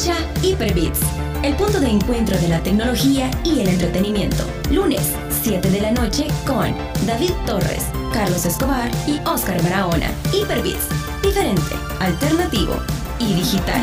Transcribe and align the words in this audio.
Escucha 0.00 0.26
Hyperbits, 0.40 1.00
el 1.42 1.54
punto 1.56 1.78
de 1.78 1.90
encuentro 1.90 2.34
de 2.38 2.48
la 2.48 2.62
tecnología 2.62 3.30
y 3.44 3.60
el 3.60 3.68
entretenimiento. 3.68 4.44
Lunes, 4.70 5.14
7 5.42 5.70
de 5.70 5.78
la 5.78 5.90
noche 5.90 6.26
con 6.46 6.74
David 7.06 7.32
Torres, 7.44 7.84
Carlos 8.10 8.46
Escobar 8.46 8.90
y 9.06 9.20
Oscar 9.28 9.62
Barahona. 9.62 10.10
Hyperbits, 10.32 10.86
diferente, 11.22 11.74
alternativo 11.98 12.76
y 13.18 13.34
digital. 13.34 13.82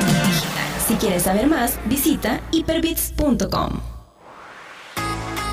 Si 0.88 0.95
quieres 0.95 1.21
saber 1.21 1.45
más, 1.45 1.77
visita 1.85 2.41
hyperbits.com. 2.49 3.79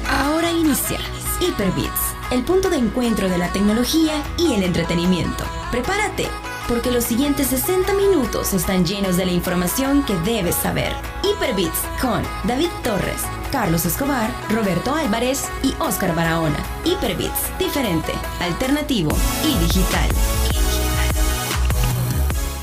Ahora 0.09 0.51
inicia 0.51 0.99
Hyperbits, 1.41 2.15
el 2.31 2.43
punto 2.43 2.71
de 2.71 2.79
encuentro 2.79 3.29
de 3.29 3.37
la 3.37 3.53
tecnología 3.53 4.15
y 4.39 4.55
el 4.55 4.63
entretenimiento. 4.63 5.45
Prepárate, 5.71 6.27
porque 6.69 6.91
los 6.91 7.05
siguientes 7.05 7.49
60 7.49 7.95
minutos 7.95 8.55
están 8.55 8.85
llenos 8.85 9.17
de 9.17 9.27
la 9.27 9.33
información 9.33 10.05
que 10.05 10.15
debes 10.19 10.55
saber. 10.55 10.93
Hyperbits 11.23 11.79
con 12.01 12.23
David 12.45 12.71
Torres, 12.83 13.23
Carlos 13.53 13.85
Escobar, 13.85 14.31
Roberto 14.51 14.95
Álvarez 14.95 15.49
y 15.63 15.75
Oscar 15.79 16.15
Barahona. 16.15 16.59
Hyperbits, 16.85 17.59
diferente, 17.59 18.13
alternativo 18.41 19.11
y 19.45 19.59
digital. 19.65 20.09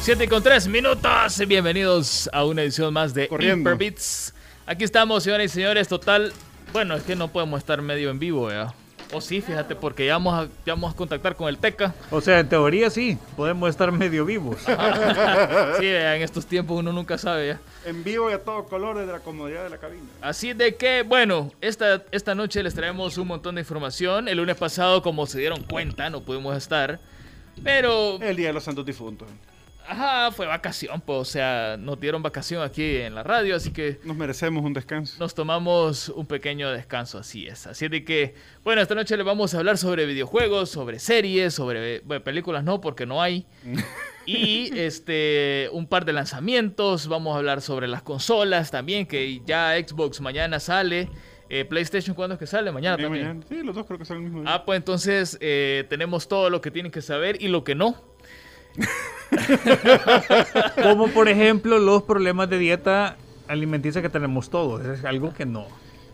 7 0.01 0.27
con 0.27 0.41
3 0.41 0.67
minutos. 0.67 1.37
Bienvenidos 1.47 2.29
a 2.33 2.43
una 2.43 2.63
edición 2.63 2.91
más 2.93 3.13
de 3.13 3.27
Corriendo. 3.27 3.69
Hyperbits. 3.69 4.33
Aquí 4.65 4.83
estamos, 4.83 5.23
señoras 5.23 5.45
y 5.45 5.49
señores. 5.49 5.87
Total, 5.87 6.33
bueno, 6.73 6.95
es 6.95 7.03
que 7.03 7.15
no 7.15 7.27
podemos 7.27 7.59
estar 7.59 7.81
medio 7.81 8.09
en 8.09 8.17
vivo, 8.17 8.49
¿ya? 8.49 8.73
O 9.13 9.19
sí, 9.19 9.41
fíjate, 9.41 9.75
porque 9.75 10.05
ya 10.05 10.13
vamos 10.13 10.33
a, 10.33 10.47
ya 10.65 10.73
vamos 10.73 10.93
a 10.93 10.95
contactar 10.95 11.35
con 11.35 11.49
el 11.49 11.57
Teca. 11.57 11.93
O 12.09 12.21
sea, 12.21 12.39
en 12.39 12.47
teoría 12.47 12.89
sí, 12.89 13.17
podemos 13.35 13.69
estar 13.69 13.91
medio 13.91 14.25
vivos. 14.25 14.57
Sí, 14.61 15.85
vea, 15.85 16.15
en 16.15 16.21
estos 16.21 16.45
tiempos 16.45 16.79
uno 16.79 16.93
nunca 16.93 17.17
sabe, 17.17 17.47
¿ya? 17.47 17.59
En 17.85 18.03
vivo 18.03 18.29
y 18.29 18.33
a 18.33 18.43
todo 18.43 18.65
color 18.65 18.97
desde 18.97 19.11
la 19.11 19.19
comodidad 19.19 19.63
de 19.63 19.69
la 19.69 19.77
cabina. 19.77 20.03
Así 20.21 20.53
de 20.53 20.75
que, 20.75 21.03
bueno, 21.03 21.51
esta, 21.61 22.03
esta 22.11 22.35
noche 22.35 22.63
les 22.63 22.73
traemos 22.73 23.17
un 23.17 23.27
montón 23.27 23.55
de 23.55 23.61
información. 23.61 24.27
El 24.27 24.37
lunes 24.37 24.55
pasado, 24.55 25.01
como 25.01 25.25
se 25.25 25.39
dieron 25.39 25.63
cuenta, 25.63 26.09
no 26.09 26.21
pudimos 26.21 26.55
estar. 26.55 26.99
Pero, 27.63 28.19
El 28.21 28.37
Día 28.37 28.47
de 28.47 28.53
los 28.53 28.63
Santos 28.63 28.85
Difuntos. 28.85 29.27
Ajá, 29.87 30.31
fue 30.31 30.45
vacación, 30.45 31.01
pues, 31.01 31.19
o 31.19 31.25
sea, 31.25 31.77
nos 31.79 31.99
dieron 31.99 32.21
vacación 32.23 32.61
aquí 32.63 32.97
en 32.97 33.15
la 33.15 33.23
radio, 33.23 33.55
así 33.55 33.71
que 33.71 33.99
Nos 34.03 34.15
merecemos 34.17 34.63
un 34.63 34.73
descanso. 34.73 35.15
nos 35.19 35.33
tomamos 35.35 36.09
un 36.09 36.25
pequeño 36.25 36.71
descanso, 36.71 37.17
así 37.19 37.47
es. 37.47 37.67
Así 37.67 37.87
de 37.87 38.03
que, 38.03 38.35
bueno, 38.63 38.81
esta 38.81 38.95
noche 38.95 39.15
les 39.17 39.25
vamos 39.25 39.53
a 39.53 39.57
hablar 39.59 39.77
sobre 39.77 40.05
videojuegos, 40.05 40.69
sobre 40.69 40.99
series, 40.99 41.53
sobre 41.53 41.99
bueno, 42.01 42.23
películas, 42.23 42.63
no, 42.63 42.81
porque 42.81 43.05
no 43.05 43.21
hay. 43.21 43.45
Y 44.23 44.77
este, 44.77 45.67
un 45.73 45.87
par 45.87 46.05
de 46.05 46.13
lanzamientos. 46.13 47.07
Vamos 47.07 47.33
a 47.33 47.39
hablar 47.39 47.59
sobre 47.59 47.87
las 47.87 48.03
consolas 48.03 48.69
también, 48.69 49.07
que 49.07 49.41
ya 49.47 49.73
Xbox 49.75 50.21
mañana 50.21 50.59
sale. 50.59 51.09
Eh, 51.49 51.65
PlayStation, 51.65 52.15
¿cuándo 52.15 52.35
es 52.35 52.39
que 52.39 52.45
sale? 52.45 52.71
Mañana 52.71 52.97
también. 52.97 53.25
mañana. 53.25 53.45
Sí, 53.49 53.63
los 53.63 53.75
dos 53.75 53.85
creo 53.87 53.97
que 53.97 54.05
son 54.05 54.17
el 54.17 54.23
mismo 54.23 54.41
día. 54.41 54.53
Ah, 54.53 54.63
pues 54.63 54.77
entonces 54.77 55.37
eh, 55.41 55.85
tenemos 55.89 56.27
todo 56.27 56.51
lo 56.51 56.61
que 56.61 56.69
tienen 56.69 56.91
que 56.91 57.01
saber 57.01 57.41
y 57.41 57.47
lo 57.47 57.63
que 57.63 57.73
no. 57.73 57.95
Como 60.83 61.07
por 61.09 61.27
ejemplo 61.29 61.79
los 61.79 62.03
problemas 62.03 62.49
de 62.49 62.57
dieta 62.59 63.17
alimenticia 63.47 64.01
que 64.01 64.09
tenemos 64.09 64.49
todos. 64.49 64.85
Es 64.85 65.03
algo 65.05 65.33
que 65.33 65.45
no, 65.45 65.67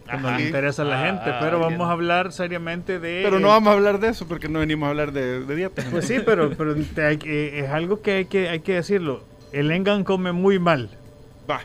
que 0.09 0.17
no 0.17 0.36
le 0.38 0.45
interesa 0.47 0.81
a 0.83 0.85
la 0.85 1.02
Ah, 1.02 1.05
gente. 1.08 1.23
ah, 1.31 1.39
Pero 1.41 1.59
vamos 1.59 1.88
a 1.88 1.91
hablar 1.91 2.31
seriamente 2.31 3.00
de... 3.00 3.22
Pero 3.23 3.39
no 3.39 3.50
vamos 3.50 3.69
a 3.69 3.73
hablar 3.73 4.00
de 4.00 4.09
eso 4.09 4.28
porque 4.28 4.50
no 4.50 4.59
venimos 4.59 4.88
a 4.88 4.89
hablar 4.89 5.11
de, 5.11 5.41
de 5.45 5.55
dieta. 5.55 5.83
Pues 5.91 6.05
sí, 6.08 6.17
pero, 6.25 6.52
pero 6.58 6.75
te 6.75 7.03
hay 7.05 7.17
que- 7.17 7.59
es 7.59 7.69
algo 7.69 8.02
que 8.02 8.11
hay, 8.11 8.25
que 8.25 8.50
hay 8.50 8.59
que 8.61 8.73
decirlo. 8.75 9.23
El 9.52 9.72
Engan 9.72 10.03
come 10.03 10.31
muy 10.31 10.59
mal. 10.59 10.89
Va. 11.50 11.61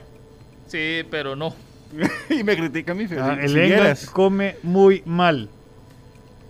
Sí, 0.68 1.02
pero 1.10 1.36
no. 1.36 1.54
y 2.30 2.42
me 2.44 2.56
critica 2.56 2.92
a 2.92 2.94
mí. 2.94 3.06
Ah, 3.18 3.36
si 3.40 3.46
el 3.46 3.58
Engan 3.58 3.96
come 4.12 4.56
muy 4.62 5.02
mal. 5.04 5.48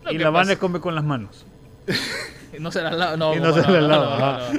Lo 0.04 0.12
y 0.12 0.18
la 0.18 0.30
Vane 0.30 0.56
come 0.56 0.80
con 0.80 0.94
las 0.94 1.04
manos. 1.04 1.46
No 2.58 2.70
se 2.70 2.82
la 2.82 2.90
lava. 2.90 3.16
No, 3.16 3.34
Y 3.34 3.40
no 3.40 3.50
¿cómo 3.50 3.62
se 3.62 3.70
la 3.70 3.80
lava, 3.80 4.50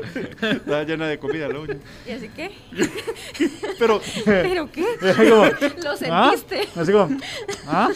no, 0.41 0.59
no. 0.65 0.83
Llena 0.87 1.07
de 1.07 1.19
comida 1.19 1.47
la 1.47 1.59
uña. 1.59 1.77
¿Y 2.07 2.11
así 2.11 2.29
qué? 2.35 2.51
Pero 3.79 4.01
¿Pero 4.25 4.71
qué? 4.71 4.85
Como, 4.99 5.45
¿Lo 5.83 5.91
¿ah? 6.11 6.31
sentiste? 6.35 6.67
Así 6.79 6.91
como, 6.91 7.17
¿ah? 7.67 7.89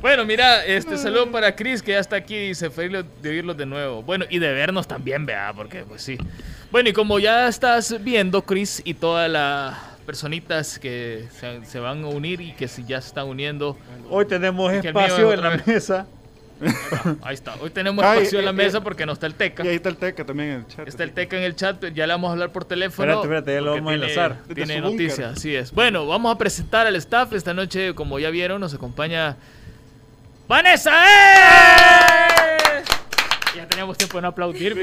Bueno, 0.00 0.24
mira, 0.24 0.64
este 0.64 0.96
saludo 0.96 1.30
para 1.30 1.54
Chris 1.54 1.82
que 1.82 1.92
ya 1.92 1.98
está 1.98 2.16
aquí 2.16 2.34
y 2.34 2.48
dice 2.48 2.70
feliz 2.70 3.04
de 3.22 3.30
oírlos 3.30 3.56
de 3.56 3.66
nuevo. 3.66 4.02
Bueno, 4.02 4.24
y 4.28 4.38
de 4.38 4.52
vernos 4.52 4.86
también, 4.86 5.26
vea, 5.26 5.52
porque 5.54 5.82
pues 5.84 6.02
sí. 6.02 6.16
Bueno, 6.70 6.88
y 6.88 6.92
como 6.92 7.18
ya 7.18 7.48
estás 7.48 8.02
viendo, 8.02 8.42
Chris, 8.42 8.82
y 8.84 8.94
todas 8.94 9.30
las 9.30 9.76
personitas 10.04 10.78
que 10.78 11.26
se, 11.38 11.64
se 11.64 11.80
van 11.80 12.04
a 12.04 12.08
unir 12.08 12.40
y 12.40 12.52
que 12.52 12.68
si 12.68 12.84
ya 12.84 13.00
se 13.00 13.08
están 13.08 13.26
uniendo, 13.26 13.76
Hoy 14.08 14.24
tenemos 14.26 14.72
espacio 14.72 15.32
en 15.32 15.40
la 15.40 15.48
vez. 15.50 15.66
mesa. 15.66 16.06
Ahí 17.22 17.34
está. 17.34 17.54
Hoy 17.60 17.70
tenemos 17.70 18.04
Ay, 18.04 18.18
espacio 18.18 18.38
en 18.38 18.44
la 18.46 18.52
mesa 18.52 18.78
eh, 18.78 18.80
porque 18.82 19.04
no 19.06 19.12
está 19.12 19.26
el 19.26 19.34
Teca. 19.34 19.64
y 19.64 19.68
ahí 19.68 19.76
está 19.76 19.88
el 19.90 19.96
Teca 19.96 20.24
también 20.24 20.48
en 20.50 20.56
el 20.60 20.66
chat. 20.66 20.88
Está 20.88 21.04
el 21.04 21.12
Teca 21.12 21.36
en 21.36 21.42
el 21.42 21.54
chat, 21.56 21.84
ya 21.94 22.06
le 22.06 22.12
vamos 22.14 22.28
a 22.28 22.32
hablar 22.32 22.50
por 22.52 22.64
teléfono. 22.64 23.04
Espérate, 23.22 23.26
espérate, 23.26 23.54
ya 23.54 23.60
lo 23.60 23.70
vamos 23.72 23.86
a 23.86 23.90
tiene- 23.96 24.04
enlazar. 24.12 24.36
Desde 24.46 24.54
Tiene 24.54 24.80
noticias, 24.80 25.36
así 25.36 25.54
es. 25.54 25.72
Bueno, 25.72 26.06
vamos 26.06 26.34
a 26.34 26.38
presentar 26.38 26.86
al 26.86 26.96
staff. 26.96 27.32
Esta 27.32 27.52
noche, 27.54 27.94
como 27.94 28.18
ya 28.18 28.30
vieron, 28.30 28.60
nos 28.60 28.72
acompaña 28.74 29.36
Vanessa. 30.48 30.92
¡Eh! 31.04 32.82
Ya 33.56 33.66
teníamos 33.66 33.96
tiempo 33.98 34.18
de 34.18 34.22
no 34.22 34.28
aplaudir, 34.28 34.74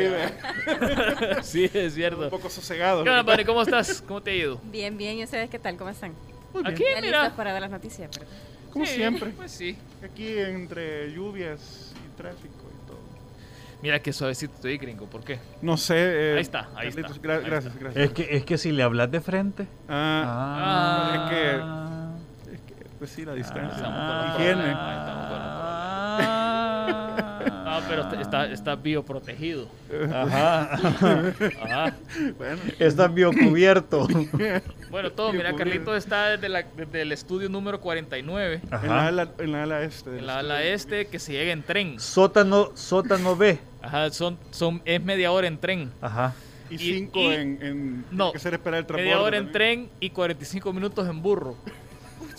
Sí. 1.44 1.70
Sí, 1.70 1.72
es 1.74 1.86
Un 1.86 1.92
cierto. 1.92 2.30
poco 2.30 2.50
sosegado. 2.50 3.04
¿Qué 3.04 3.10
onda, 3.10 3.22
Vane? 3.24 3.46
¿Cómo 3.46 3.62
estás? 3.62 4.02
¿Cómo 4.08 4.22
te 4.22 4.32
ha 4.32 4.36
ido? 4.36 4.60
Bien, 4.64 4.98
bien. 4.98 5.18
¿Y 5.18 5.24
ustedes 5.24 5.50
qué 5.50 5.60
tal? 5.60 5.78
¿Cómo 5.78 5.90
están? 5.90 6.14
Aquí, 6.66 6.84
¿Ya 6.84 7.02
listos 7.02 7.02
mira. 7.02 7.34
para 7.36 7.52
dar 7.54 7.62
las 7.62 7.72
noticias? 7.72 8.10
Pero- 8.14 8.28
Como 8.74 8.86
Sí, 8.86 8.96
siempre. 8.96 9.30
Pues 9.38 9.52
sí. 9.52 9.78
Aquí 10.04 10.36
entre 10.40 11.14
lluvias 11.14 11.94
y 12.06 12.18
tráfico 12.18 12.56
y 12.72 12.88
todo. 12.88 13.00
Mira 13.84 14.00
qué 14.02 14.12
suavecito 14.12 14.54
estoy, 14.56 14.78
gringo. 14.80 15.06
¿Por 15.06 15.24
qué? 15.24 15.40
No 15.62 15.78
sé. 15.78 15.96
eh, 15.98 16.34
Ahí 16.36 16.42
está, 16.42 16.70
ahí 16.76 16.88
está, 16.88 17.02
Carlitos, 17.04 17.22
gra- 17.22 17.38
ahí 17.38 17.46
gracias, 17.46 17.74
está. 17.74 17.80
gracias. 17.86 18.06
Es 18.06 18.12
que, 18.14 18.36
es 18.38 18.44
que 18.46 18.58
si 18.58 18.72
le 18.72 18.82
hablas 18.84 19.12
de 19.12 19.22
frente. 19.22 19.68
Ah, 19.88 21.14
Ah. 21.14 21.14
es 21.14 21.30
que- 21.30 22.56
es 22.56 22.62
que, 22.62 22.90
pues 22.98 23.12
sí, 23.12 23.24
la 23.26 23.34
distancia. 23.36 23.76
Estamos 23.76 24.08
con 24.10 24.18
los 24.18 24.36
Higiene. 24.40 24.54
problemas, 24.56 25.08
Ah. 26.86 27.80
No, 27.82 27.88
pero 27.88 28.22
está, 28.22 28.46
está, 28.52 28.76
bioprotegido. 28.76 29.68
Ajá. 30.14 30.74
Ajá. 31.62 31.96
Bueno, 32.38 32.60
Está 32.80 33.08
biocubierto. 33.08 34.08
Bueno, 34.90 35.12
todo, 35.12 35.34
mira. 35.34 35.56
Carlito 35.56 35.96
está 35.96 36.30
desde, 36.32 36.50
la- 36.50 36.64
desde 36.76 37.02
el 37.02 37.12
estudio 37.12 37.50
número 37.50 37.80
49, 37.82 38.62
en 38.64 38.70
la, 38.70 38.78
Ajá. 38.78 39.08
ala, 39.08 39.30
en 39.40 39.52
la 39.52 39.64
ala 39.64 39.82
este. 39.84 40.10
del 40.12 40.20
en 40.20 40.28
la 40.28 40.40
ala 40.40 40.64
este, 40.64 41.08
que 41.08 41.20
se 41.20 41.32
llega 41.34 41.52
en 41.52 41.64
tren. 41.64 42.00
Sótano, 42.00 42.72
sótano 42.76 43.36
B. 43.36 43.60
Ajá, 43.82 44.10
son, 44.12 44.38
son, 44.52 44.82
es 44.86 45.02
media 45.04 45.32
hora 45.32 45.48
en 45.48 45.58
tren. 45.58 45.92
Ajá. 46.02 46.34
Y 46.70 46.76
y- 46.76 46.78
cinco 46.78 47.20
y- 47.20 47.34
en, 47.34 47.60
en. 47.62 48.06
No, 48.12 48.32
que 48.32 48.40
ser 48.40 48.54
esperar 48.54 48.80
el 48.82 48.86
transporte. 48.86 49.04
Media 49.04 49.22
hora 49.22 49.38
en 49.38 49.52
tren 49.52 49.90
y 50.00 50.10
45 50.12 50.72
minutos 50.74 51.08
en 51.10 51.22
burro. 51.22 51.58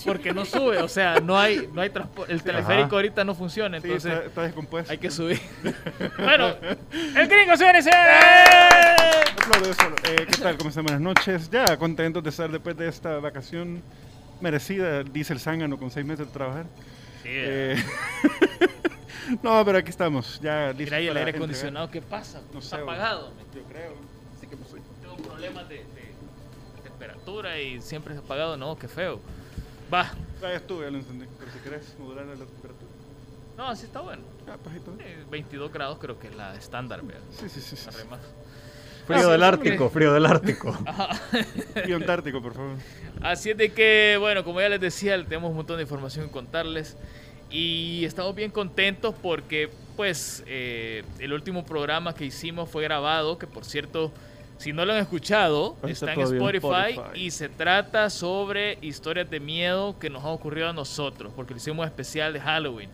Porque 0.05 0.33
no 0.33 0.45
sube, 0.45 0.79
o 0.79 0.89
sea, 0.89 1.21
no 1.21 1.39
hay, 1.39 1.69
no 1.73 1.81
hay 1.81 1.91
transporte. 1.91 2.33
El 2.33 2.43
teleférico 2.43 2.87
Ajá. 2.87 2.97
ahorita 2.97 3.25
no 3.25 3.35
funciona, 3.35 3.81
Sí, 3.81 3.87
entonces 3.87 4.13
está, 4.13 4.27
está 4.27 4.43
descompuesto. 4.43 4.91
hay 4.93 4.99
que 4.99 5.11
subir. 5.11 5.41
bueno, 6.19 6.55
el 7.17 7.29
gringo, 7.29 7.57
señores. 7.57 7.87
¡eh! 7.87 7.91
Aplaudo 9.43 9.71
eso. 9.71 9.83
Eh, 10.09 10.27
¿Qué 10.31 10.37
tal? 10.43 10.57
¿Cómo 10.57 10.71
están? 10.71 10.85
Buenas 10.85 11.01
noches. 11.01 11.49
Ya 11.51 11.77
contentos 11.77 12.23
de 12.23 12.31
estar 12.31 12.51
después 12.51 12.77
de 12.77 12.89
esta 12.89 13.19
vacación 13.19 13.83
merecida, 14.41 15.03
dice 15.05 15.33
el 15.33 15.41
zángano, 15.41 15.79
con 15.79 15.91
seis 15.91 16.05
meses 16.05 16.27
de 16.27 16.33
trabajar. 16.33 16.67
Sí, 17.23 17.29
Eh, 17.33 17.77
no, 19.43 19.65
pero 19.65 19.79
aquí 19.79 19.91
estamos, 19.91 20.41
ya 20.43 20.69
listos 20.69 20.85
mira 20.85 20.97
ahí 20.99 21.05
el 21.07 21.17
aire 21.17 21.21
entregar. 21.31 21.37
acondicionado, 21.37 21.91
¿qué 21.91 22.03
pasa? 22.03 22.41
No 22.53 22.59
Está 22.59 22.77
sé, 22.77 22.83
apagado. 22.83 23.33
Yo 23.55 23.63
creo. 23.63 23.95
Así 24.37 24.47
que 24.47 24.57
pues, 24.57 24.71
soy- 24.71 24.83
Tengo 25.01 25.17
problemas 25.17 25.69
de, 25.69 25.77
de- 25.77 26.15
temperatura 26.83 27.59
y 27.61 27.81
siempre 27.81 28.15
es 28.15 28.21
apagado. 28.21 28.57
No, 28.57 28.77
qué 28.77 28.89
feo. 28.89 29.21
Va. 29.93 30.13
Ah, 30.43 30.49
ya 30.49 30.57
estuve, 30.57 30.85
ya 30.85 30.91
lo 30.91 30.99
encendí. 30.99 31.27
Pero 31.39 31.51
si 31.53 31.59
querés 31.59 31.95
modular 31.99 32.27
la 32.27 32.35
temperatura. 32.35 32.91
No, 33.57 33.69
así 33.69 33.87
está 33.87 34.01
bueno. 34.01 34.23
Ah, 34.49 34.57
pues 34.63 34.75
ahí 34.75 34.81
todo. 34.81 34.97
Eh, 35.01 35.25
22 35.31 35.73
grados 35.73 35.99
creo 35.99 36.19
que 36.19 36.29
es 36.29 36.35
la 36.35 36.55
estándar, 36.57 37.03
vea. 37.03 37.19
Sí, 37.31 37.49
sí, 37.49 37.61
sí. 37.61 37.77
sí. 37.77 37.89
Frío 39.07 39.19
Así 39.19 39.31
del 39.31 39.43
Ártico, 39.43 39.91
frío 39.91 40.13
del 40.15 40.27
Ártico. 40.27 40.77
Y 41.87 41.93
Antártico, 41.93 42.41
por 42.41 42.55
favor. 42.55 42.77
Así 43.21 43.51
es 43.51 43.57
de 43.57 43.71
que, 43.73 44.17
bueno, 44.19 44.45
como 44.45 44.61
ya 44.61 44.69
les 44.71 44.81
decía, 44.81 45.23
tenemos 45.25 45.51
un 45.51 45.57
montón 45.57 45.77
de 45.77 45.83
información 45.83 46.27
que 46.27 46.33
contarles. 46.33 46.97
Y 47.51 48.05
estamos 48.07 48.35
bien 48.35 48.51
contentos 48.51 49.15
porque, 49.21 49.69
pues, 49.97 50.43
eh, 50.47 51.05
el 51.19 51.33
último 51.35 51.67
programa 51.67 52.15
que 52.15 52.25
hicimos 52.25 52.71
fue 52.71 52.83
grabado, 52.83 53.39
que 53.39 53.47
por 53.47 53.65
cierto, 53.67 54.11
si 54.59 54.73
no 54.73 54.85
lo 54.85 54.93
han 54.93 55.01
escuchado, 55.01 55.77
está 55.87 56.13
está 56.13 56.13
en 56.15 56.21
Spotify, 56.21 56.91
Spotify. 56.93 57.21
y 57.21 57.31
se 57.31 57.49
trata 57.49 58.09
sobre 58.11 58.79
historias 58.83 59.29
de 59.31 59.41
miedo 59.41 59.99
que 59.99 60.09
nos 60.11 60.23
han 60.25 60.31
ocurrido 60.31 60.69
a 60.69 60.73
nosotros, 60.73 61.33
porque 61.35 61.53
lo 61.55 61.59
hicimos 61.59 61.87
especial 61.87 62.33
de 62.33 62.41
Halloween. 62.41 62.89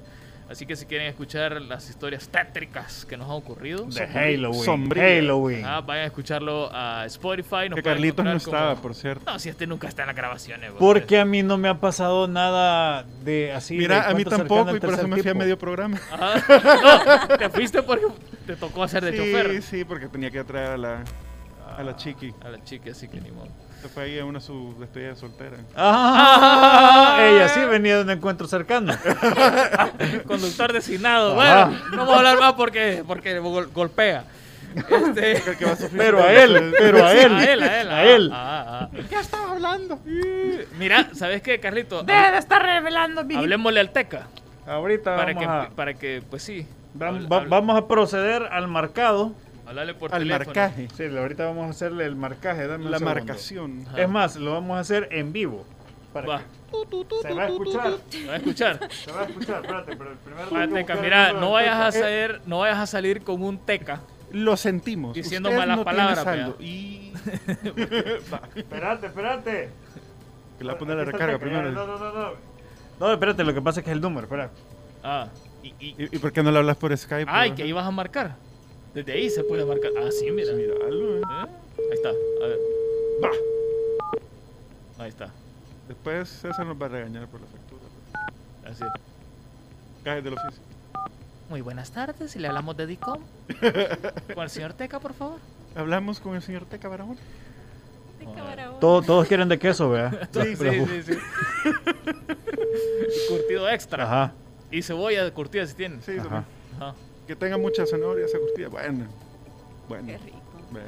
Así 0.49 0.67
que 0.67 0.75
si 0.75 0.85
quieren 0.85 1.07
escuchar 1.07 1.63
las 1.63 1.89
historias 1.89 2.29
tétricas 2.29 3.05
que 3.05 3.17
nos 3.17 3.27
han 3.29 3.37
ocurrido, 3.37 3.85
De 3.85 4.05
Halloween. 4.09 4.65
Sombría. 4.65 5.05
Halloween. 5.05 5.65
ah, 5.65 5.81
vayan 5.81 6.03
a 6.03 6.07
escucharlo 6.09 6.69
a 6.75 7.07
Spotify. 7.07 7.69
nos 7.69 7.77
Que 7.77 7.85
Carlitos 7.85 8.25
no 8.25 8.33
estaba, 8.33 8.71
como- 8.71 8.83
por 8.83 8.95
cierto. 8.97 9.31
No, 9.31 9.39
si 9.39 9.49
este 9.49 9.69
nunca 9.69 9.87
está 9.87 10.03
en 10.03 10.09
las 10.09 10.17
grabaciones. 10.17 10.73
Porque 10.77 11.21
a 11.21 11.25
mí 11.25 11.45
no 11.45 11.57
me 11.57 11.69
ha 11.69 11.79
pasado 11.79 12.27
nada 12.27 13.05
de 13.23 13.53
así. 13.53 13.77
de 13.77 13.83
Mira, 13.83 14.09
a 14.09 14.15
mí 14.15 14.25
tampoco 14.25 14.75
y 14.75 14.81
por 14.81 14.95
eso 14.95 15.07
me 15.07 15.23
fui 15.23 15.31
a 15.31 15.35
medio 15.35 15.57
programa. 15.57 16.01
Ajá. 16.11 17.29
No, 17.31 17.39
te 17.39 17.49
fuiste 17.51 17.81
porque 17.85 18.07
te 18.45 18.57
tocó 18.57 18.83
hacer 18.83 19.05
de 19.05 19.13
sí, 19.13 19.19
chofer. 19.19 19.63
sí, 19.63 19.85
porque 19.85 20.09
tenía 20.09 20.33
que 20.33 20.43
traer 20.43 20.71
a 20.71 20.77
la, 20.77 21.05
a 21.81 21.85
la 21.85 21.97
chiqui. 21.97 22.33
A 22.45 22.49
la 22.51 22.63
chica, 22.65 22.91
así 22.93 23.09
que 23.09 23.21
ni 23.21 23.31
modo. 23.31 23.49
Se 23.83 23.89
fue 23.89 24.03
ahí 24.05 24.19
a 24.19 24.25
una 24.27 24.41
su 24.41 24.75
despedida 24.79 25.17
soltera. 25.17 25.57
Ah, 25.75 27.17
ella 27.21 27.49
sí 27.49 27.61
venía 27.65 27.97
de 27.97 28.03
un 28.03 28.11
encuentro 28.11 28.47
cercano. 28.47 28.93
Conductor 30.27 30.73
designado. 30.73 31.41
Ajá. 31.41 31.67
Bueno, 31.67 31.81
no 31.91 31.97
vamos 31.99 32.15
a 32.15 32.19
hablar 32.19 32.39
más 32.41 32.53
porque, 32.55 33.03
porque 33.07 33.39
gol- 33.41 33.71
golpea. 33.73 34.25
Este, 34.77 35.33
El 35.51 35.57
que 35.57 35.65
va 35.65 35.73
a 35.73 35.77
sufrir 35.77 35.97
Pero 35.99 36.23
a 36.23 36.33
él, 36.33 36.75
pero 36.79 37.05
a 37.05 37.13
él. 37.13 37.35
a 37.35 37.45
él, 37.53 37.63
a 37.63 37.81
él. 37.81 37.89
A 37.91 38.05
él. 38.05 38.31
ah, 38.33 38.65
ah, 38.69 38.89
ah. 38.93 38.99
Ya 39.11 39.21
estaba 39.21 39.53
hablando. 39.53 39.99
Mira, 40.79 41.09
¿sabes 41.15 41.43
qué, 41.43 41.59
Carlito? 41.59 42.03
Deja 42.03 42.31
de 42.33 42.39
estar 42.39 42.63
revelando 42.63 43.25
mi 43.25 43.35
Hablemosle 43.35 43.81
al 43.81 43.91
Teca. 43.91 44.27
Ahorita 44.67 45.17
Para 45.17 45.33
vamos 45.33 45.43
que, 45.43 45.49
a, 45.51 45.71
para 45.75 45.95
que, 45.95 46.23
pues 46.29 46.43
sí. 46.43 46.67
va- 47.01 47.11
va- 47.13 47.45
vamos 47.49 47.77
a 47.77 47.89
proceder 47.89 48.43
al 48.53 48.69
marcado. 48.69 49.33
Por 49.99 50.13
Al 50.15 50.23
teléfono. 50.23 50.45
marcaje. 50.47 50.89
Sí, 50.97 51.05
ahorita 51.17 51.47
vamos 51.47 51.67
a 51.67 51.71
hacerle 51.71 52.05
el 52.05 52.17
marcaje. 52.17 52.67
Dame 52.67 52.85
un 52.87 52.91
La 52.91 52.99
segundo. 52.99 53.21
marcación. 53.25 53.85
Ajá. 53.89 54.03
Es 54.03 54.09
más, 54.09 54.37
lo 54.37 54.53
vamos 54.53 54.77
a 54.77 54.81
hacer 54.81 55.09
en 55.13 55.33
vivo. 55.33 55.65
Para 56.13 56.27
Va, 56.27 56.39
que- 56.39 56.45
Se 57.29 57.35
va 57.35 57.43
a 57.45 57.47
escuchar. 57.47 57.91
¿me 58.21 58.27
va 58.27 58.33
a 58.33 58.37
escuchar. 58.37 58.89
Se 58.93 59.13
va 59.13 59.21
a 59.21 59.25
escuchar. 59.27 59.57
Espérate, 59.65 59.97
pero 59.97 60.11
primero. 60.25 60.51
Va, 60.51 60.61
tengo 60.61 60.75
que 60.75 60.81
Teca, 60.81 60.95
buscar 60.95 61.01
mira, 61.03 61.27
el 61.29 61.35
número 61.35 61.47
no 61.47 61.53
vayas 61.53 61.77
a 61.77 61.91
Teca. 61.93 62.05
salir, 62.05 62.41
no 62.47 62.59
vayas 62.59 62.79
a 62.79 62.87
salir 62.87 63.23
con 63.23 63.43
un 63.45 63.59
Teca. 63.59 64.01
Lo 64.33 64.57
sentimos. 64.57 65.15
Diciendo 65.15 65.49
Usted 65.51 65.59
malas 65.61 65.77
no 65.77 65.85
tiene 65.85 65.99
palabras, 65.99 66.25
saldo. 66.25 66.57
vea. 66.59 66.67
Y 66.69 67.13
Espérate, 68.57 69.07
espérate. 69.07 69.69
que 70.59 70.65
la 70.65 70.79
pone 70.79 70.95
la 70.95 71.03
Aquí 71.03 71.11
está 71.11 71.27
recarga 71.27 71.33
el 71.35 71.39
Teca, 71.39 71.51
primero. 71.51 71.71
No, 71.73 71.87
no, 71.87 71.99
no, 71.99 72.13
no. 72.13 72.31
No, 72.99 73.13
espérate, 73.13 73.45
lo 73.45 73.55
que 73.55 73.63
pasa 73.63 73.81
es 73.81 73.85
que 73.85 73.91
es 73.91 73.95
el 73.97 74.01
número. 74.03 74.25
Espera. 74.27 74.51
Ah, 75.03 75.29
y, 75.63 75.69
y, 75.79 75.95
¿Y, 75.97 76.17
y 76.17 76.19
por 76.19 76.33
qué 76.33 76.43
no 76.43 76.51
le 76.51 76.59
hablas 76.59 76.77
por 76.77 76.97
Skype? 76.97 77.31
ay, 77.31 77.51
bro? 77.51 77.57
que 77.57 77.63
ahí 77.63 77.73
vas 77.73 77.87
a 77.87 77.91
marcar. 77.91 78.37
Desde 78.95 79.13
ahí 79.13 79.31
se 79.31 79.45
puede 79.45 79.65
marcar. 79.65 79.93
Ah, 79.99 80.11
sí, 80.11 80.31
mira. 80.31 80.53
Míralo, 80.53 81.17
eh. 81.17 81.21
¿Eh? 81.21 81.47
Ahí 81.79 81.93
está, 81.93 82.09
a 82.09 82.47
ver. 82.47 82.59
Va. 83.23 83.31
Ahí 85.05 85.09
está. 85.09 85.31
Después 85.89 86.29
César 86.29 86.67
nos 86.67 86.81
va 86.81 86.87
a 86.87 86.89
regañar 86.89 87.27
por 87.29 87.41
la 87.41 87.47
factura. 87.47 87.83
Así. 88.65 88.85
Cajes 90.05 90.25
del 90.25 90.35
oficio. 90.35 90.63
Muy 91.49 91.61
buenas 91.63 91.91
tardes, 91.91 92.37
y 92.37 92.39
le 92.39 92.47
hablamos 92.49 92.77
de 92.77 92.87
DICOM. 92.87 93.21
Con 94.35 94.45
el 94.45 94.51
señor 94.51 94.73
Teca, 94.75 95.01
por 95.01 95.15
favor. 95.15 95.39
Hablamos 95.75 96.19
con 96.21 96.35
el 96.35 96.43
señor 96.43 96.65
Teca 96.65 96.89
Barahona. 96.89 97.19
cámara, 98.35 98.71
vos. 98.71 98.81
Todos, 98.81 99.27
quieren 99.29 99.49
de 99.49 99.59
queso, 99.59 99.91
vea. 99.91 100.29
Sí, 100.33 100.57
sí, 100.57 100.87
sí, 100.87 101.03
sí. 101.15 101.19
curtido 103.29 103.69
extra. 103.69 104.05
Ajá. 104.05 104.33
Y 104.71 104.83
cebolla 104.83 105.25
de 105.25 105.33
curtida 105.33 105.67
si 105.67 105.75
tienen. 105.75 106.03
Sí, 106.03 106.19
Ajá. 106.19 106.45
Ajá. 106.77 106.95
Que 107.31 107.37
tenga 107.37 107.57
mucha 107.57 107.87
zanahoria 107.87 108.25
esa 108.27 108.41
costilla. 108.41 108.67
Bueno. 108.67 109.07
Bueno. 109.89 110.05
Qué 110.09 110.19
rico. 110.19 110.41
Ve. 110.73 110.81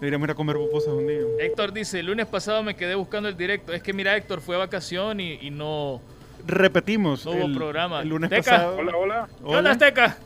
Deberíamos 0.00 0.26
ir 0.26 0.32
a 0.32 0.34
comer 0.34 0.56
pupusas 0.56 0.92
un 0.92 1.06
día. 1.06 1.20
Héctor 1.38 1.72
dice, 1.72 2.00
el 2.00 2.06
lunes 2.06 2.26
pasado 2.26 2.64
me 2.64 2.74
quedé 2.74 2.96
buscando 2.96 3.28
el 3.28 3.36
directo. 3.36 3.72
Es 3.72 3.80
que 3.80 3.92
mira, 3.92 4.16
Héctor 4.16 4.40
fue 4.40 4.56
a 4.56 4.58
vacación 4.58 5.20
y, 5.20 5.34
y 5.34 5.50
no... 5.52 6.00
Repetimos. 6.44 7.24
No 7.26 7.30
hubo 7.30 7.44
el, 7.44 7.54
programa. 7.56 8.02
El 8.02 8.08
lunes 8.08 8.28
Teca. 8.28 8.42
pasado. 8.42 8.76
Hola, 8.78 8.96
hola. 8.96 9.28
¿Qué 9.38 9.44
onda, 9.56 9.70
Azteca? 9.70 10.18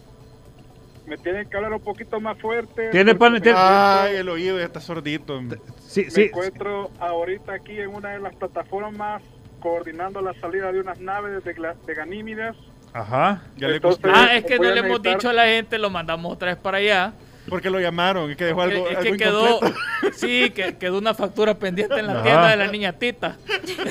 Me 1.04 1.18
tienen 1.18 1.50
que 1.50 1.56
hablar 1.58 1.74
un 1.74 1.82
poquito 1.82 2.18
más 2.18 2.38
fuerte. 2.40 2.88
Tiene 2.88 3.14
pan- 3.14 3.42
tiene- 3.42 3.58
Ay, 3.60 4.16
el 4.16 4.28
oído 4.30 4.58
ya 4.58 4.64
está 4.64 4.80
sordito. 4.80 5.38
Sí, 5.86 6.04
Me 6.04 6.10
sí. 6.10 6.22
encuentro 6.22 6.90
ahorita 6.98 7.52
aquí 7.52 7.78
en 7.78 7.94
una 7.94 8.12
de 8.12 8.20
las 8.20 8.34
plataformas 8.36 9.22
coordinando 9.60 10.22
la 10.22 10.32
salida 10.40 10.72
de 10.72 10.80
unas 10.80 10.98
naves 10.98 11.44
de, 11.44 11.52
de 11.52 11.94
Ganímidas. 11.94 12.56
Ajá. 12.94 13.42
Ya 13.56 13.68
le 13.68 13.76
Entonces- 13.76 14.00
costó. 14.02 14.18
Ah, 14.18 14.34
es 14.36 14.44
que 14.44 14.56
no 14.58 14.70
le 14.70 14.78
hemos 14.80 15.00
necesitar- 15.00 15.14
dicho 15.16 15.28
a 15.28 15.32
la 15.34 15.44
gente, 15.46 15.78
lo 15.78 15.90
mandamos 15.90 16.32
otra 16.32 16.48
vez 16.48 16.56
para 16.56 16.78
allá. 16.78 17.12
Porque 17.48 17.68
lo 17.68 17.78
llamaron. 17.78 18.30
Es 18.30 18.38
que 18.38 18.44
dejó 18.46 18.62
algo, 18.62 18.88
es 18.88 18.96
algo 18.96 19.10
que 19.12 19.16
quedó, 19.18 19.56
incompleto. 19.56 19.76
sí, 20.16 20.50
que 20.50 20.78
quedó 20.78 20.96
una 20.96 21.12
factura 21.12 21.52
pendiente 21.54 21.98
en 21.98 22.06
la 22.06 22.14
Ajá. 22.14 22.22
tienda 22.22 22.48
de 22.48 22.56
la 22.56 22.66
niña 22.68 22.92
Tita. 22.94 23.36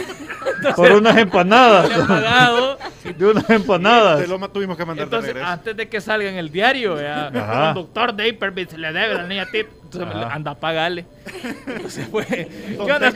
Por 0.75 0.91
unas 0.93 1.17
empanadas. 1.17 1.89
Le 1.95 2.03
pagado. 2.03 2.77
De 3.03 3.25
unas 3.27 3.47
empanadas. 3.49 4.21
Te 4.21 4.27
lo 4.27 4.39
ma- 4.39 4.47
tuvimos 4.47 4.75
que 4.77 4.85
mandar 4.85 5.05
de 5.07 5.15
Entonces, 5.15 5.33
regreso. 5.33 5.51
antes 5.51 5.77
de 5.77 5.87
que 5.89 6.01
salga 6.01 6.29
en 6.29 6.37
el 6.37 6.49
diario, 6.51 6.97
el 6.99 7.73
doctor 7.75 8.13
de 8.13 8.29
Hyperbit 8.29 8.71
le 8.73 8.87
debe 8.93 9.13
a 9.13 9.17
la 9.21 9.27
niña 9.27 9.45
Tita. 9.51 9.69
Entonces, 9.95 10.25
Ajá. 10.25 10.35
anda 10.35 10.51
a 10.51 10.55
pagarle. 10.55 11.05
Entonces, 11.67 12.07
pues, 12.11 12.25
¿qué 12.27 12.77
onda? 12.79 13.11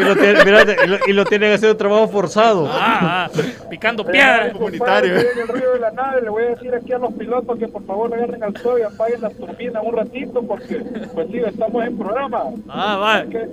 Y 0.00 0.04
lo, 0.04 0.16
tiene, 0.16 0.44
mírate, 0.44 0.76
y, 0.84 0.86
lo, 0.86 0.98
y 1.06 1.12
lo 1.12 1.24
tienen 1.24 1.50
que 1.50 1.54
hacer 1.54 1.70
un 1.70 1.76
trabajo 1.76 2.08
forzado. 2.08 2.68
Ah, 2.70 3.28
ah, 3.28 3.30
picando 3.70 4.04
piedra. 4.04 4.52
Comunitario. 4.52 5.18
En 5.18 5.38
el 5.38 5.48
ruido 5.48 5.72
de 5.74 5.80
la 5.80 5.90
nave, 5.90 6.22
le 6.22 6.30
voy 6.30 6.44
a 6.44 6.48
decir 6.50 6.74
aquí 6.74 6.92
a 6.92 6.98
los 6.98 7.12
pilotos 7.14 7.58
que 7.58 7.68
por 7.68 7.84
favor 7.84 8.12
agarren 8.14 8.42
al 8.42 8.56
suelo 8.56 8.78
y 8.78 8.82
apaguen 8.82 9.20
las 9.20 9.34
turbinas 9.34 9.82
un 9.84 9.96
ratito 9.96 10.42
porque, 10.42 10.76
pues 11.14 11.28
sí, 11.30 11.38
estamos 11.38 11.84
en 11.84 11.98
programa. 11.98 12.44
Ah, 12.68 12.96
va. 12.96 13.24
Que, 13.26 13.38
¡Ey! 13.38 13.48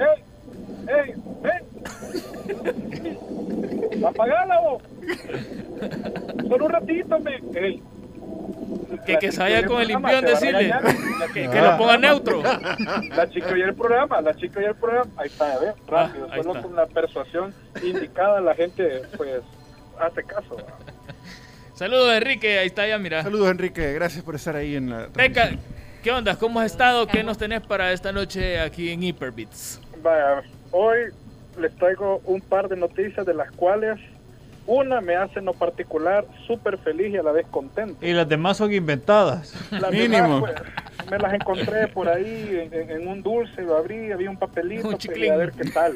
¡Ey! 0.87 1.13
¡Ey! 3.03 4.03
¡Apagala 4.05 4.59
vos! 4.61 4.83
Solo 6.47 6.65
un 6.65 6.71
ratito, 6.71 7.19
me. 7.19 7.35
Ey. 7.59 7.81
Que, 9.05 9.17
que 9.17 9.31
se 9.31 9.39
vaya 9.39 9.65
con 9.65 9.81
el 9.81 9.95
a 9.95 10.21
decirle. 10.21 10.73
Que, 11.33 11.45
La 11.45 11.51
que 11.51 11.59
Ah. 11.59 11.71
lo 11.71 11.77
ponga 11.77 11.97
neutro. 11.97 12.41
La 12.43 13.29
chica 13.29 13.47
oye 13.53 13.63
el 13.63 13.73
programa, 13.75 14.21
la 14.21 14.33
chica 14.35 14.59
oye 14.59 14.67
el 14.69 14.75
programa. 14.75 15.09
Ahí 15.17 15.27
está, 15.27 15.53
a 15.53 15.59
ver, 15.59 15.73
rápido. 15.87 16.27
Ah, 16.31 16.35
Solo 16.37 16.49
está. 16.51 16.61
con 16.61 16.75
la 16.75 16.85
persuasión 16.87 17.53
indicada, 17.83 18.41
la 18.41 18.53
gente, 18.55 19.01
pues, 19.17 19.41
hace 19.99 20.23
caso. 20.23 20.57
Saludos, 21.73 22.13
Enrique. 22.13 22.59
Ahí 22.59 22.67
está 22.67 22.87
ya, 22.87 22.97
mira. 22.97 23.23
Saludos, 23.23 23.49
Enrique. 23.51 23.93
Gracias 23.93 24.23
por 24.23 24.35
estar 24.35 24.55
ahí 24.55 24.75
en 24.75 24.89
la. 24.89 25.07
Transmisión. 25.07 25.59
¿qué 26.03 26.11
onda? 26.11 26.35
¿Cómo 26.37 26.59
has 26.59 26.67
estado? 26.71 27.07
¿Qué 27.07 27.23
nos 27.23 27.37
tenés 27.37 27.61
para 27.61 27.91
esta 27.91 28.11
noche 28.11 28.59
aquí 28.59 28.89
en 28.91 29.03
Hyperbits? 29.03 29.81
Vaya, 30.01 30.43
hoy 30.71 30.97
les 31.59 31.75
traigo 31.75 32.21
un 32.25 32.39
par 32.41 32.69
de 32.69 32.75
noticias 32.77 33.25
de 33.25 33.33
las 33.33 33.51
cuales 33.51 33.99
una 34.69 35.01
me 35.01 35.15
hace 35.15 35.39
en 35.39 35.45
lo 35.45 35.53
particular 35.53 36.25
súper 36.45 36.77
feliz 36.77 37.11
y 37.13 37.17
a 37.17 37.23
la 37.23 37.31
vez 37.31 37.47
contento. 37.49 38.05
Y 38.05 38.13
las 38.13 38.29
demás 38.29 38.57
son 38.57 38.71
inventadas. 38.71 39.53
Las 39.71 39.91
Mínimo. 39.91 40.35
demás, 40.47 40.53
pues, 40.97 41.11
me 41.11 41.17
las 41.17 41.33
encontré 41.33 41.87
por 41.87 42.07
ahí 42.07 42.69
en, 42.71 42.73
en- 42.73 42.89
en 42.91 43.07
un 43.07 43.23
dulce, 43.23 43.61
lo 43.63 43.75
abrí, 43.77 44.11
había 44.11 44.29
un 44.29 44.37
papelito, 44.37 44.87
Un 44.87 44.93
pues, 44.93 45.05
y 45.05 45.07
chiclín. 45.07 45.31
a 45.33 45.37
ver 45.37 45.51
qué 45.53 45.69
tal. 45.71 45.93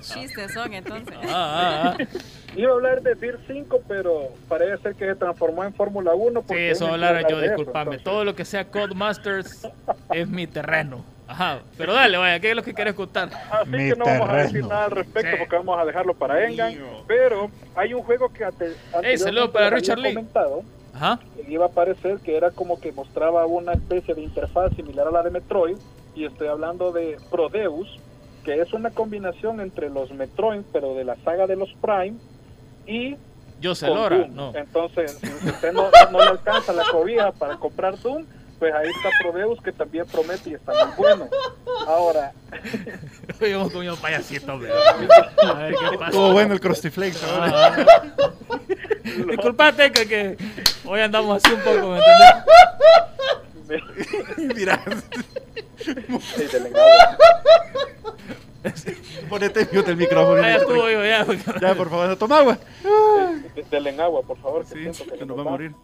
Chistes 0.00 0.52
son 0.52 0.72
entonces. 0.74 1.14
Ah, 1.24 1.94
ah, 1.94 1.96
ah. 1.98 2.04
Iba 2.56 2.70
a 2.70 2.74
hablar 2.74 3.02
de 3.02 3.14
DIR 3.16 3.40
5, 3.48 3.82
pero 3.88 4.28
parece 4.48 4.80
ser 4.82 4.94
que 4.94 5.06
se 5.06 5.14
transformó 5.16 5.64
en 5.64 5.74
Fórmula 5.74 6.14
1. 6.14 6.44
Sí, 6.48 6.54
eso 6.56 6.86
hablar 6.86 7.26
yo, 7.28 7.40
disculpame. 7.40 7.98
Todo 7.98 8.24
lo 8.24 8.36
que 8.36 8.44
sea 8.44 8.66
Codemasters 8.70 9.66
es 10.12 10.28
mi 10.28 10.46
terreno. 10.46 11.04
Ajá. 11.26 11.60
Pero 11.78 11.94
dale, 11.94 12.16
vaya, 12.18 12.38
¿qué 12.40 12.50
es 12.50 12.56
lo 12.56 12.62
que 12.62 12.74
quieres 12.74 12.94
contar? 12.94 13.30
Así 13.50 13.70
Mi 13.70 13.88
que 13.90 13.96
no 13.96 14.04
vamos 14.04 14.28
a 14.28 14.32
decir 14.36 14.50
terreno. 14.52 14.68
nada 14.68 14.84
al 14.84 14.90
respecto 14.90 15.30
Sí. 15.30 15.36
porque 15.38 15.56
vamos 15.56 15.78
a 15.80 15.84
dejarlo 15.84 16.14
para 16.14 16.46
Engan. 16.46 16.74
Mío. 16.74 17.04
Pero 17.06 17.50
hay 17.74 17.94
un 17.94 18.02
juego 18.02 18.28
que 18.32 18.44
ante, 18.44 18.74
saludo 19.18 19.50
para 19.50 19.66
había 19.68 19.78
Richard 19.78 19.98
Lee. 19.98 20.14
comentado 20.14 20.62
Ajá. 20.94 21.18
que 21.36 21.50
iba 21.50 21.64
a 21.64 21.68
aparecer 21.68 22.18
que 22.18 22.36
era 22.36 22.50
como 22.50 22.78
que 22.80 22.92
mostraba 22.92 23.46
una 23.46 23.72
especie 23.72 24.14
de 24.14 24.20
interfaz 24.22 24.74
similar 24.76 25.08
a 25.08 25.10
la 25.10 25.22
de 25.22 25.30
Metroid. 25.30 25.76
Y 26.14 26.26
estoy 26.26 26.46
hablando 26.48 26.92
de 26.92 27.16
Prodeus, 27.30 27.98
que 28.44 28.60
es 28.60 28.72
una 28.72 28.90
combinación 28.90 29.60
entre 29.60 29.88
los 29.90 30.12
Metroid, 30.12 30.60
pero 30.72 30.94
de 30.94 31.04
la 31.04 31.16
saga 31.24 31.46
de 31.46 31.56
los 31.56 31.72
Prime. 31.82 32.18
Y 32.86 33.16
Yo 33.60 33.74
sé 33.74 33.88
Lora, 33.88 34.26
no. 34.30 34.52
Entonces, 34.54 35.18
si 35.20 35.48
usted 35.48 35.72
no, 35.72 35.88
no 36.12 36.18
le 36.18 36.24
alcanza 36.28 36.72
la 36.74 36.84
cobija 36.92 37.32
para 37.32 37.56
comprar 37.56 37.98
Doom, 37.98 38.26
pues 38.64 38.74
ahí 38.76 38.88
está 38.88 39.10
Prodeus 39.20 39.60
que 39.60 39.72
también 39.72 40.06
promete 40.06 40.48
y 40.48 40.54
está 40.54 40.72
muy 40.72 40.94
bueno. 40.96 41.28
Ahora, 41.86 42.32
Hoy 43.42 43.50
hemos 43.50 43.70
comido 43.70 43.94
payasito, 43.96 44.54
hombre. 44.54 44.70
A 45.46 45.52
ver 45.52 45.74
qué 45.74 45.98
pasa. 45.98 46.06
Estuvo 46.06 46.32
bueno 46.32 46.54
el 46.54 46.60
Krusty 46.60 46.88
Flakes 46.88 47.18
ahora. 47.26 47.74
Ah. 47.76 48.02
Disculpate 49.04 49.92
que, 49.92 50.08
que 50.08 50.38
hoy 50.86 51.00
andamos 51.00 51.44
así 51.44 51.54
un 51.54 51.60
poco, 51.60 51.90
¿me 51.90 51.98
entendés? 53.68 54.56
Mira, 54.56 54.80
Sí, 55.76 55.92
agua. 56.74 57.18
ponete 59.28 59.68
mute 59.72 59.90
el 59.90 59.96
micrófono. 59.98 60.40
Ya 60.40 60.56
estuvo 60.56 60.88
yo, 60.88 61.04
ya. 61.04 61.26
porque- 61.26 61.60
Ya, 61.60 61.74
por 61.74 61.90
favor, 61.90 62.16
toma 62.16 62.38
agua. 62.38 62.58
De- 63.54 63.62
Denle 63.70 63.90
en 63.90 64.00
agua, 64.00 64.22
por 64.22 64.38
favor. 64.38 64.64
que 64.64 64.90
Sí, 64.94 65.02
que 65.18 65.26
nos 65.26 65.36
va 65.36 65.42
a 65.42 65.44
morir. 65.44 65.74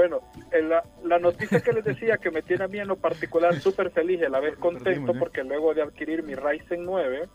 Bueno, 0.00 0.22
en 0.50 0.70
la, 0.70 0.82
la 1.04 1.18
noticia 1.18 1.60
que 1.60 1.74
les 1.74 1.84
decía 1.84 2.16
que 2.16 2.30
me 2.30 2.40
tiene 2.40 2.64
a 2.64 2.68
mí 2.68 2.78
en 2.78 2.88
lo 2.88 2.96
particular 2.96 3.54
súper 3.60 3.90
feliz 3.90 4.18
la 4.30 4.40
vez 4.40 4.56
contento 4.56 5.12
¿eh? 5.12 5.16
porque 5.18 5.44
luego 5.44 5.74
de 5.74 5.82
adquirir 5.82 6.22
mi 6.22 6.34
Ryzen 6.34 6.86
9, 6.86 7.28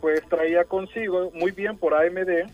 pues 0.00 0.22
traía 0.28 0.62
consigo 0.62 1.32
muy 1.34 1.50
bien 1.50 1.76
por 1.76 1.92
AMD 1.92 2.48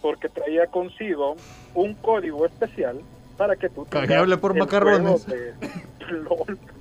porque 0.00 0.30
traía 0.30 0.68
consigo 0.68 1.36
un 1.74 1.92
código 1.96 2.46
especial 2.46 2.98
para 3.36 3.56
que 3.56 3.68
tú 3.68 3.86
hable 3.92 4.38
por 4.38 4.52
el 4.52 4.60
macarrones. 4.60 5.26
de 5.26 5.52
LOL. 6.08 6.58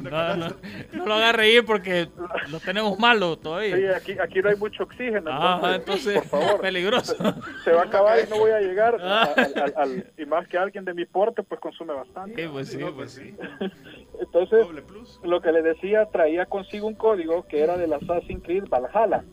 No, 0.00 0.36
no, 0.36 0.46
no 0.92 1.06
lo 1.06 1.14
haga 1.14 1.32
reír 1.32 1.64
porque 1.66 2.08
lo 2.50 2.60
tenemos 2.60 2.98
malo 2.98 3.34
Sí, 3.34 3.40
todavía. 3.42 3.96
aquí, 3.96 4.16
aquí 4.18 4.40
no 4.40 4.50
hay 4.50 4.56
mucho 4.56 4.84
oxígeno, 4.84 5.30
Ah, 5.32 5.74
entonces, 5.76 6.14
entonces, 6.16 6.30
por 6.30 6.40
favor, 6.40 6.60
peligroso. 6.62 7.14
se 7.64 7.72
va 7.72 7.82
a 7.82 7.84
acabar 7.84 8.18
y 8.24 8.30
no 8.30 8.38
voy 8.38 8.50
a 8.52 8.60
llegar. 8.60 8.96
Ah. 9.02 9.28
al- 9.36 9.62
al- 9.62 9.74
al- 9.76 10.12
y 10.16 10.24
más 10.26 10.46
que 10.48 10.58
alguien 10.58 10.84
de 10.84 10.94
mi 10.94 11.04
porte, 11.06 11.42
pues 11.42 11.60
consume 11.60 11.94
bastante. 11.94 12.42
Sí, 12.42 12.48
pues 12.52 12.68
sí, 12.68 12.78
pues 12.94 13.12
sí. 13.12 13.34
Entonces, 14.20 14.66
lo 15.22 15.40
que 15.40 15.52
le 15.52 15.62
decía, 15.62 16.06
traía 16.06 16.46
consigo 16.46 16.86
un 16.86 16.94
código 16.94 17.46
que 17.46 17.60
era 17.62 17.76
del 17.76 17.92
Assassin's 17.92 18.42
Creed 18.42 18.64
Valhalla, 18.68 19.24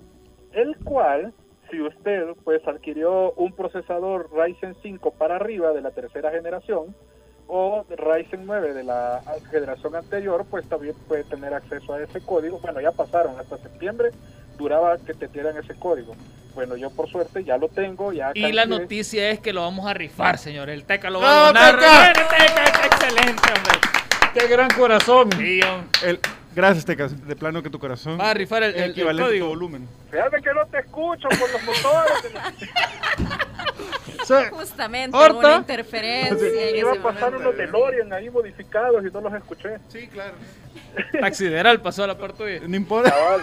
el 0.54 0.76
cual, 0.78 1.34
si 1.70 1.82
usted 1.82 2.26
pues 2.44 2.66
adquirió 2.68 3.32
un 3.34 3.54
procesador 3.54 4.30
Ryzen 4.34 4.76
5 4.82 5.12
para 5.12 5.36
arriba 5.38 5.72
de 5.74 5.82
la 5.82 5.92
tercera 5.92 6.32
generación 6.32 6.96
o 7.48 7.86
Ryzen 7.90 8.46
9 8.46 8.74
de 8.74 8.84
la 8.84 9.22
generación 9.52 9.96
anterior, 9.96 10.46
pues 10.50 10.68
también 10.68 10.96
puede 11.08 11.24
tener 11.26 11.54
acceso 11.54 11.94
a 11.94 12.02
ese 12.02 12.22
código. 12.22 12.60
Bueno, 12.60 12.82
ya 12.82 12.92
pasaron 12.92 13.40
hasta 13.40 13.58
septiembre, 13.58 14.12
duraba 14.58 14.98
que 14.98 15.14
te 15.14 15.28
dieran 15.28 15.56
ese 15.58 15.76
código. 15.76 16.16
Bueno, 16.56 16.78
yo 16.78 16.90
por 16.90 17.10
suerte 17.10 17.44
ya 17.44 17.58
lo 17.58 17.68
tengo, 17.68 18.14
ya 18.14 18.32
Y 18.34 18.52
la 18.54 18.66
noticia 18.66 19.30
es 19.30 19.40
que 19.42 19.52
lo 19.52 19.62
vamos 19.62 19.86
a 19.88 19.94
rifar, 19.94 20.38
señor. 20.38 20.70
El 20.70 20.86
Teca 20.86 21.10
lo 21.10 21.20
va 21.20 21.26
¡No, 21.28 21.32
a 21.44 21.48
donar. 21.48 21.76
Teca! 21.80 22.14
¡Bien, 22.14 22.28
Teca! 22.30 22.86
¡Excelente, 22.86 23.42
hombre! 23.54 23.80
¡Qué 24.34 24.48
gran 24.48 24.70
corazón! 24.72 25.30
Sí. 25.38 25.60
El, 26.04 26.20
gracias, 26.56 26.86
Tecas. 26.86 27.28
De 27.28 27.36
plano 27.36 27.62
que 27.62 27.70
tu 27.70 27.78
corazón. 27.78 28.18
Va 28.20 28.32
a 28.32 28.34
rifar 28.34 28.64
el, 28.64 28.74
el- 28.76 28.84
el 28.84 28.92
equivalente 28.92 29.24
a 29.24 29.26
tu 29.26 29.30
código. 29.32 29.48
volumen. 29.50 29.88
Fíjate 30.10 30.42
que 30.42 30.54
no 30.54 30.66
te 30.68 30.80
escucho 30.80 31.28
por 31.30 31.52
los 31.52 31.64
motores. 31.64 32.14
Sí. 34.26 34.34
Justamente 34.52 35.16
Horta. 35.18 35.38
una 35.38 35.56
interferencia 35.58 36.70
en 36.70 36.76
Iba 36.78 36.92
a 36.94 36.96
pasar 36.96 37.32
momento. 37.32 37.50
unos 37.50 37.58
DeLorean 37.58 38.14
ahí 38.14 38.30
modificados 38.30 39.06
y 39.06 39.12
no 39.12 39.22
los 39.22 39.34
escuché. 39.34 39.78
Sí, 39.90 40.08
claro. 40.08 40.34
Taxideral 41.20 41.82
pasó 41.82 42.04
a 42.04 42.08
la 42.08 42.18
parte 42.18 42.38
tuya. 42.60 42.68
No 42.68 42.76
importa. 42.76 43.12
Cabal, 43.12 43.42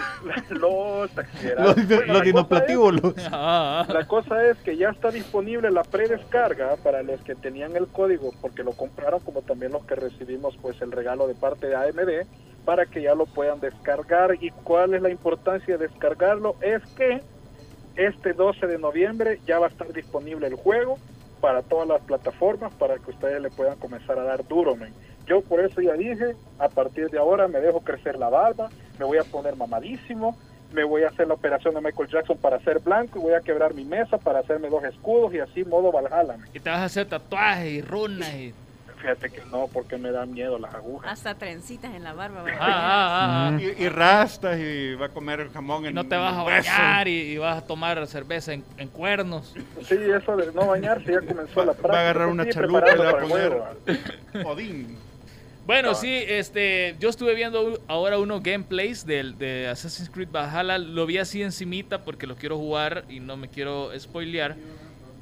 los 0.49 1.09
taxieras. 1.11 1.65
Los, 1.65 1.75
Bueno, 1.87 2.91
los. 2.91 3.13
Ah, 3.31 3.85
es- 3.87 3.93
La 3.93 4.07
cosa 4.07 4.45
es 4.49 4.57
que 4.59 4.75
ya 4.77 4.89
está 4.89 5.09
disponible 5.11 5.71
la 5.71 5.83
predescarga 5.83 6.75
para 6.77 7.03
los 7.03 7.21
que 7.21 7.35
tenían 7.35 7.75
el 7.75 7.87
código 7.87 8.33
porque 8.41 8.63
lo 8.63 8.73
compraron, 8.73 9.19
como 9.21 9.41
también 9.41 9.71
los 9.71 9.85
que 9.85 9.95
recibimos 9.95 10.55
pues 10.61 10.81
el 10.81 10.91
regalo 10.91 11.27
de 11.27 11.35
parte 11.35 11.67
de 11.67 11.75
AMD 11.75 12.27
para 12.65 12.85
que 12.85 13.01
ya 13.01 13.13
lo 13.15 13.25
puedan 13.25 13.59
descargar. 13.59 14.35
¿Y 14.41 14.49
cuál 14.63 14.93
es 14.93 15.01
la 15.01 15.09
importancia 15.09 15.77
de 15.77 15.87
descargarlo? 15.87 16.55
Es 16.61 16.81
que 16.95 17.21
este 17.95 18.33
12 18.33 18.67
de 18.67 18.77
noviembre 18.77 19.39
ya 19.45 19.59
va 19.59 19.67
a 19.67 19.69
estar 19.69 19.91
disponible 19.93 20.47
el 20.47 20.55
juego 20.55 20.97
para 21.41 21.61
todas 21.61 21.87
las 21.87 22.01
plataformas 22.01 22.73
para 22.75 22.97
que 22.97 23.11
ustedes 23.11 23.41
le 23.41 23.49
puedan 23.49 23.77
comenzar 23.77 24.17
a 24.17 24.23
dar 24.23 24.47
duro. 24.47 24.75
Yo 25.27 25.41
por 25.41 25.59
eso 25.59 25.81
ya 25.81 25.93
dije, 25.93 26.35
a 26.59 26.69
partir 26.69 27.09
de 27.09 27.19
ahora 27.19 27.47
me 27.47 27.59
dejo 27.59 27.81
crecer 27.81 28.17
la 28.17 28.29
barba, 28.29 28.69
me 28.97 29.05
voy 29.05 29.17
a 29.17 29.23
poner 29.23 29.55
mamadísimo, 29.55 30.37
me 30.73 30.83
voy 30.83 31.03
a 31.03 31.09
hacer 31.09 31.27
la 31.27 31.35
operación 31.35 31.75
de 31.75 31.81
Michael 31.81 32.09
Jackson 32.09 32.37
para 32.37 32.59
ser 32.61 32.79
blanco 32.79 33.19
y 33.19 33.21
voy 33.21 33.33
a 33.33 33.41
quebrar 33.41 33.73
mi 33.73 33.85
mesa 33.85 34.17
para 34.17 34.39
hacerme 34.39 34.69
dos 34.69 34.83
escudos 34.83 35.33
y 35.33 35.39
así 35.39 35.63
modo 35.63 35.91
Valhalla. 35.91 36.37
y 36.53 36.59
te 36.59 36.69
vas 36.69 36.79
a 36.79 36.85
hacer 36.85 37.07
tatuajes 37.07 37.71
y 37.71 37.81
runas. 37.81 38.29
Fíjate 39.03 39.29
que 39.31 39.41
no, 39.51 39.67
porque 39.67 39.97
me 39.97 40.11
dan 40.11 40.31
miedo 40.31 40.57
las 40.57 40.73
agujas. 40.73 41.11
Hasta 41.11 41.35
trencitas 41.35 41.93
en 41.93 42.05
la 42.05 42.13
barba. 42.13 42.45
Ah, 42.53 42.55
ah, 42.61 43.49
ah. 43.53 43.61
Y, 43.61 43.83
y 43.83 43.89
rastas 43.89 44.57
y 44.57 44.95
va 44.95 45.07
a 45.07 45.09
comer 45.09 45.49
jamón 45.51 45.85
en 45.85 45.93
No 45.93 46.05
te 46.05 46.15
vas 46.15 46.33
a 46.33 46.43
bañar 46.43 47.07
y, 47.09 47.33
y 47.33 47.37
vas 47.37 47.57
a 47.57 47.67
tomar 47.67 48.07
cerveza 48.07 48.53
en, 48.53 48.63
en 48.77 48.87
cuernos. 48.87 49.53
Sí, 49.85 49.95
eso 49.95 50.37
de 50.37 50.53
no 50.53 50.67
bañarse 50.67 51.11
ya 51.11 51.19
comenzó 51.19 51.65
la 51.65 51.73
Va, 51.73 51.77
práctica. 51.77 51.87
va 51.91 51.97
a 51.97 52.01
agarrar 52.01 52.27
una 52.29 52.43
Sí, 52.45 52.51
chalupa 52.51 52.93
y 52.93 52.97
le 52.97 53.03
va 53.03 53.09
a 53.09 53.17
poner. 53.19 53.61
Odín. 54.45 54.97
Bueno, 55.65 55.89
Ah. 55.91 55.95
sí, 55.95 56.23
este, 56.27 56.95
yo 56.99 57.09
estuve 57.09 57.35
viendo 57.35 57.79
ahora 57.89 58.19
unos 58.19 58.41
gameplays 58.41 59.05
del, 59.05 59.37
de 59.37 59.67
Assassin's 59.67 60.09
Creed 60.09 60.29
Valhalla, 60.31 60.77
lo 60.77 61.05
vi 61.05 61.17
así 61.17 61.41
encimita 61.43 62.03
porque 62.05 62.25
lo 62.25 62.35
quiero 62.35 62.57
jugar 62.57 63.03
y 63.09 63.19
no 63.19 63.35
me 63.37 63.49
quiero 63.49 63.91
spoilear. 63.99 64.55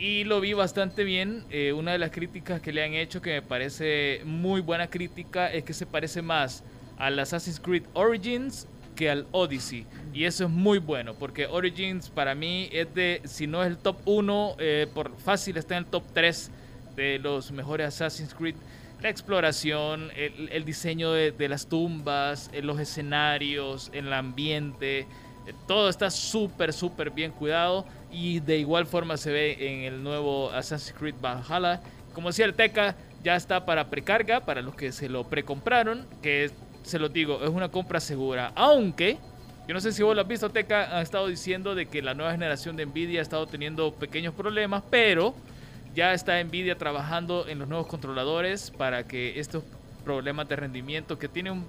Y 0.01 0.23
lo 0.23 0.41
vi 0.41 0.53
bastante 0.53 1.03
bien. 1.03 1.43
Eh, 1.51 1.73
una 1.73 1.91
de 1.91 1.99
las 1.99 2.09
críticas 2.09 2.59
que 2.59 2.73
le 2.73 2.83
han 2.83 2.95
hecho, 2.95 3.21
que 3.21 3.33
me 3.33 3.41
parece 3.43 4.21
muy 4.25 4.59
buena 4.59 4.89
crítica, 4.89 5.53
es 5.53 5.63
que 5.63 5.73
se 5.73 5.85
parece 5.85 6.23
más 6.23 6.63
al 6.97 7.19
Assassin's 7.19 7.59
Creed 7.59 7.83
Origins 7.93 8.67
que 8.95 9.11
al 9.11 9.27
Odyssey. 9.31 9.85
Y 10.11 10.23
eso 10.23 10.45
es 10.45 10.49
muy 10.49 10.79
bueno, 10.79 11.13
porque 11.13 11.45
Origins 11.45 12.09
para 12.09 12.33
mí 12.33 12.67
es 12.71 12.91
de, 12.95 13.21
si 13.25 13.45
no 13.45 13.61
es 13.61 13.67
el 13.67 13.77
top 13.77 13.97
1, 14.05 14.55
eh, 14.57 14.87
por 14.91 15.15
fácil 15.19 15.57
está 15.57 15.77
en 15.77 15.83
el 15.83 15.89
top 15.91 16.03
3 16.15 16.49
de 16.95 17.19
los 17.19 17.51
mejores 17.51 17.85
Assassin's 17.85 18.33
Creed. 18.33 18.55
La 19.03 19.09
exploración, 19.09 20.09
el, 20.15 20.65
diseño 20.65 21.11
de, 21.11 21.31
de 21.31 21.47
las 21.47 21.67
tumbas, 21.67 22.49
eh, 22.53 22.63
los 22.63 22.79
escenarios, 22.79 23.91
el 23.93 24.11
ambiente, 24.13 25.05
todo 25.67 25.89
está 25.89 26.09
súper, 26.11 26.73
súper 26.73 27.11
bien 27.11 27.31
cuidado 27.31 27.85
y 28.11 28.39
de 28.39 28.57
igual 28.57 28.85
forma 28.85 29.17
se 29.17 29.31
ve 29.31 29.57
en 29.59 29.93
el 29.93 30.03
nuevo 30.03 30.51
Assassin's 30.51 30.97
Creed 30.97 31.15
Valhalla. 31.21 31.81
Como 32.13 32.29
decía 32.29 32.45
el 32.45 32.53
Teca, 32.53 32.95
ya 33.23 33.35
está 33.35 33.65
para 33.65 33.89
precarga, 33.89 34.41
para 34.41 34.61
los 34.61 34.75
que 34.75 34.91
se 34.91 35.07
lo 35.09 35.23
precompraron, 35.23 36.05
que 36.21 36.51
se 36.83 36.99
lo 36.99 37.09
digo, 37.09 37.43
es 37.43 37.49
una 37.49 37.69
compra 37.69 37.99
segura. 37.99 38.51
Aunque, 38.55 39.17
yo 39.67 39.73
no 39.73 39.79
sé 39.79 39.91
si 39.91 40.03
vos 40.03 40.15
lo 40.15 40.21
has 40.23 40.27
visto, 40.27 40.49
Teca, 40.49 40.97
han 40.97 41.03
estado 41.03 41.27
diciendo 41.27 41.75
de 41.75 41.85
que 41.85 42.01
la 42.01 42.13
nueva 42.13 42.31
generación 42.31 42.75
de 42.75 42.85
Nvidia 42.85 43.19
ha 43.19 43.23
estado 43.23 43.47
teniendo 43.47 43.93
pequeños 43.93 44.33
problemas, 44.33 44.83
pero 44.89 45.33
ya 45.95 46.13
está 46.13 46.43
Nvidia 46.43 46.77
trabajando 46.77 47.47
en 47.47 47.59
los 47.59 47.67
nuevos 47.67 47.87
controladores 47.87 48.71
para 48.71 49.07
que 49.07 49.39
estos 49.39 49.63
problemas 50.03 50.49
de 50.49 50.55
rendimiento 50.55 51.19
que 51.19 51.27
tienen 51.27 51.53
un- 51.53 51.65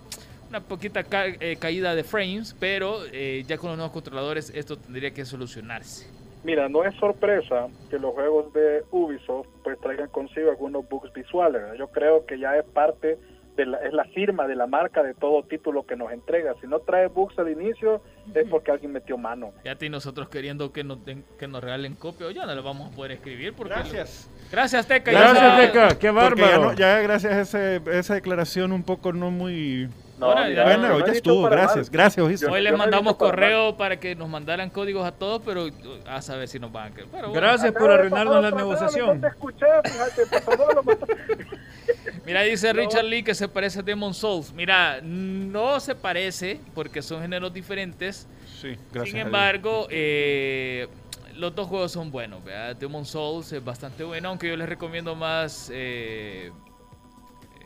una 0.53 0.61
poquita 0.61 1.03
ca- 1.05 1.27
eh, 1.29 1.57
caída 1.59 1.95
de 1.95 2.05
frames, 2.05 2.55
pero 2.61 2.99
eh, 3.11 3.43
ya 3.47 3.57
con 3.57 3.71
los 3.71 3.79
nuevos 3.79 3.93
controladores 3.93 4.51
esto 4.55 4.77
tendría 4.77 5.11
que 5.15 5.25
solucionarse. 5.25 6.07
Mira, 6.45 6.69
no 6.69 6.85
es 6.85 6.95
sorpresa 6.97 7.69
que 7.89 7.99
los 7.99 8.13
juegos 8.13 8.53
de 8.53 8.83
Ubisoft 8.91 9.47
pues 9.65 9.81
traigan 9.81 10.09
consigo 10.11 10.51
algunos 10.51 10.87
bugs 10.89 11.11
visuales. 11.15 11.63
¿verdad? 11.63 11.77
Yo 11.79 11.87
creo 11.89 12.27
que 12.27 12.39
ya 12.39 12.55
es 12.59 12.65
parte 12.67 13.17
de 13.57 13.65
la, 13.67 13.79
es 13.79 13.93
la 13.95 14.05
firma 14.07 14.47
de 14.47 14.57
la 14.57 14.67
marca 14.67 15.03
de 15.03 15.15
todo 15.15 15.43
título 15.45 15.87
que 15.87 15.97
nos 15.97 16.13
entrega. 16.13 16.55
Si 16.61 16.67
no 16.67 16.81
trae 16.81 17.07
bugs 17.07 17.39
al 17.39 17.49
inicio 17.51 18.03
es 18.35 18.47
porque 18.51 18.73
alguien 18.73 18.93
metió 18.93 19.17
mano. 19.17 19.53
Ya 19.65 19.77
y 19.81 19.89
nosotros 19.89 20.29
queriendo 20.29 20.71
que 20.73 20.85
nos, 20.85 21.03
den- 21.05 21.25
que 21.39 21.49
nos 21.49 21.63
regalen 21.63 21.95
copia, 21.95 22.31
ya 22.33 22.45
no 22.45 22.55
le 22.55 22.61
vamos 22.61 22.93
a 22.93 22.95
poder 22.97 23.13
escribir. 23.13 23.55
Porque 23.55 23.73
Gracias. 23.73 24.29
Gracias, 24.51 24.87
Teca. 24.87 25.13
ya 25.13 25.19
Gracias, 25.21 25.45
está. 25.45 25.73
Teca. 25.73 25.99
Qué 25.99 26.07
ya, 26.09 26.13
bárbaro. 26.13 26.63
no- 26.65 26.73
ya 26.75 26.99
gracias 27.01 27.33
a 27.33 27.41
ese- 27.79 27.99
esa 27.99 28.15
declaración 28.15 28.73
un 28.73 28.83
poco 28.83 29.13
no 29.15 29.31
muy... 29.31 29.89
No, 30.23 30.29
Ahora, 30.29 30.49
mira, 30.49 30.63
ya- 30.63 30.65
Bueno, 30.77 30.89
no 30.89 30.95
hoy 30.97 31.03
ya 31.07 31.13
estuvo, 31.13 31.43
gracias, 31.51 31.87
mal. 31.89 31.93
gracias. 31.93 32.41
Yo- 32.41 32.51
Hoy 32.53 32.61
les 32.63 32.77
mandamos 32.79 33.15
para 33.17 33.31
correo 33.31 33.77
para 33.77 33.99
que 33.99 34.15
nos 34.15 34.29
mandaran 34.29 34.71
códigos 34.71 35.05
a 35.05 35.13
todos, 35.13 35.43
pero 35.45 35.67
uh, 35.67 35.73
a 36.07 36.23
saber 36.23 36.47
si 36.49 36.59
nos 36.61 36.71
van 36.71 36.93
a 36.93 37.05
bueno. 37.11 37.33
Gracias 37.33 37.73
por 37.73 37.91
arruinarnos 37.91 38.41
la 38.43 38.51
negociación. 38.53 39.21
No 39.21 39.29
te 39.29 39.35
escuché, 39.35 39.67
fíjate, 39.85 40.27
por 40.27 40.43
favor, 40.43 40.75
lo 40.77 40.83
mató. 40.85 41.07
Mira, 42.25 42.43
dice 42.43 42.73
Richard 42.73 43.05
Lee 43.05 43.25
que 43.25 43.35
se 43.35 43.49
parece 43.49 43.81
a 43.81 43.83
Demon 43.83 44.15
Souls. 44.15 44.53
Mira, 44.53 45.01
no 45.03 45.81
se 45.81 45.97
parece 45.97 46.61
porque 46.75 47.03
son 47.03 47.21
géneros 47.21 47.53
diferentes. 47.53 48.29
Sí, 48.61 48.77
gracias. 48.93 49.11
Sin 49.13 49.17
embargo, 49.19 49.89
eh, 49.91 50.87
los 51.35 51.53
dos 51.53 51.67
juegos 51.67 51.91
son 51.91 52.13
buenos. 52.13 52.45
¿verdad? 52.45 52.77
Demon 52.77 53.05
Souls 53.05 53.53
es 53.53 53.65
bastante 53.65 54.05
bueno, 54.05 54.29
aunque 54.29 54.49
yo 54.49 54.57
les 54.57 54.69
recomiendo 54.69 55.17
más. 55.17 55.69
eh, 55.75 56.53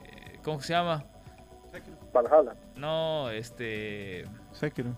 eh, 0.05 0.39
¿Cómo 0.43 0.61
se 0.63 0.73
llama? 0.73 1.05
Valhalla, 2.23 2.56
No, 2.76 3.30
este. 3.30 4.25
Sekiro. 4.52 4.96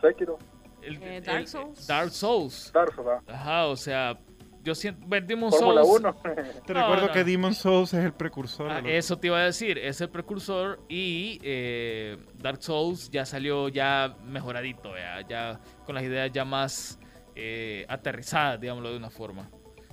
Sekiro, 0.00 0.38
el- 0.82 1.02
Eh, 1.02 1.16
el- 1.18 1.24
Dark 1.24 1.46
Souls. 1.48 1.86
Dark 1.86 2.10
Souls. 2.10 2.72
Dark 2.72 2.94
Souls, 2.94 3.06
¿verdad? 3.06 3.22
Ajá, 3.34 3.66
o 3.66 3.76
sea, 3.76 4.18
yo 4.62 4.74
siento. 4.74 5.06
bueno, 5.06 5.26
Demon 5.26 5.50
Fórmula 5.50 5.82
Souls. 5.84 6.00
1. 6.00 6.14
Te 6.66 6.72
No, 6.74 6.80
recuerdo 6.80 7.06
no. 7.08 7.12
que 7.12 7.24
Demon 7.24 7.54
Souls 7.54 7.92
es 7.92 8.02
el 8.04 8.12
precursor. 8.14 8.70
Ah, 8.70 8.80
eso 8.86 9.18
te 9.18 9.26
iba 9.26 9.38
a 9.38 9.42
decir, 9.44 9.76
es 9.78 10.00
el 10.00 10.08
precursor 10.08 10.80
y 10.88 11.38
eh, 11.42 12.16
Dark 12.34 12.62
Souls 12.62 13.10
ya 13.10 13.26
salió 13.26 13.68
ya 13.68 14.16
mejoradito, 14.24 14.92
¿vea? 14.92 15.20
ya 15.28 15.60
con 15.84 15.94
las 15.94 16.04
ideas 16.04 16.30
ya 16.32 16.44
más 16.46 16.98
eh, 17.36 17.84
aterrizadas, 17.88 18.60
digámoslo 18.60 18.90
de 18.90 18.96
una 18.96 19.10
forma. 19.10 19.48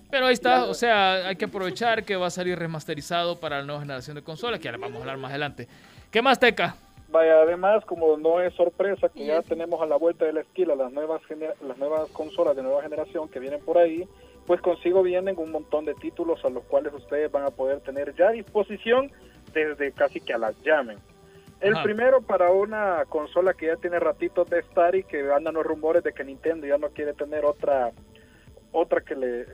Pero 0.09 0.27
ahí 0.27 0.33
está, 0.33 0.65
o 0.65 0.73
sea, 0.73 1.27
hay 1.27 1.35
que 1.35 1.45
aprovechar 1.45 2.03
que 2.03 2.15
va 2.15 2.27
a 2.27 2.31
salir 2.31 2.57
remasterizado 2.57 3.39
para 3.39 3.59
la 3.59 3.65
nueva 3.65 3.81
generación 3.81 4.15
de 4.15 4.23
consolas, 4.23 4.59
que 4.59 4.65
ya 4.65 4.71
les 4.71 4.79
vamos 4.79 4.97
a 4.97 5.01
hablar 5.01 5.17
más 5.17 5.31
adelante. 5.31 5.67
¿Qué 6.11 6.21
más, 6.21 6.39
Teca? 6.39 6.75
Vaya, 7.09 7.41
además, 7.41 7.83
como 7.85 8.17
no 8.17 8.41
es 8.41 8.53
sorpresa 8.53 9.09
que 9.09 9.25
ya 9.25 9.41
tenemos 9.41 9.81
a 9.81 9.85
la 9.85 9.95
vuelta 9.95 10.25
de 10.25 10.33
la 10.33 10.41
esquina 10.41 10.75
las 10.75 10.91
nuevas 10.91 11.21
las 11.61 11.77
nuevas 11.77 12.09
consolas 12.11 12.55
de 12.55 12.63
nueva 12.63 12.81
generación 12.83 13.29
que 13.29 13.39
vienen 13.39 13.61
por 13.61 13.77
ahí, 13.77 14.07
pues 14.45 14.61
consigo 14.61 15.03
vienen 15.03 15.35
un 15.37 15.51
montón 15.51 15.85
de 15.85 15.93
títulos 15.95 16.43
a 16.43 16.49
los 16.49 16.63
cuales 16.63 16.93
ustedes 16.93 17.31
van 17.31 17.45
a 17.45 17.51
poder 17.51 17.79
tener 17.81 18.13
ya 18.15 18.29
a 18.29 18.31
disposición 18.31 19.11
desde 19.53 19.91
casi 19.93 20.19
que 20.19 20.33
a 20.33 20.37
las 20.37 20.55
llamen. 20.63 20.97
El 21.59 21.73
Ajá. 21.73 21.83
primero 21.83 22.21
para 22.21 22.51
una 22.51 23.03
consola 23.09 23.53
que 23.53 23.67
ya 23.67 23.77
tiene 23.77 23.99
ratitos 23.99 24.49
de 24.49 24.59
estar 24.59 24.95
y 24.95 25.03
que 25.03 25.31
andan 25.31 25.55
los 25.55 25.65
rumores 25.65 26.03
de 26.03 26.13
que 26.13 26.23
Nintendo 26.23 26.67
ya 26.67 26.77
no 26.77 26.89
quiere 26.89 27.13
tener 27.13 27.45
otra 27.45 27.91
otra 28.71 29.01
que 29.01 29.15
le 29.15 29.45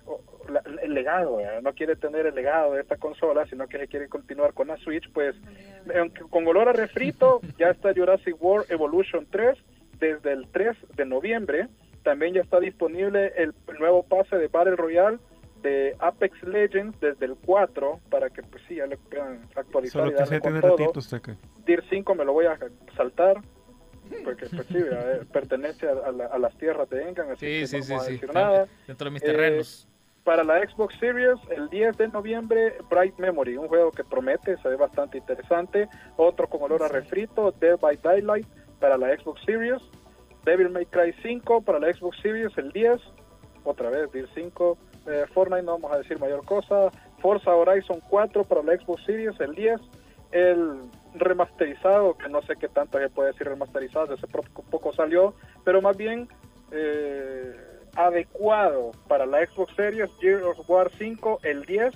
el 0.82 0.94
legado, 0.94 1.38
¿verdad? 1.38 1.62
no 1.62 1.74
quiere 1.74 1.96
tener 1.96 2.26
el 2.26 2.36
legado 2.36 2.74
de 2.74 2.82
esta 2.82 2.98
consola, 2.98 3.46
sino 3.48 3.68
que 3.68 3.78
se 3.80 3.88
quiere 3.88 4.10
continuar 4.10 4.54
con 4.54 4.68
la 4.68 4.78
Switch, 4.78 5.10
pues 5.12 5.36
aunque 5.98 6.22
con 6.30 6.46
olor 6.48 6.70
a 6.70 6.74
refrito, 6.74 7.42
ya 7.58 7.70
está 7.70 7.94
Jurassic 7.94 8.42
World 8.42 8.72
Evolution 8.72 9.26
3 9.30 9.58
desde 10.00 10.34
el 10.34 10.48
3 10.50 10.76
de 10.96 11.06
noviembre. 11.06 11.68
También 12.04 12.34
ya 12.34 12.42
está 12.42 12.60
disponible 12.60 13.32
el 13.38 13.54
nuevo 13.80 14.04
pase 14.04 14.36
de 14.36 14.48
Battle 14.48 14.76
Royale 14.76 15.20
de 15.62 15.96
Apex 16.00 16.44
Legends 16.44 17.00
desde 17.00 17.26
el 17.26 17.36
4 17.46 18.00
para 18.10 18.30
que 18.30 18.44
pues 18.44 18.62
sí, 18.68 18.76
ya 18.76 18.86
le 18.86 18.98
puedan 18.98 19.42
actualizar 19.56 20.02
Solo 20.02 20.12
y 20.12 20.16
darle 20.16 20.40
con 20.42 20.60
todo. 20.60 20.78
Dir 21.66 21.84
5 21.90 22.16
me 22.16 22.26
lo 22.26 22.34
voy 22.34 22.46
a 22.46 22.58
saltar 22.98 23.38
porque 24.24 24.46
pues 24.48 24.68
sí. 24.68 24.78
Eh, 24.78 25.22
pertenece 25.32 25.88
a, 25.90 26.12
la- 26.12 26.26
a 26.28 26.38
las 26.38 26.56
tierras 26.58 26.90
de 26.90 27.08
Engan, 27.08 27.32
así 27.32 27.46
Sí, 27.46 27.60
que 27.62 27.68
sí, 27.68 27.78
no 27.78 27.84
sí, 27.84 27.92
vamos 27.92 28.08
a 28.08 28.12
decir 28.12 28.34
nada. 28.34 28.68
Dentro 28.88 29.06
de 29.06 29.12
mis 29.12 29.24
Eh, 29.24 29.26
terrenos. 29.26 29.88
Para 30.24 30.44
la 30.46 30.60
Xbox 30.66 30.96
Series, 31.00 31.38
el 31.50 31.70
10 31.70 31.98
de 31.98 32.08
noviembre, 32.08 32.78
Bright 32.90 33.18
Memory, 33.18 33.58
un 33.58 33.68
juego 33.68 33.92
que 33.92 34.06
promete, 34.06 34.56
se 34.58 34.70
ve 34.70 34.78
bastante 34.78 35.18
interesante. 35.18 35.90
Otro 36.16 36.48
con 36.48 36.62
olor 36.62 36.82
a 36.84 36.88
refrito, 36.88 37.52
Dead 37.60 37.78
by 37.78 37.98
Daylight 38.02 38.48
para 38.80 38.98
la 38.98 39.08
Xbox 39.18 39.42
Series. 39.46 39.82
Devil 40.46 40.70
May 40.70 40.86
Cry 40.86 41.14
5 41.22 41.62
para 41.62 41.80
la 41.80 41.94
Xbox 41.94 42.18
Series, 42.22 42.58
el 42.58 42.72
10. 42.72 43.02
Otra 43.66 43.90
vez, 43.90 44.12
DIR 44.14 44.30
5. 44.34 44.78
Eh, 45.08 45.26
Fortnite, 45.34 45.64
no 45.64 45.74
vamos 45.74 45.92
a 45.92 45.98
decir 45.98 46.18
mayor 46.20 46.46
cosa. 46.46 46.90
Forza 47.20 47.54
Horizon 47.54 48.00
4 48.10 48.44
para 48.46 48.64
la 48.64 48.78
Xbox 48.78 49.04
Series, 49.06 49.38
el 49.42 49.54
10. 49.56 49.82
El 50.32 50.78
remasterizado, 51.16 52.18
que 52.18 52.30
no 52.30 52.42
sé 52.42 52.56
qué 52.56 52.68
tanto 52.68 53.00
se 53.00 53.10
puede 53.10 53.32
decir 53.32 53.48
remasterizado, 53.48 54.16
poco, 54.32 54.64
poco 54.64 54.94
salió, 54.94 55.34
pero 55.64 55.82
más 55.82 55.96
bien 55.98 56.28
eh, 56.72 57.56
adecuado 57.96 58.92
para 59.08 59.26
la 59.26 59.46
Xbox 59.46 59.76
Series, 59.76 60.10
Gears 60.20 60.44
of 60.44 60.70
War 60.70 60.92
5, 60.98 61.40
el 61.44 61.66
10, 61.66 61.94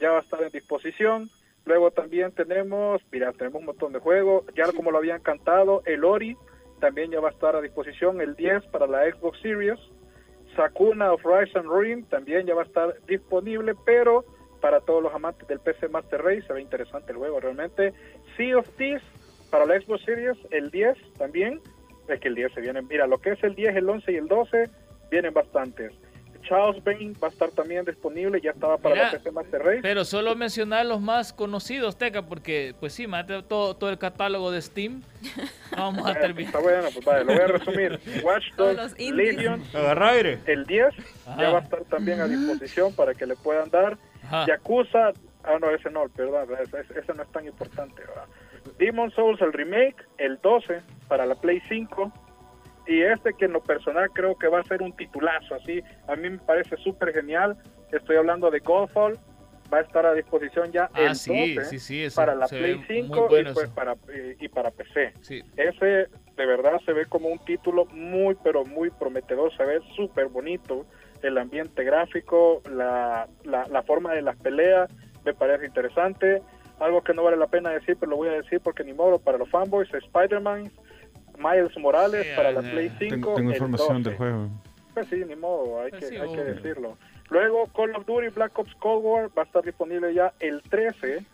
ya 0.00 0.10
va 0.10 0.18
a 0.18 0.22
estar 0.22 0.42
en 0.42 0.50
disposición. 0.50 1.30
Luego 1.64 1.90
también 1.90 2.32
tenemos, 2.32 3.00
mira, 3.12 3.32
tenemos 3.32 3.60
un 3.60 3.66
montón 3.66 3.92
de 3.92 4.00
juegos, 4.00 4.44
ya 4.54 4.70
como 4.72 4.90
lo 4.90 4.98
habían 4.98 5.20
cantado, 5.20 5.82
el 5.86 6.04
Ori 6.04 6.36
también 6.80 7.12
ya 7.12 7.20
va 7.20 7.28
a 7.28 7.32
estar 7.32 7.54
a 7.54 7.60
disposición 7.60 8.20
el 8.20 8.34
10 8.34 8.66
para 8.66 8.88
la 8.88 9.08
Xbox 9.08 9.40
Series. 9.40 9.78
Sakuna 10.56 11.12
of 11.12 11.24
Rise 11.24 11.56
and 11.56 11.68
Ruin 11.68 12.04
también 12.06 12.44
ya 12.44 12.54
va 12.54 12.62
a 12.62 12.66
estar 12.66 12.96
disponible, 13.06 13.74
pero 13.86 14.24
para 14.62 14.80
todos 14.80 15.02
los 15.02 15.12
amantes 15.12 15.46
del 15.48 15.58
PC 15.60 15.88
Master 15.88 16.22
Race 16.22 16.42
se 16.46 16.52
ve 16.54 16.62
interesante 16.62 17.12
el 17.12 17.18
juego 17.18 17.40
realmente. 17.40 17.92
Sea 18.38 18.56
of 18.56 18.68
Thieves 18.78 19.02
para 19.50 19.66
la 19.66 19.78
Xbox 19.78 20.02
Series 20.04 20.38
el 20.52 20.70
10 20.70 20.96
también, 21.18 21.60
es 22.08 22.20
que 22.20 22.28
el 22.28 22.34
10 22.36 22.54
se 22.54 22.60
viene, 22.62 22.80
mira, 22.80 23.06
lo 23.06 23.18
que 23.18 23.32
es 23.32 23.42
el 23.44 23.54
10, 23.54 23.76
el 23.76 23.88
11 23.90 24.12
y 24.12 24.16
el 24.16 24.28
12 24.28 24.70
vienen 25.10 25.34
bastantes. 25.34 25.92
Charles 26.48 26.82
Bane 26.82 27.12
va 27.22 27.28
a 27.28 27.30
estar 27.30 27.50
también 27.52 27.84
disponible, 27.84 28.40
ya 28.40 28.50
estaba 28.50 28.76
para 28.76 28.94
Mira, 28.96 29.06
la 29.06 29.12
PC 29.18 29.30
Master 29.30 29.62
Race. 29.62 29.78
Pero 29.82 30.04
solo 30.04 30.34
mencionar 30.34 30.84
los 30.86 31.00
más 31.00 31.32
conocidos, 31.32 31.96
Teca, 31.96 32.22
porque, 32.22 32.74
pues 32.80 32.92
sí, 32.94 33.06
mate 33.06 33.42
todo, 33.44 33.76
todo 33.76 33.90
el 33.90 33.98
catálogo 33.98 34.50
de 34.50 34.60
Steam. 34.60 35.02
Vamos 35.76 36.04
a 36.04 36.12
Eh, 36.12 36.14
terminar. 36.20 36.46
Está 36.46 36.58
bueno, 36.58 36.88
pues 36.92 37.04
vale, 37.04 37.24
lo 37.24 37.32
voy 37.34 37.42
a 37.42 37.46
resumir. 37.46 38.00
Watch 38.24 38.44
Dogs. 38.56 38.98
Legion, 38.98 39.62
Agarra 39.72 40.08
aire. 40.10 40.38
el 40.46 40.66
10, 40.66 40.86
Ajá. 41.28 41.40
ya 41.40 41.50
va 41.50 41.58
a 41.58 41.62
estar 41.62 41.84
también 41.84 42.20
a 42.20 42.26
disposición 42.26 42.92
para 42.94 43.14
que 43.14 43.24
le 43.26 43.36
puedan 43.36 43.70
dar. 43.70 43.96
Ajá. 44.24 44.46
Yakuza, 44.46 45.12
ah 45.44 45.58
no, 45.60 45.70
ese 45.70 45.90
no, 45.90 46.08
perdón, 46.08 46.48
ese, 46.60 46.80
ese- 46.98 47.14
no 47.14 47.22
es 47.22 47.32
tan 47.32 47.46
importante. 47.46 48.02
¿verdad? 48.02 48.26
Demon 48.78 49.10
Souls, 49.12 49.40
el 49.40 49.52
remake, 49.52 49.96
el 50.18 50.38
12 50.40 50.80
para 51.08 51.26
la 51.26 51.34
Play 51.34 51.60
5. 51.68 52.12
Y 52.86 53.00
este 53.02 53.34
que 53.34 53.44
en 53.44 53.52
lo 53.52 53.62
personal 53.62 54.10
creo 54.12 54.36
que 54.36 54.48
va 54.48 54.58
a 54.60 54.64
ser 54.64 54.82
un 54.82 54.92
titulazo, 54.96 55.54
así, 55.54 55.82
a 56.08 56.16
mí 56.16 56.28
me 56.30 56.38
parece 56.38 56.76
súper 56.78 57.12
genial. 57.12 57.56
Estoy 57.92 58.16
hablando 58.16 58.50
de 58.50 58.58
Godfall, 58.58 59.18
va 59.72 59.78
a 59.78 59.80
estar 59.82 60.04
a 60.04 60.14
disposición 60.14 60.72
ya 60.72 60.90
Ah, 60.92 61.06
el 61.06 61.14
sí, 61.14 61.54
12 61.54 61.64
sí, 61.70 61.78
sí, 61.78 62.02
ese 62.04 62.16
para 62.16 62.34
la 62.34 62.48
Play 62.48 62.74
ve 62.74 62.84
5 62.88 63.06
muy 63.20 63.28
bueno 63.28 63.50
y, 63.50 63.54
pues 63.54 63.70
para, 63.70 63.94
eh, 64.12 64.36
y 64.40 64.48
para 64.48 64.70
PC. 64.72 65.12
Ese 65.56 66.08
de 66.36 66.46
verdad 66.46 66.80
se 66.84 66.92
ve 66.92 67.06
como 67.06 67.28
un 67.28 67.38
título 67.44 67.84
muy, 67.86 68.36
pero 68.42 68.64
muy 68.64 68.90
prometedor, 68.90 69.54
se 69.56 69.64
ve 69.64 69.80
súper 69.94 70.26
bonito. 70.26 70.84
El 71.22 71.38
ambiente 71.38 71.84
gráfico, 71.84 72.62
la, 72.70 73.28
la, 73.44 73.66
la 73.68 73.82
forma 73.82 74.12
de 74.12 74.22
las 74.22 74.36
peleas, 74.36 74.90
me 75.24 75.34
parece 75.34 75.66
interesante. 75.66 76.42
Algo 76.80 77.02
que 77.02 77.14
no 77.14 77.22
vale 77.22 77.36
la 77.36 77.46
pena 77.46 77.70
decir, 77.70 77.96
pero 77.98 78.10
lo 78.10 78.16
voy 78.16 78.28
a 78.28 78.32
decir 78.32 78.60
porque 78.60 78.84
ni 78.84 78.92
modo, 78.92 79.18
para 79.18 79.38
los 79.38 79.48
fanboys, 79.50 79.92
Spider-Man, 79.92 80.72
Miles 81.38 81.76
Morales 81.78 82.26
para 82.36 82.50
la 82.52 82.60
eh, 82.60 82.70
Play 82.72 82.92
5. 82.98 83.34
Tengo, 83.34 83.50
información 83.50 84.02
12. 84.02 84.08
del 84.08 84.18
juego. 84.18 84.48
Pues 84.94 85.06
sí, 85.08 85.24
ni 85.26 85.36
modo, 85.36 85.80
hay, 85.80 85.90
Pues 85.90 86.04
que, 86.04 86.08
sí, 86.10 86.16
hay 86.16 86.34
que 86.34 86.44
decirlo. 86.44 86.96
Luego, 87.30 87.66
Call 87.74 87.94
of 87.96 88.04
Duty 88.04 88.28
Black 88.28 88.58
Ops 88.58 88.74
Cold 88.74 89.04
War 89.04 89.30
va 89.36 89.42
a 89.42 89.44
estar 89.46 89.64
disponible 89.64 90.12
ya 90.12 90.32
el 90.40 90.62
13 90.62 91.24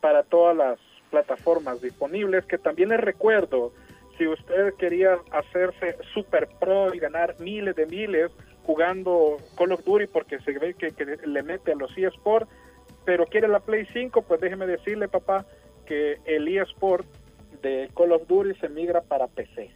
para 0.00 0.22
todas 0.22 0.56
las 0.56 0.78
plataformas 1.10 1.80
disponibles, 1.80 2.44
que 2.44 2.58
también 2.58 2.90
les 2.90 3.00
recuerdo, 3.00 3.72
si 4.18 4.26
usted 4.26 4.74
quería 4.74 5.18
hacerse 5.30 5.96
super 6.12 6.48
pro 6.60 6.94
y 6.94 6.98
ganar 6.98 7.36
miles 7.38 7.74
de 7.76 7.86
miles 7.86 8.30
jugando 8.66 9.36
Call 9.56 9.72
of 9.72 9.84
Duty 9.84 10.06
porque 10.08 10.40
se 10.40 10.58
ve 10.58 10.74
que, 10.74 10.90
que 10.90 11.04
le 11.24 11.42
mete 11.44 11.72
a 11.72 11.76
los 11.76 11.96
eSports, 11.96 12.50
pero 13.04 13.24
quiere 13.26 13.46
la 13.46 13.60
Play 13.60 13.86
5, 13.92 14.22
pues 14.22 14.40
déjeme 14.40 14.66
decirle, 14.66 15.06
papá, 15.08 15.46
que 15.86 16.18
el 16.24 16.48
eSport 16.48 17.06
de 17.62 17.88
Call 17.96 18.12
of 18.12 18.26
Duty 18.26 18.58
se 18.58 18.68
migra 18.68 19.00
para 19.02 19.28
PC. 19.28 19.70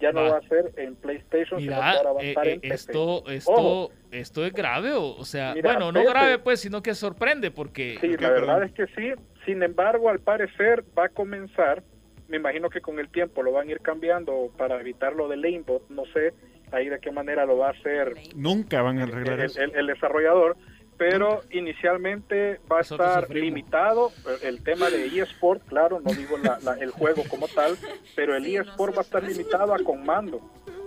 Ya 0.00 0.12
no 0.12 0.22
Va. 0.24 0.32
va 0.32 0.36
a 0.38 0.48
ser 0.48 0.72
en 0.76 0.94
PlayStation, 0.96 1.58
sino 1.60 1.72
que 1.72 1.76
Mira, 1.78 1.92
ahora 1.92 2.12
va 2.12 2.20
a 2.20 2.24
eh, 2.24 2.28
estar 2.28 2.46
eh, 2.48 2.52
en 2.54 2.60
PC. 2.60 2.74
esto, 2.74 3.24
esto, 3.30 3.52
Ojo. 3.52 3.92
esto 4.10 4.44
es 4.44 4.52
grave, 4.52 4.92
o, 4.92 5.16
o 5.16 5.24
sea, 5.24 5.54
Mira, 5.54 5.70
bueno, 5.72 5.90
no 5.92 6.04
grave 6.04 6.38
pues, 6.38 6.60
sino 6.60 6.82
que 6.82 6.94
sorprende 6.94 7.50
porque 7.50 7.96
Sí, 8.00 8.08
¿Por 8.08 8.16
qué, 8.18 8.22
la 8.24 8.30
verdad 8.30 8.58
perdón? 8.58 8.68
es 8.68 8.72
que 8.74 8.86
sí. 8.94 9.12
Sin 9.46 9.62
embargo, 9.62 10.10
al 10.10 10.20
parecer 10.20 10.84
va 10.98 11.06
a 11.06 11.08
comenzar, 11.08 11.82
me 12.28 12.36
imagino 12.36 12.68
que 12.68 12.80
con 12.82 12.98
el 12.98 13.08
tiempo 13.08 13.42
lo 13.42 13.52
van 13.52 13.68
a 13.68 13.72
ir 13.72 13.80
cambiando 13.80 14.50
para 14.58 14.78
evitar 14.80 15.14
lo 15.14 15.28
del 15.28 15.44
aimbot, 15.44 15.88
no 15.88 16.04
sé 16.12 16.34
ahí 16.74 16.88
de 16.88 16.98
qué 16.98 17.10
manera 17.10 17.46
lo 17.46 17.56
va 17.58 17.68
a 17.68 17.70
hacer 17.70 18.14
Nunca 18.34 18.82
van 18.82 18.98
a 18.98 19.04
el, 19.04 19.12
arreglar 19.12 19.40
eso. 19.40 19.60
el- 19.60 19.74
el 19.74 19.86
desarrollador, 19.86 20.56
pero 20.96 21.42
inicialmente 21.50 22.60
va 22.70 22.76
a 22.76 22.78
Nosotros 22.80 23.08
estar 23.08 23.26
sufrimos. 23.26 23.46
limitado 23.48 24.12
el- 24.42 24.48
el 24.48 24.62
tema 24.64 24.90
de 24.90 25.06
eSport, 25.06 25.62
claro, 25.66 26.00
no 26.00 26.12
digo 26.12 26.36
la- 26.38 26.58
la- 26.62 26.74
el 26.80 26.90
juego 26.90 27.22
como 27.28 27.48
tal, 27.48 27.76
pero 28.16 28.34
el 28.36 28.44
Sí, 28.44 28.56
eSport 28.56 28.94
va 28.94 28.98
a 29.00 29.02
estar 29.04 29.22
limitado 29.22 29.74
a 29.74 29.78
con 29.78 30.04
mando. 30.04 30.40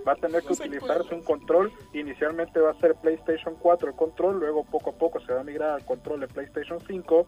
Va 0.08 0.14
a 0.14 0.16
tener 0.16 0.42
que 0.42 0.54
utilizarse 0.54 1.14
un 1.14 1.22
control. 1.22 1.70
Inicialmente 1.94 2.62
va 2.62 2.72
a 2.72 2.80
ser 2.80 2.96
PlayStation 2.96 3.56
4 3.60 3.90
el 3.90 3.96
control, 3.96 4.40
luego 4.40 4.64
poco 4.64 4.92
a 4.92 4.94
poco 4.94 5.20
se 5.20 5.34
va 5.34 5.42
a 5.42 5.44
migrar 5.44 5.72
al 5.72 5.84
control 5.86 6.22
de 6.22 6.30
PlayStation 6.30 6.80
5. 6.88 7.28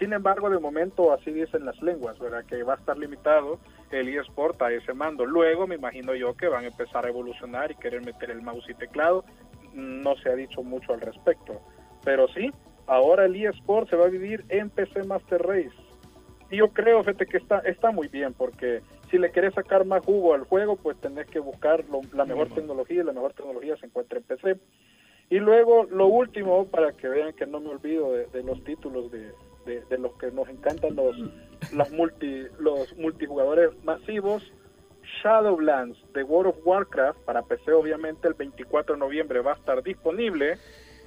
Sin 0.00 0.12
embargo, 0.14 0.48
de 0.48 0.58
momento 0.58 1.12
así 1.12 1.30
dicen 1.30 1.64
las 1.66 1.80
lenguas, 1.82 2.18
¿verdad? 2.18 2.44
Que 2.46 2.62
va 2.62 2.72
a 2.72 2.76
estar 2.78 2.96
limitado 2.96 3.60
el 3.90 4.08
eSport 4.08 4.60
a 4.62 4.72
ese 4.72 4.94
mando. 4.94 5.26
Luego 5.26 5.66
me 5.66 5.74
imagino 5.74 6.14
yo 6.14 6.34
que 6.34 6.48
van 6.48 6.64
a 6.64 6.68
empezar 6.68 7.04
a 7.04 7.10
evolucionar 7.10 7.70
y 7.70 7.74
querer 7.74 8.02
meter 8.02 8.30
el 8.30 8.40
mouse 8.40 8.64
y 8.70 8.74
teclado. 8.74 9.24
No 9.74 10.16
se 10.16 10.30
ha 10.30 10.34
dicho 10.34 10.62
mucho 10.62 10.94
al 10.94 11.02
respecto. 11.02 11.60
Pero 12.02 12.28
sí, 12.28 12.50
ahora 12.86 13.26
el 13.26 13.36
eSport 13.36 13.90
se 13.90 13.96
va 13.96 14.06
a 14.06 14.08
vivir 14.08 14.42
en 14.48 14.70
PC 14.70 15.04
Master 15.04 15.42
Race. 15.42 15.76
Y 16.50 16.56
yo 16.56 16.68
creo, 16.68 17.04
fíjate, 17.04 17.26
que 17.26 17.36
está, 17.36 17.58
está 17.58 17.90
muy 17.92 18.08
bien, 18.08 18.32
porque 18.32 18.80
si 19.10 19.18
le 19.18 19.30
querés 19.30 19.52
sacar 19.52 19.84
más 19.84 20.02
jugo 20.02 20.32
al 20.32 20.44
juego, 20.44 20.76
pues 20.76 20.98
tenés 20.98 21.26
que 21.26 21.40
buscar 21.40 21.84
lo- 21.90 22.00
la 22.14 22.24
mejor 22.24 22.48
tecnología, 22.54 23.02
y 23.02 23.04
la 23.04 23.12
mejor 23.12 23.34
tecnología 23.34 23.76
se 23.76 23.84
encuentra 23.86 24.16
en 24.18 24.24
PC. 24.24 24.56
Y 25.28 25.38
luego, 25.40 25.84
lo 25.90 26.06
último, 26.06 26.64
para 26.68 26.92
que 26.92 27.06
vean 27.06 27.34
que 27.34 27.46
no 27.46 27.60
me 27.60 27.68
olvido 27.68 28.12
de, 28.14 28.26
de 28.28 28.42
los 28.42 28.64
títulos 28.64 29.12
de, 29.12 29.30
de- 29.66 29.82
de 29.88 29.98
los 29.98 30.12
que 30.14 30.30
nos 30.30 30.48
encantan 30.48 30.94
los, 30.96 31.16
las 31.74 31.90
multi, 31.90 32.46
los 32.58 32.96
multijugadores 32.96 33.70
masivos, 33.84 34.42
Shadowlands 35.22 35.98
de 36.14 36.22
World 36.22 36.50
of 36.54 36.56
Warcraft, 36.64 37.18
para 37.20 37.42
PC 37.42 37.72
obviamente 37.72 38.28
el 38.28 38.34
24 38.34 38.94
de 38.94 39.00
noviembre 39.00 39.40
va 39.40 39.52
a 39.52 39.56
estar 39.56 39.82
disponible, 39.82 40.56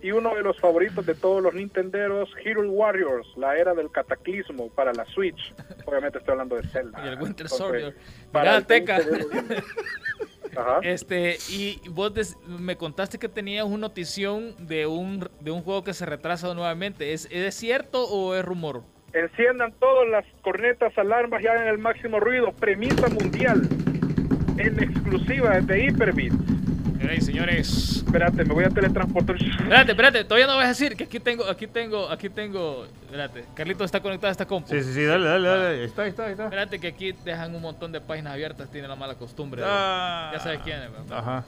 y 0.01 0.11
uno 0.11 0.35
de 0.35 0.41
los 0.41 0.59
favoritos 0.59 1.05
de 1.05 1.15
todos 1.15 1.41
los 1.41 1.53
nintenderos, 1.53 2.29
Hero 2.43 2.69
Warriors, 2.69 3.25
la 3.37 3.55
era 3.57 3.73
del 3.73 3.89
cataclismo 3.89 4.67
para 4.69 4.91
la 4.91 5.05
Switch. 5.05 5.53
Obviamente 5.85 6.17
estoy 6.17 6.33
hablando 6.33 6.57
de 6.57 6.63
Zelda. 6.67 7.01
y 7.05 7.07
el 7.07 7.21
Winter 7.21 7.47
Soldier. 7.47 7.95
para 8.31 8.43
Mira, 8.43 8.57
el 8.57 8.65
Teca. 8.65 8.99
20 10.55 10.59
de 10.59 10.65
noviembre. 10.65 10.71
Ajá. 10.71 10.79
Este, 10.83 11.37
y 11.49 11.81
vos 11.89 12.13
des- 12.13 12.37
me 12.47 12.75
contaste 12.75 13.17
que 13.17 13.29
tenías 13.29 13.65
una 13.65 13.77
notición 13.77 14.55
de 14.67 14.85
un, 14.87 15.27
de 15.39 15.51
un 15.51 15.61
juego 15.61 15.83
que 15.83 15.93
se 15.93 16.05
retrasa 16.05 16.53
nuevamente. 16.53 17.13
¿Es, 17.13 17.27
¿Es 17.31 17.55
cierto 17.55 18.03
o 18.05 18.35
es 18.35 18.43
rumor? 18.45 18.83
Enciendan 19.13 19.73
todas 19.79 20.07
las 20.09 20.25
cornetas, 20.41 20.97
alarmas 20.97 21.43
y 21.43 21.47
hagan 21.47 21.67
el 21.67 21.77
máximo 21.77 22.19
ruido. 22.19 22.51
Premisa 22.53 23.07
mundial. 23.09 23.61
En 24.57 24.81
exclusiva 24.81 25.59
desde 25.59 25.85
Hyperbit. 25.85 26.33
Señores, 27.03 27.25
señores. 27.25 27.97
Espérate, 28.05 28.45
me 28.45 28.53
voy 28.53 28.63
a 28.63 28.69
teletransportar. 28.69 29.35
Espérate, 29.35 29.91
espérate, 29.91 30.23
todavía 30.23 30.47
no 30.47 30.55
vas 30.55 30.65
a 30.65 30.67
decir 30.69 30.95
que 30.95 31.03
aquí 31.03 31.19
tengo, 31.19 31.43
aquí 31.49 31.67
tengo, 31.67 32.09
aquí 32.09 32.29
tengo. 32.29 32.85
Espérate, 33.03 33.43
Carlito 33.53 33.83
está 33.83 33.99
conectado 34.01 34.29
a 34.29 34.31
esta 34.31 34.45
compu. 34.45 34.69
Sí, 34.69 34.81
sí, 34.81 34.93
sí, 34.93 35.03
dale, 35.03 35.25
dale, 35.27 35.47
dale. 35.49 35.65
Ahí 35.79 35.83
está, 35.83 36.03
ahí 36.03 36.09
está, 36.09 36.25
ahí 36.27 36.31
está. 36.31 36.45
Espérate 36.45 36.79
que 36.79 36.87
aquí 36.87 37.11
dejan 37.25 37.53
un 37.53 37.61
montón 37.61 37.91
de 37.91 37.99
páginas 37.99 38.31
abiertas, 38.33 38.69
tiene 38.71 38.87
la 38.87 38.95
mala 38.95 39.15
costumbre. 39.15 39.61
de- 39.61 39.67
Ah. 39.69 40.31
ya 40.33 40.39
sabes 40.39 40.59
quién 40.63 40.81
es, 40.81 40.91
¿verdad? 40.91 41.17
Ajá. 41.17 41.43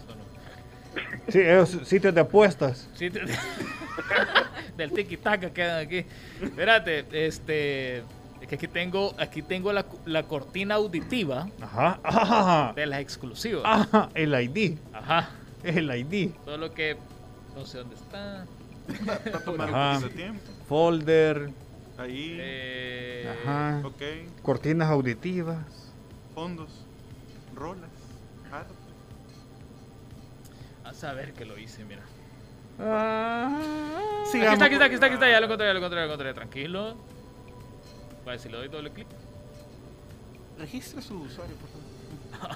Sí, 1.30 1.40
esos 1.40 1.88
sitios 1.88 2.14
de 2.14 2.20
apuestas. 2.22 2.90
Te- 2.98 3.10
del 4.78 4.92
tiki 4.92 5.16
taka 5.16 5.52
quedan 5.52 5.86
aquí. 5.86 6.06
Espérate, 6.42 7.06
este. 7.14 8.00
Es 8.42 8.50
que 8.50 8.56
aquí 8.56 8.68
tengo, 8.68 9.16
aquí 9.18 9.42
tengo 9.42 9.72
la, 9.72 9.86
la 10.06 10.24
cortina 10.24 10.76
auditiva 10.76 11.48
Ajá. 11.62 12.00
Ajá. 12.04 12.74
de 12.76 12.86
las 12.86 13.00
exclusivas. 13.00 13.64
Ajá. 13.66 14.10
El 14.14 14.34
ID. 14.40 14.78
Ajá. 14.94 15.30
El 15.78 15.90
ID. 15.96 16.32
Solo 16.46 16.74
que 16.74 16.98
no 17.56 17.66
sé 17.66 17.80
dónde 17.80 17.96
está. 17.96 18.46
Está 19.26 19.40
tomando 19.40 19.76
Ajá. 19.76 19.96
un 19.98 20.02
poquito 20.04 20.10
de 20.18 20.24
tiempo. 20.24 20.52
Folder. 20.68 21.50
Ahí. 21.98 22.38
Eh, 22.40 23.36
Ajá. 23.44 23.82
Ok. 23.84 24.02
Cortinas 24.44 24.90
auditivas. 24.90 25.58
Fondos. 26.36 26.70
Rolas. 27.56 27.90
arte. 28.52 28.74
A 30.84 30.94
saber 30.94 31.34
que 31.34 31.46
lo 31.46 31.58
hice, 31.58 31.84
mira. 31.86 32.04
Sí, 34.32 34.40
Aquí 34.42 34.54
está, 34.54 34.66
aquí 34.66 34.74
está, 34.76 34.86
aquí 34.86 34.94
está, 34.96 35.06
aquí 35.08 35.14
está. 35.16 35.30
Ya 35.32 35.40
lo 35.40 35.46
encontré, 35.46 35.66
ya 35.68 35.74
lo 35.74 35.80
encontré, 35.80 36.00
ya 36.00 36.06
lo 36.06 36.12
encontré. 36.14 36.34
Tranquilo. 36.34 36.96
Vale, 38.26 38.38
si 38.40 38.50
le 38.50 38.58
doy 38.58 38.68
doble 38.68 38.92
clic. 38.92 39.08
Registre 40.60 41.02
su 41.02 41.22
usuario, 41.22 41.56
por 41.56 41.70
favor. 41.70 41.75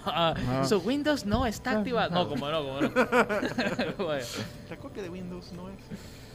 Ah, 0.06 0.63
Su 0.68 0.80
Windows 0.80 1.26
no 1.26 1.46
está 1.46 1.78
activado. 1.80 2.12
No, 2.12 2.28
como 2.30 2.50
no, 2.50 2.63
como 2.63 2.82
no. 2.82 2.89
La 4.70 4.76
copia 4.78 5.04
de 5.04 5.10
Windows 5.10 5.52
no 5.54 5.70
es. 5.70 5.76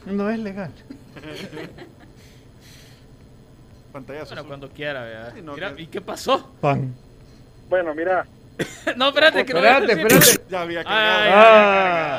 No 0.05 0.29
es 0.29 0.39
legal. 0.39 0.71
Pantallazo. 3.91 4.35
Bueno, 4.35 4.47
cuando 4.47 4.69
quiera, 4.69 5.03
vea. 5.03 5.31
Sí, 5.33 5.41
no, 5.41 5.53
Mira, 5.53 5.73
que- 5.73 5.83
¿y 5.83 5.87
qué 5.87 6.01
pasó? 6.01 6.51
Pan. 6.61 6.93
Bueno, 7.69 7.95
mira, 7.95 8.25
no, 8.97 9.07
espérate, 9.09 9.45
que 9.45 9.53
Espérate, 9.53 9.91
espérate. 9.93 10.41
Ya 10.49 10.61
había 10.61 10.79
Ay, 10.79 10.85
cargado. 10.85 11.23
ay, 11.23 11.31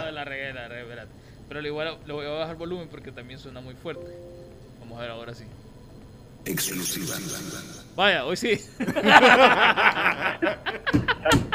Ah. 0.09 0.11
la 0.13 0.25
regué, 0.25 0.53
la 0.53 0.69
regué, 0.69 0.83
espérate. 0.83 1.11
Pero 1.49 1.67
igual 1.67 1.99
le 2.07 2.13
voy 2.13 2.27
a 2.27 2.31
bajar 2.31 2.57
volumen 2.57 2.89
porque 2.91 3.13
también 3.13 3.39
suena 3.39 3.61
muy 3.61 3.75
fuerte. 3.75 4.07
Vamos 4.81 4.99
a 4.99 5.03
ver 5.03 5.11
ahora 5.11 5.35
sí. 5.35 5.45
Vaya, 7.97 8.25
hoy 8.25 8.37
sí. 8.37 8.61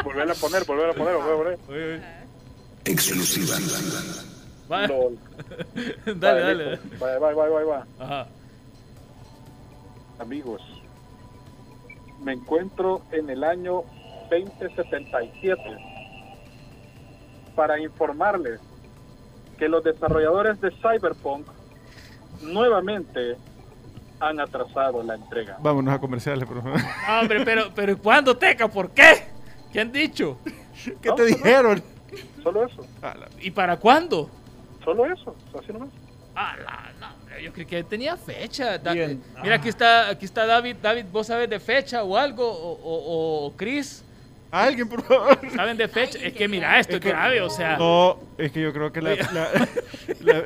volver 0.03 0.29
a 0.29 0.33
poner, 0.35 0.65
volver 0.65 0.89
a 0.89 0.93
poner, 0.93 1.15
volver 1.15 1.33
a 1.33 1.37
poner. 1.37 1.57
Vaya, 4.67 4.87
Lol. 4.87 5.17
dale, 6.05 6.41
Vale, 6.41 6.41
dale. 6.41 6.79
Vaya, 6.99 7.19
vaya, 7.19 7.35
vaya, 7.35 7.49
vaya, 7.51 7.65
vaya. 7.65 7.85
Ajá. 7.99 8.27
Amigos, 10.19 10.61
me 12.23 12.33
encuentro 12.33 13.01
en 13.11 13.29
el 13.29 13.43
año 13.43 13.83
2077 14.29 15.61
para 17.55 17.79
informarles 17.79 18.59
que 19.57 19.67
los 19.67 19.83
desarrolladores 19.83 20.59
de 20.61 20.71
Cyberpunk 20.71 21.47
nuevamente 22.41 23.37
han 24.21 24.39
atrasado 24.39 25.03
la 25.03 25.15
entrega. 25.15 25.57
Vámonos 25.59 25.93
a 25.93 25.99
comerciales, 25.99 26.47
por 26.47 26.61
favor. 26.61 26.79
No, 26.79 27.19
hombre, 27.19 27.43
pero, 27.43 27.71
pero 27.75 27.97
¿cuándo, 27.97 28.37
Teca? 28.37 28.67
¿Por 28.67 28.91
qué? 28.91 29.23
¿Qué 29.73 29.81
han 29.81 29.91
dicho? 29.91 30.37
¿Qué 31.01 31.09
No, 31.09 31.15
te 31.15 31.25
dijeron? 31.25 31.83
Solo 32.43 32.65
eso, 32.65 32.85
¿Y 33.39 33.51
para 33.51 33.77
cuándo? 33.77 34.29
solo 34.83 35.05
eso, 35.05 35.35
así 35.59 35.71
nomás. 35.71 35.89
Ah, 36.35 36.55
la, 36.63 36.91
no, 36.99 37.39
yo 37.39 37.51
creí 37.53 37.65
que 37.65 37.83
tenía 37.83 38.15
fecha. 38.17 38.77
Da- 38.77 38.93
Bien. 38.93 39.21
Mira, 39.43 39.55
aquí 39.55 39.69
está, 39.69 40.09
aquí 40.09 40.25
está 40.25 40.45
David. 40.45 40.77
David, 40.81 41.05
¿vos 41.11 41.27
sabes 41.27 41.49
de 41.49 41.59
fecha 41.59 42.03
o 42.03 42.17
algo? 42.17 42.45
O, 42.47 42.71
o, 42.83 43.45
o 43.47 43.53
Chris, 43.57 44.03
Alguien, 44.49 44.89
por 44.89 45.01
favor. 45.03 45.39
¿saben 45.55 45.77
de 45.77 45.87
fecha? 45.87 46.19
Es 46.21 46.33
que 46.33 46.47
mira, 46.47 46.77
esto 46.79 46.95
es 46.97 47.01
grave, 47.01 47.41
o 47.41 47.49
sea. 47.49 47.77
No, 47.77 48.17
es 48.37 48.51
que 48.51 48.61
yo 48.61 48.73
creo 48.73 48.91
que 48.91 49.01
la, 49.01 49.15
la, 49.15 49.49
la, 50.19 50.43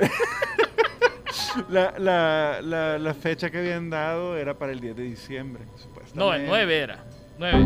la, 1.69 1.93
la- 1.98 2.62
la- 2.62 2.98
la 3.00 3.13
fecha 3.13 3.50
que 3.50 3.60
habían 3.60 3.89
dado 3.89 4.38
era 4.38 4.54
para 4.54 4.71
el 4.71 4.80
10 4.80 4.95
de 4.95 5.04
diciembre, 5.04 5.63
supuestamente. 5.76 6.15
No, 6.19 6.34
el 6.34 6.45
9 6.48 6.78
era. 6.80 7.00
9. 7.38 7.65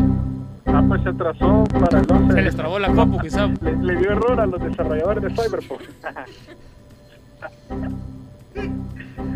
Ah, 0.66 0.82
pues 0.86 1.02
se 1.02 1.08
atrasó 1.08 1.64
para 1.72 1.98
el 2.00 2.06
11. 2.10 2.32
Se 2.34 2.42
les 2.42 2.56
trabó 2.56 2.78
la 2.78 2.88
compu, 2.92 3.18
quizá. 3.22 3.46
Le, 3.46 3.76
le 3.76 3.96
dio 3.96 4.12
error 4.12 4.40
a 4.40 4.46
los 4.46 4.60
desarrolladores 4.62 5.22
de 5.24 5.30
Cyberpunk. 5.30 5.80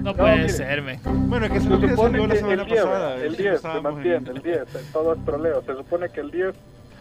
No 0.03 0.15
puede 0.15 0.37
mire. 0.37 0.49
ser, 0.51 0.83
me. 0.83 0.99
Bueno, 1.05 1.47
es 1.47 1.53
que 1.53 1.59
se 1.61 1.65
Se 1.65 1.71
nos 1.71 1.91
supone 1.91 2.27
la 2.27 2.35
semana 2.37 2.63
el 2.63 2.69
10, 2.69 2.85
pasada. 2.85 3.15
el 3.17 3.23
eso 3.27 3.37
10, 3.37 3.39
se 3.51 3.55
estábamos 3.57 3.87
en- 3.91 3.95
mantiene, 3.95 4.31
el 4.31 4.43
10, 4.43 4.93
todo 4.93 5.15
es 5.15 5.25
troleo. 5.25 5.63
Se 5.63 5.75
supone 5.75 6.09
que 6.11 6.21
el 6.21 6.31
10, 6.31 6.55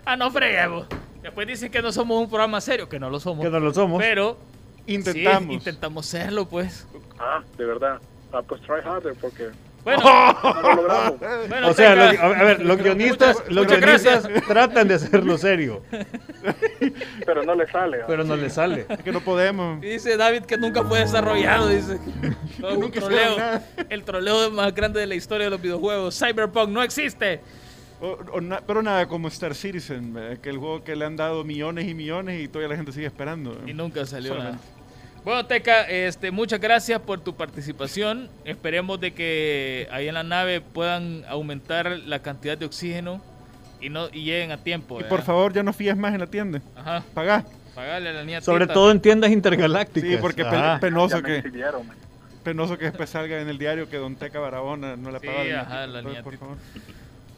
Ah, 0.05 0.15
no 0.15 0.29
freguemos. 0.31 0.85
Después 1.21 1.47
dicen 1.47 1.71
que 1.71 1.81
no 1.81 1.91
somos 1.91 2.21
un 2.21 2.27
programa 2.29 2.59
serio, 2.61 2.89
que 2.89 2.99
no 2.99 3.09
lo 3.09 3.19
somos. 3.19 3.43
Que 3.45 3.49
no 3.51 3.59
lo 3.59 3.73
somos. 3.73 4.01
Pero 4.01 4.37
Intentamos. 4.87 5.47
sí, 5.49 5.53
intentamos 5.53 6.05
serlo, 6.05 6.47
pues. 6.47 6.85
ah, 7.19 7.41
de 7.57 7.65
verdad, 7.65 7.99
ah, 8.31 8.41
pues 8.41 8.61
try 8.61 8.81
harder 8.83 9.13
porque 9.19 9.49
Bueno, 9.83 10.01
no 10.03 10.61
lo 10.61 10.75
logramos. 10.75 11.19
bueno, 11.49 11.67
o 11.69 11.73
sea, 11.73 11.95
lo- 11.95 12.21
a 12.21 12.43
ver, 12.43 12.65
los 12.65 12.77
guionistas, 12.77 13.43
los 13.49 13.65
guionistas 13.67 14.27
tratan 14.47 14.87
de 14.87 14.93
hacerlo 14.95 15.37
serio, 15.37 15.81
pero 17.25 17.43
no 17.43 17.55
le 17.55 17.67
sale. 17.67 17.99
pero 18.07 18.23
no 18.23 18.35
les 18.35 18.53
sale. 18.53 18.85
Es 18.89 18.99
que 19.03 19.11
no 19.11 19.21
podemos. 19.21 19.81
Dice 19.81 20.17
David 20.17 20.43
que 20.43 20.57
nunca 20.57 20.83
fue 20.83 20.99
desarrollado, 20.99 21.67
dice. 21.69 21.99
Todo 22.61 22.73
un 22.75 22.79
Nunca 22.81 22.99
troleo. 22.99 23.35
El 23.89 24.03
troleo 24.03 24.51
más 24.51 24.73
grande 24.73 24.99
de 24.99 25.07
la 25.07 25.15
historia 25.15 25.45
de 25.45 25.51
los 25.51 25.61
videojuegos. 25.61 26.17
Cyberpunk 26.17 26.69
no 26.69 26.83
existe. 26.83 27.41
O- 28.01 28.17
o 28.33 28.41
na- 28.41 28.61
pero 28.65 28.81
nada 28.81 29.07
como 29.07 29.27
Star 29.29 29.55
Citizen, 29.55 30.13
eh, 30.17 30.37
que 30.41 30.49
el 30.49 30.57
juego 30.57 30.83
que 30.83 30.95
le 30.95 31.05
han 31.05 31.15
dado 31.15 31.43
millones 31.45 31.87
y 31.87 31.93
millones 31.93 32.41
y 32.41 32.47
todavía 32.49 32.69
la 32.69 32.75
gente 32.75 32.91
sigue 32.91 33.05
esperando. 33.07 33.57
Y 33.65 33.73
nunca 33.73 34.05
salió 34.05 34.35
nada. 34.35 34.59
Bueno, 35.23 35.45
Teca, 35.45 35.83
este, 35.83 36.31
muchas 36.31 36.59
gracias 36.59 36.99
por 36.99 37.19
tu 37.21 37.33
participación. 37.35 38.29
Esperemos 38.43 38.99
de 38.99 39.13
que 39.13 39.87
ahí 39.91 40.09
en 40.09 40.15
la 40.15 40.23
nave 40.23 40.59
puedan 40.59 41.23
aumentar 41.29 41.89
la 42.05 42.19
cantidad 42.21 42.57
de 42.57 42.65
oxígeno 42.65 43.21
y 43.79 43.89
no 43.89 44.07
y 44.11 44.25
lleguen 44.25 44.51
a 44.51 44.57
tiempo. 44.57 44.99
Y 44.99 45.05
por 45.05 45.21
favor, 45.21 45.53
ya 45.53 45.63
no 45.63 45.71
fíes 45.71 45.95
más 45.95 46.13
en 46.13 46.19
la 46.19 46.27
tienda. 46.27 46.61
Ajá, 46.75 47.03
Pagá. 47.13 47.45
pagarle 47.73 48.09
a 48.09 48.13
la 48.13 48.23
niña 48.25 48.41
Sobre 48.41 48.65
Tita. 48.65 48.73
todo 48.73 48.91
en 48.91 48.99
tiendas 48.99 49.31
intergalácticas. 49.31 50.09
Sí, 50.09 50.17
porque 50.19 50.43
penoso 50.81 51.21
que 51.23 51.41
penoso 52.43 52.77
que 52.77 52.85
después 52.85 53.09
salga 53.09 53.39
en 53.39 53.47
el 53.47 53.57
diario 53.57 53.89
que 53.89 53.95
Don 53.95 54.17
Teca 54.17 54.39
Barahona 54.39 54.97
no 54.97 55.09
le 55.09 55.19
Sí, 55.21 55.27
paga 55.27 55.61
ajá, 55.61 55.87
la 55.87 55.99
Entonces, 55.99 56.23
por 56.23 56.37
favor. 56.37 56.57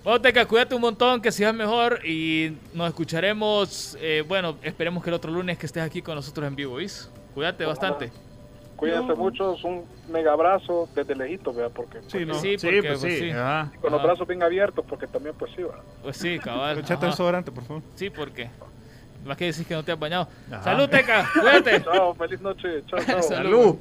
Bueno, 0.04 0.21
Teca, 0.21 0.45
cuídate 0.48 0.74
un 0.74 0.82
montón, 0.82 1.21
que 1.21 1.32
sigas 1.32 1.54
mejor 1.54 2.04
y 2.04 2.54
nos 2.74 2.88
escucharemos. 2.88 3.95
eh, 4.02 4.24
bueno, 4.28 4.58
esperemos 4.63 5.04
que 5.04 5.12
el 5.12 5.13
otro 5.13 5.32
lunes 5.32 5.60
que 5.60 5.67
estés 5.67 5.84
aquí 5.84 6.02
con 6.02 6.15
nosotros 6.15 6.48
en 6.48 6.56
vivo, 6.56 6.78
¿viste? 6.78 7.10
Cuídate 7.36 7.65
bastante. 7.65 8.12
Cuídense 8.76 9.13
mucho, 9.13 9.54
es 9.56 9.63
un 9.63 9.86
mega 10.10 10.34
abrazo 10.34 10.89
desde 10.95 11.15
lejito, 11.15 11.54
vea, 11.54 11.69
porque 11.69 12.00
Sí, 12.08 12.26
no. 12.26 12.34
Sí, 12.34 12.58
Sí, 12.58 12.65
porque, 12.67 12.82
pues 12.84 13.00
sí. 13.02 13.19
sí. 13.19 13.30
ajá. 13.32 13.71
con 13.80 13.91
los 13.91 14.02
brazos 14.04 14.28
bien 14.28 14.41
abiertos, 14.43 14.84
porque 14.88 15.06
también 15.08 15.34
pues 15.38 15.52
sí, 15.56 15.62
¿verdad? 15.63 15.80
Pues 16.04 16.17
sí, 16.17 16.39
cabal. 16.39 16.80
Echate 16.80 16.93
ajá. 16.95 17.06
desodorante, 17.08 17.52
por 17.52 17.63
favor. 17.63 17.84
Sí, 17.95 18.10
porque. 18.10 18.50
Más 19.24 19.38
que 19.38 19.45
decís 19.45 19.65
que 19.65 19.74
no 19.74 19.84
te 19.84 19.91
has 19.91 20.00
bañado. 20.00 20.28
Ajá. 20.52 20.63
Salud, 20.63 20.89
Teca, 20.89 21.30
cuídate. 21.34 21.84
Chao, 21.86 22.13
feliz 22.15 22.41
noche, 22.41 22.84
chao, 22.88 23.00
chao. 23.06 23.21
Salud. 23.24 23.76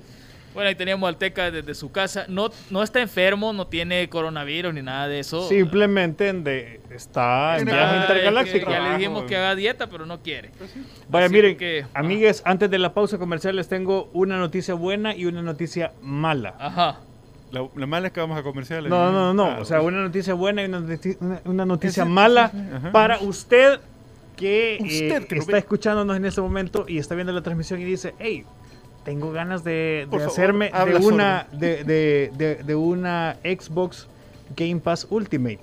Bueno, 0.54 0.68
ahí 0.68 0.74
teníamos 0.76 1.08
al 1.08 1.16
Teca 1.16 1.50
desde 1.50 1.74
su 1.74 1.90
casa. 1.90 2.26
No, 2.28 2.48
no 2.70 2.82
está 2.82 3.00
enfermo, 3.02 3.52
no 3.52 3.66
tiene 3.66 4.08
coronavirus 4.08 4.72
ni 4.72 4.82
nada 4.82 5.08
de 5.08 5.18
eso. 5.18 5.48
Simplemente 5.48 6.28
en 6.28 6.44
de- 6.44 6.80
está 6.90 7.58
en 7.58 7.64
viaje 7.66 7.96
Ah, 7.96 8.00
intergaláctico. 8.02 8.56
es 8.58 8.64
que 8.64 8.70
Ya 8.70 8.80
le 8.88 8.96
dijimos 8.96 9.24
que 9.24 9.36
haga 9.36 9.54
dieta, 9.56 9.88
pero 9.88 10.06
no 10.06 10.20
quiere. 10.20 10.50
Vaya, 11.08 11.26
Así 11.26 11.34
miren, 11.34 11.56
que- 11.56 11.84
amigues, 11.92 12.40
antes 12.44 12.70
de 12.70 12.78
la 12.78 12.94
pausa 12.94 13.18
comercial 13.18 13.56
les 13.56 13.68
tengo 13.68 14.08
una 14.12 14.38
noticia 14.38 14.74
buena 14.74 15.14
y 15.16 15.26
una 15.26 15.42
noticia 15.42 15.92
mala. 16.00 16.54
Ajá. 16.58 17.00
La, 17.50 17.68
la 17.76 17.86
mala 17.86 18.06
es 18.08 18.12
que 18.12 18.20
vamos 18.20 18.38
a 18.38 18.42
comerciales. 18.42 18.90
No, 18.90 19.12
no, 19.12 19.34
no, 19.34 19.44
Ah, 19.46 19.58
o 19.60 19.64
sea, 19.64 19.80
una 19.80 20.00
noticia 20.02 20.34
buena 20.34 20.62
y 20.62 20.66
una, 20.66 20.80
noti- 20.80 21.16
una- 21.20 21.40
una 21.44 21.64
noticia 21.66 22.04
mala 22.04 22.50
sí, 22.50 22.58
sí, 22.58 22.64
ajá. 22.76 22.92
para 22.92 23.18
usted 23.18 23.80
que, 24.36 24.78
Usted 24.80 25.22
eh, 25.22 25.26
que 25.28 25.34
no 25.36 25.40
está 25.42 25.52
ve- 25.52 25.58
escuchándonos 25.58 26.16
en 26.16 26.24
este 26.24 26.40
momento 26.40 26.84
y 26.88 26.98
está 26.98 27.14
viendo 27.14 27.32
la 27.32 27.42
transmisión 27.42 27.80
y 27.80 27.84
dice, 27.84 28.14
hey, 28.18 28.44
tengo 29.04 29.32
ganas 29.32 29.62
de, 29.64 29.70
de 29.70 30.06
Por 30.10 30.20
favor, 30.20 30.32
hacerme 30.32 30.70
de 30.70 30.96
una, 30.96 31.46
de, 31.52 31.84
de- 31.84 32.30
de- 32.36 32.54
de 32.62 32.74
una 32.74 33.36
Xbox 33.44 34.06
Game 34.56 34.80
Pass 34.80 35.06
Ultimate. 35.10 35.60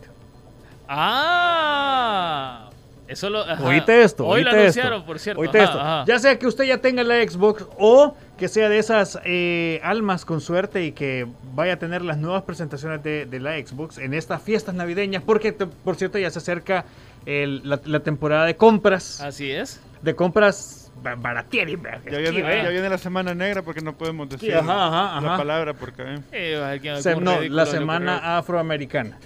Ah. 0.88 2.68
Eso 3.08 3.30
lo. 3.30 3.42
ajá. 3.42 3.62
Oíste 3.66 4.04
esto. 4.04 4.26
Hoy 4.26 4.44
lo 4.44 4.52
anunciaron, 4.52 4.94
esto, 5.00 5.06
por 5.06 5.20
cierto. 5.20 5.42
Ajá, 5.44 5.64
esto. 5.64 5.80
ajá. 5.80 6.06
Ya 6.08 6.18
sea 6.20 6.40
que 6.40 6.48
usted 6.48 6.64
ya 6.64 6.78
tenga 6.78 7.04
la 7.04 7.16
Xbox 7.28 7.66
o 7.78 8.16
que 8.38 8.48
sea 8.48 8.70
de 8.70 8.80
esas 8.80 9.20
eh, 9.26 9.82
almas 9.84 10.24
con 10.24 10.40
suerte 10.40 10.86
y 10.86 10.94
que 10.94 11.28
vaya 11.54 11.74
a 11.74 11.78
tener 11.78 12.02
las 12.04 12.18
nuevas 12.18 12.44
presentaciones 12.44 13.04
de, 13.04 13.26
de 13.26 13.40
la 13.42 13.56
Xbox 13.58 13.98
en 13.98 14.14
estas 14.14 14.42
fiestas 14.42 14.76
navideñas, 14.76 15.24
porque 15.24 15.52
te- 15.52 15.68
por 15.68 15.96
cierto 15.98 16.18
ya 16.20 16.30
se 16.32 16.40
acerca 16.40 16.86
el- 17.26 17.62
la, 17.68 17.82
la 17.86 18.00
temporada 18.00 18.46
de 18.46 18.56
compras, 18.56 19.20
Así 19.22 19.52
es. 19.52 19.82
de 20.02 20.16
compras 20.16 20.81
ba- 21.02 21.16
baratieras. 21.16 22.04
Ya 22.10 22.18
viene, 22.18 22.64
ya 22.64 22.70
viene 22.70 22.90
la 22.90 22.98
semana 22.98 23.34
negra 23.34 23.62
porque 23.62 23.82
no 23.82 23.98
podemos 23.98 24.30
decir 24.30 24.54
ajá, 24.56 25.18
ajá, 25.18 25.22
la 25.22 25.38
palabra 25.38 25.74
porque 25.74 26.04
eh, 26.32 26.80
Eh, 26.84 27.02
Se- 27.02 27.16
no, 27.16 27.36
ridículo 27.38 27.56
la 27.56 27.66
semana 27.66 28.38
afroamericana. 28.38 29.18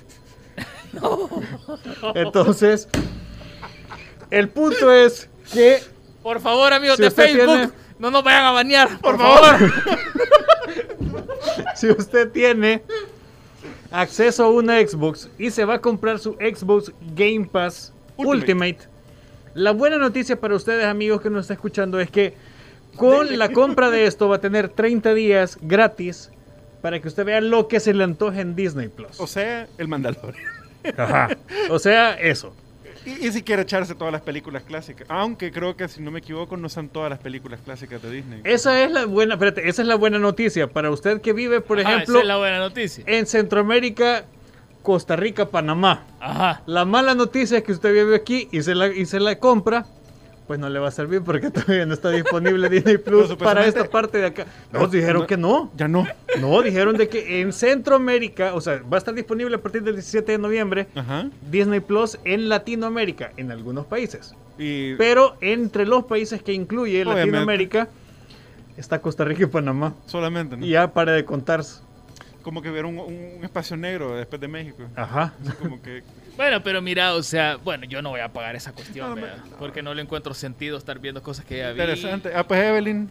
Entonces, 2.15 2.87
el 4.31 4.49
punto 4.49 4.91
es 4.91 5.29
que 5.51 5.79
Por 6.23 6.39
favor, 6.39 6.73
amigos 6.73 6.97
Si 6.97 7.03
de 7.03 7.11
Facebook, 7.11 7.45
tiene- 7.45 7.69
no 7.99 8.11
nos 8.11 8.23
vayan 8.23 8.45
a 8.45 8.51
banear, 8.51 8.99
por, 8.99 9.17
favor. 9.17 9.55
si 11.75 11.89
usted 11.89 12.31
tiene 12.31 12.81
acceso 13.91 14.45
a 14.45 14.49
una 14.49 14.79
Xbox 14.85 15.29
y 15.37 15.51
se 15.51 15.63
va 15.65 15.75
a 15.75 15.81
comprar 15.81 16.19
su 16.19 16.33
Xbox 16.33 16.91
Game 17.15 17.45
Pass 17.45 17.93
Ultimate. 18.17 18.41
Ultimate, 18.41 18.77
la 19.55 19.71
buena 19.71 19.97
noticia 19.97 20.39
para 20.39 20.53
ustedes 20.53 20.85
amigos 20.85 21.21
que 21.21 21.29
nos 21.29 21.41
están 21.41 21.55
escuchando 21.55 21.99
es 21.99 22.11
que 22.11 22.33
con 22.95 23.37
la 23.37 23.51
compra 23.51 23.89
de 23.89 24.05
esto 24.05 24.27
va 24.29 24.35
a 24.35 24.41
tener 24.41 24.69
30 24.69 25.13
días 25.13 25.57
gratis 25.61 26.29
para 26.81 26.99
que 27.01 27.07
usted 27.07 27.25
vea 27.25 27.41
lo 27.41 27.67
que 27.67 27.79
se 27.79 27.93
le 27.93 28.03
antoje 28.03 28.41
en 28.41 28.55
Disney 28.55 28.89
Plus. 28.89 29.19
O 29.19 29.27
sea, 29.27 29.67
el 29.77 29.87
Mandalorian. 29.87 30.45
Ajá. 30.97 31.29
O 31.69 31.79
sea, 31.79 32.13
eso. 32.13 32.53
Y, 33.05 33.27
y 33.27 33.31
si 33.31 33.43
quiere 33.43 33.61
echarse 33.61 33.95
todas 33.95 34.11
las 34.11 34.21
películas 34.21 34.63
clásicas. 34.63 35.07
Aunque 35.09 35.51
creo 35.51 35.75
que, 35.77 35.87
si 35.87 36.01
no 36.01 36.11
me 36.11 36.19
equivoco, 36.19 36.57
no 36.57 36.69
son 36.69 36.89
todas 36.89 37.09
las 37.09 37.19
películas 37.19 37.59
clásicas 37.63 38.01
de 38.01 38.11
Disney. 38.11 38.41
Esa 38.43 38.83
es 38.83 38.91
la 38.91 39.05
buena, 39.05 39.35
espérate, 39.35 39.67
esa 39.69 39.81
es 39.83 39.87
la 39.87 39.95
buena 39.95 40.19
noticia 40.19 40.67
para 40.67 40.91
usted 40.91 41.21
que 41.21 41.33
vive, 41.33 41.61
por 41.61 41.79
ejemplo, 41.79 42.15
esa 42.15 42.21
es 42.21 42.27
la 42.27 42.37
buena 42.37 42.59
noticia. 42.59 43.03
en 43.07 43.25
Centroamérica, 43.25 44.25
Costa 44.85 45.17
Rica, 45.17 45.47
Panamá. 45.47 46.03
Ajá. 46.21 46.61
La 46.67 46.85
mala 46.85 47.13
noticia 47.15 47.57
es 47.57 47.63
que 47.65 47.73
usted 47.73 47.91
vive 47.91 48.15
aquí 48.15 48.47
y 48.53 48.61
se 48.61 48.73
la, 48.75 48.87
y 48.87 49.05
se 49.05 49.19
la 49.19 49.37
compra, 49.39 49.85
pues 50.47 50.59
no 50.59 50.69
le 50.69 50.77
va 50.79 50.87
a 50.89 50.91
servir 50.91 51.23
porque 51.23 51.49
todavía 51.51 51.85
no 51.87 51.93
está 51.95 52.11
disponible 52.11 52.69
Disney 52.69 52.97
Plus 52.99 53.23
Pero 53.29 53.37
para 53.39 53.65
esta 53.65 53.83
parte 53.89 54.19
de 54.19 54.27
acá. 54.27 54.45
Nos 54.71 54.91
dijeron 54.91 55.21
no- 55.23 55.27
que 55.27 55.37
no. 55.37 55.71
Ya 55.75 55.87
no. 55.87 56.05
No, 56.39 56.61
dijeron 56.61 56.95
de 56.97 57.09
que 57.09 57.41
en 57.41 57.51
Centroamérica, 57.51 58.53
o 58.53 58.61
sea, 58.61 58.79
va 58.83 58.97
a 58.97 58.99
estar 58.99 59.13
disponible 59.15 59.55
a 59.55 59.59
partir 59.59 59.81
del 59.83 59.95
17 59.95 60.33
de 60.33 60.37
noviembre 60.37 60.87
Ajá. 60.95 61.29
Disney 61.49 61.79
Plus 61.79 62.19
en 62.23 62.47
Latinoamérica, 62.47 63.31
en 63.37 63.51
algunos 63.51 63.85
países. 63.87 64.35
Y 64.59 64.93
Pero 64.95 65.35
entre 65.41 65.85
los 65.85 66.05
países 66.05 66.41
que 66.43 66.53
incluye 66.53 67.01
Obviamente. 67.01 67.21
Latinoamérica 67.25 67.89
está 68.77 69.01
Costa 69.01 69.25
Rica 69.25 69.43
y 69.43 69.47
Panamá. 69.47 69.95
solamente, 70.05 70.55
¿no? 70.57 70.65
Y 70.65 70.69
ya 70.69 70.93
para 70.93 71.13
de 71.13 71.25
contarse. 71.25 71.81
Como 72.45 72.61
que 72.61 72.69
ver 72.69 72.85
un, 72.85 72.99
un 72.99 73.39
espacio 73.43 73.75
negro 73.75 74.15
después 74.15 74.39
de 74.39 74.47
México. 74.47 74.83
Ajá. 74.95 75.33
Así 75.41 75.51
como 75.53 75.81
que. 75.81 76.03
Bueno, 76.37 76.61
pero 76.61 76.81
mira, 76.81 77.13
o 77.15 77.23
sea, 77.23 77.55
bueno, 77.55 77.85
yo 77.85 78.01
no 78.01 78.09
voy 78.09 78.19
a 78.19 78.27
pagar 78.27 78.57
esa 78.57 78.73
cuestión, 78.73 79.19
No, 79.21 79.25
porque 79.57 79.81
no 79.81 79.93
le 79.93 80.01
encuentro 80.01 80.33
sentido 80.33 80.77
estar 80.77 80.99
viendo 80.99 81.23
cosas 81.23 81.45
que 81.45 81.59
ya 81.59 81.71
vi 81.71 81.79
Interesante. 81.79 82.31
Ah, 82.35 82.45
pues 82.45 82.61
Evelyn. 82.61 83.09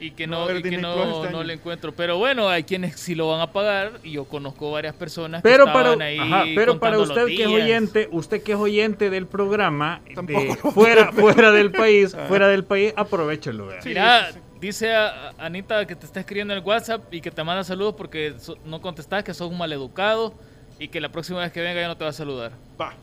y 0.00 0.10
que 0.10 0.26
No 0.26 0.50
y 0.52 0.60
que 0.60 0.76
no, 0.76 1.22
este 1.22 1.32
no 1.32 1.44
le 1.44 1.54
encuentro. 1.54 1.92
Pero 1.92 2.18
bueno, 2.18 2.48
hay 2.48 2.64
quienes 2.64 2.98
sí 2.98 3.14
lo 3.14 3.28
van 3.30 3.40
a 3.42 3.52
pagar 3.52 3.92
y 4.02 4.10
yo 4.10 4.24
conozco 4.24 4.72
varias 4.72 4.94
personas 4.96 5.40
Pero 5.42 5.66
que 5.66 5.72
para, 5.72 5.92
estaban 5.92 6.02
ahí 6.02 6.18
ajá, 6.18 6.44
pero 6.56 6.80
para 6.80 6.98
usted 6.98 7.26
que 7.26 7.42
es 7.44 7.48
oyente, 7.48 8.08
usted 8.10 8.42
que 8.42 8.52
es 8.52 8.58
oyente 8.58 9.08
del 9.08 9.26
programa, 9.28 10.00
de 10.20 10.56
fuera, 10.56 11.12
fuera 11.12 11.52
del 11.52 11.70
país, 11.70 12.12
Ah. 12.12 12.24
fuera 12.26 12.48
del 12.48 12.64
país, 12.64 12.92
aprovechelo. 12.96 13.70
Sí. 13.82 13.90
Mira, 13.90 14.30
dice 14.60 14.94
a- 14.94 15.30
a 15.38 15.46
Anita 15.46 15.86
que 15.86 15.96
te 15.96 16.06
está 16.06 16.20
escribiendo 16.20 16.52
en 16.54 16.58
el 16.60 16.64
WhatsApp 16.64 17.12
y 17.12 17.20
que 17.20 17.30
te 17.30 17.42
manda 17.44 17.64
saludos 17.64 17.94
porque 17.96 18.34
so- 18.38 18.56
no 18.64 18.80
contestas, 18.80 19.24
que 19.24 19.34
sos 19.34 19.50
un 19.50 19.58
maleducado 19.58 20.34
y 20.78 20.88
que 20.88 21.00
la 21.00 21.08
próxima 21.10 21.40
vez 21.40 21.52
que 21.52 21.60
venga 21.60 21.80
ya 21.80 21.88
no 21.88 21.96
te 21.96 22.04
va 22.04 22.10
a 22.10 22.14
saludar. 22.14 22.52
Va. 22.80 22.94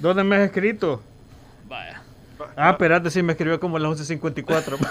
¿Dónde 0.00 0.24
me 0.24 0.36
has 0.36 0.42
escrito? 0.42 1.02
Vaya. 1.68 2.02
va, 2.40 2.52
Ah, 2.56 2.70
espérate, 2.70 3.10
sí 3.10 3.22
me 3.22 3.32
escribió 3.32 3.60
como 3.60 3.76
a 3.76 3.80
las 3.80 3.90
11.54. 4.00 4.78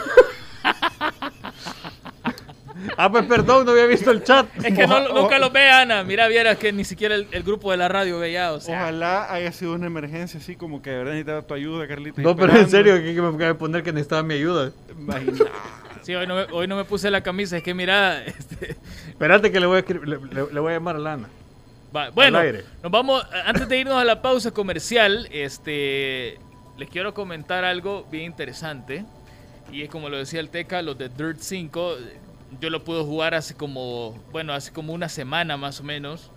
ah, 2.97 3.11
pues 3.11 3.25
perdón, 3.25 3.65
no 3.65 3.71
había 3.71 3.85
visto 3.85 4.11
el 4.11 4.23
chat. 4.23 4.47
Es 4.63 4.75
que 4.75 4.85
no, 4.85 5.07
nunca 5.13 5.39
lo 5.39 5.49
ve 5.49 5.69
Ana. 5.69 6.03
Mira, 6.03 6.27
vieras 6.27 6.57
que 6.57 6.71
ni 6.71 6.83
siquiera 6.83 7.15
el, 7.15 7.27
el 7.31 7.43
grupo 7.43 7.71
de 7.71 7.77
la 7.77 7.87
radio 7.87 8.19
veía, 8.19 8.51
o 8.53 8.59
sea. 8.59 8.81
Ojalá 8.83 9.31
haya 9.33 9.51
sido 9.51 9.73
una 9.73 9.87
emergencia 9.87 10.39
así 10.39 10.55
como 10.55 10.81
que 10.81 10.91
de 10.91 10.97
verdad 10.97 11.11
necesitaba 11.13 11.41
tu 11.43 11.53
ayuda, 11.53 11.87
Carlita. 11.87 12.21
No, 12.21 12.35
pero 12.35 12.55
en 12.55 12.69
serio, 12.69 12.95
que 12.95 13.13
me 13.21 13.27
acaba 13.27 13.45
de 13.45 13.55
poner 13.55 13.83
que 13.83 13.91
necesitaba 13.93 14.23
mi 14.23 14.35
ayuda. 14.35 14.71
Imagina. 14.97 15.45
Sí, 16.07 16.15
hoy 16.15 16.25
no, 16.25 16.35
me, 16.35 16.43
hoy 16.53 16.67
no 16.69 16.77
me 16.77 16.85
puse 16.85 17.11
la 17.11 17.19
camisa, 17.19 17.57
es 17.57 17.63
que 17.63 17.73
mira, 17.73 18.23
este, 18.25 18.77
Espérate 19.09 19.51
que 19.51 19.59
le 19.59 19.65
voy 19.65 19.75
a, 19.75 19.79
escribir- 19.81 20.07
le, 20.07 20.17
le- 20.33 20.53
le 20.53 20.59
voy 20.61 20.71
a 20.71 20.75
llamar 20.77 20.95
a 20.95 20.99
Lana. 20.99 21.27
va- 21.93 22.11
bueno, 22.11 22.39
nos 22.81 22.89
vamos, 22.89 23.27
antes 23.45 23.67
de 23.67 23.77
irnos 23.79 24.01
a 24.01 24.05
la 24.05 24.21
pausa 24.21 24.51
comercial, 24.51 25.27
este, 25.33 26.39
les 26.77 26.89
quiero 26.89 27.13
comentar 27.13 27.65
algo 27.65 28.07
bien 28.09 28.23
interesante, 28.23 29.03
y 29.69 29.81
es 29.81 29.89
como 29.89 30.07
lo 30.07 30.15
decía 30.17 30.39
el 30.39 30.49
Teca, 30.49 30.81
los 30.81 30.97
de 30.97 31.09
Dirt 31.09 31.39
5, 31.41 31.95
yo 32.61 32.69
lo 32.69 32.85
pude 32.85 33.03
jugar 33.03 33.33
hace 33.33 33.53
como, 33.55 34.17
bueno, 34.31 34.53
hace 34.53 34.71
como 34.71 34.93
una 34.93 35.09
semana 35.09 35.57
más 35.57 35.81
o 35.81 35.83
menos, 35.83 36.31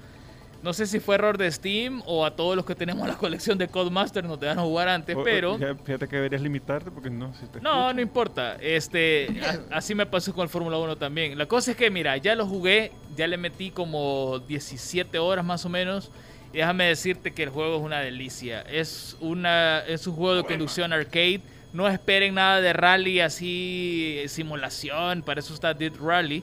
no 0.62 0.72
sé 0.72 0.86
si 0.86 1.00
fue 1.00 1.14
error 1.14 1.38
de 1.38 1.50
Steam 1.50 2.02
o 2.06 2.24
a 2.24 2.36
todos 2.36 2.54
los 2.56 2.64
que 2.66 2.74
tenemos 2.74 3.06
la 3.08 3.16
colección 3.16 3.56
de 3.56 3.68
Codemaster 3.68 4.24
nos 4.24 4.38
dejaron 4.38 4.64
jugar 4.64 4.88
antes, 4.88 5.16
O- 5.16 5.22
pero... 5.24 5.58
ya, 5.58 5.74
fíjate 5.74 6.06
que 6.06 6.16
deberías 6.16 6.42
limitarte 6.42 6.90
porque 6.90 7.08
no, 7.10 7.32
si 7.34 7.46
te 7.46 7.60
No, 7.60 7.92
no 7.94 8.00
importa. 8.00 8.56
Este, 8.60 9.40
a- 9.44 9.60
así 9.76 9.94
me 9.94 10.04
pasó 10.06 10.34
con 10.34 10.42
el 10.42 10.48
Fórmula 10.48 10.76
1 10.78 10.96
también. 10.96 11.38
La 11.38 11.46
cosa 11.46 11.70
es 11.70 11.76
que, 11.76 11.90
mira, 11.90 12.16
ya 12.18 12.34
lo 12.34 12.46
jugué, 12.46 12.92
ya 13.16 13.26
le 13.26 13.36
metí 13.36 13.70
como 13.70 14.38
17 14.46 15.18
horas 15.18 15.44
más 15.44 15.64
o 15.64 15.68
menos. 15.68 16.10
Y 16.52 16.58
déjame 16.58 16.86
decirte 16.86 17.32
que 17.32 17.44
el 17.44 17.48
juego 17.50 17.76
es 17.76 17.82
una 17.82 18.00
delicia. 18.00 18.62
Es 18.62 19.16
una 19.20 19.80
es 19.86 20.06
un 20.08 20.14
juego 20.16 20.34
de 20.36 20.42
conducción 20.44 20.92
arcade. 20.92 21.40
No 21.72 21.86
esperen 21.86 22.34
nada 22.34 22.60
de 22.60 22.72
rally 22.72 23.20
así, 23.20 24.22
simulación. 24.26 25.22
Para 25.22 25.38
eso 25.40 25.54
está 25.54 25.72
Dead 25.74 25.92
Rally. 26.00 26.42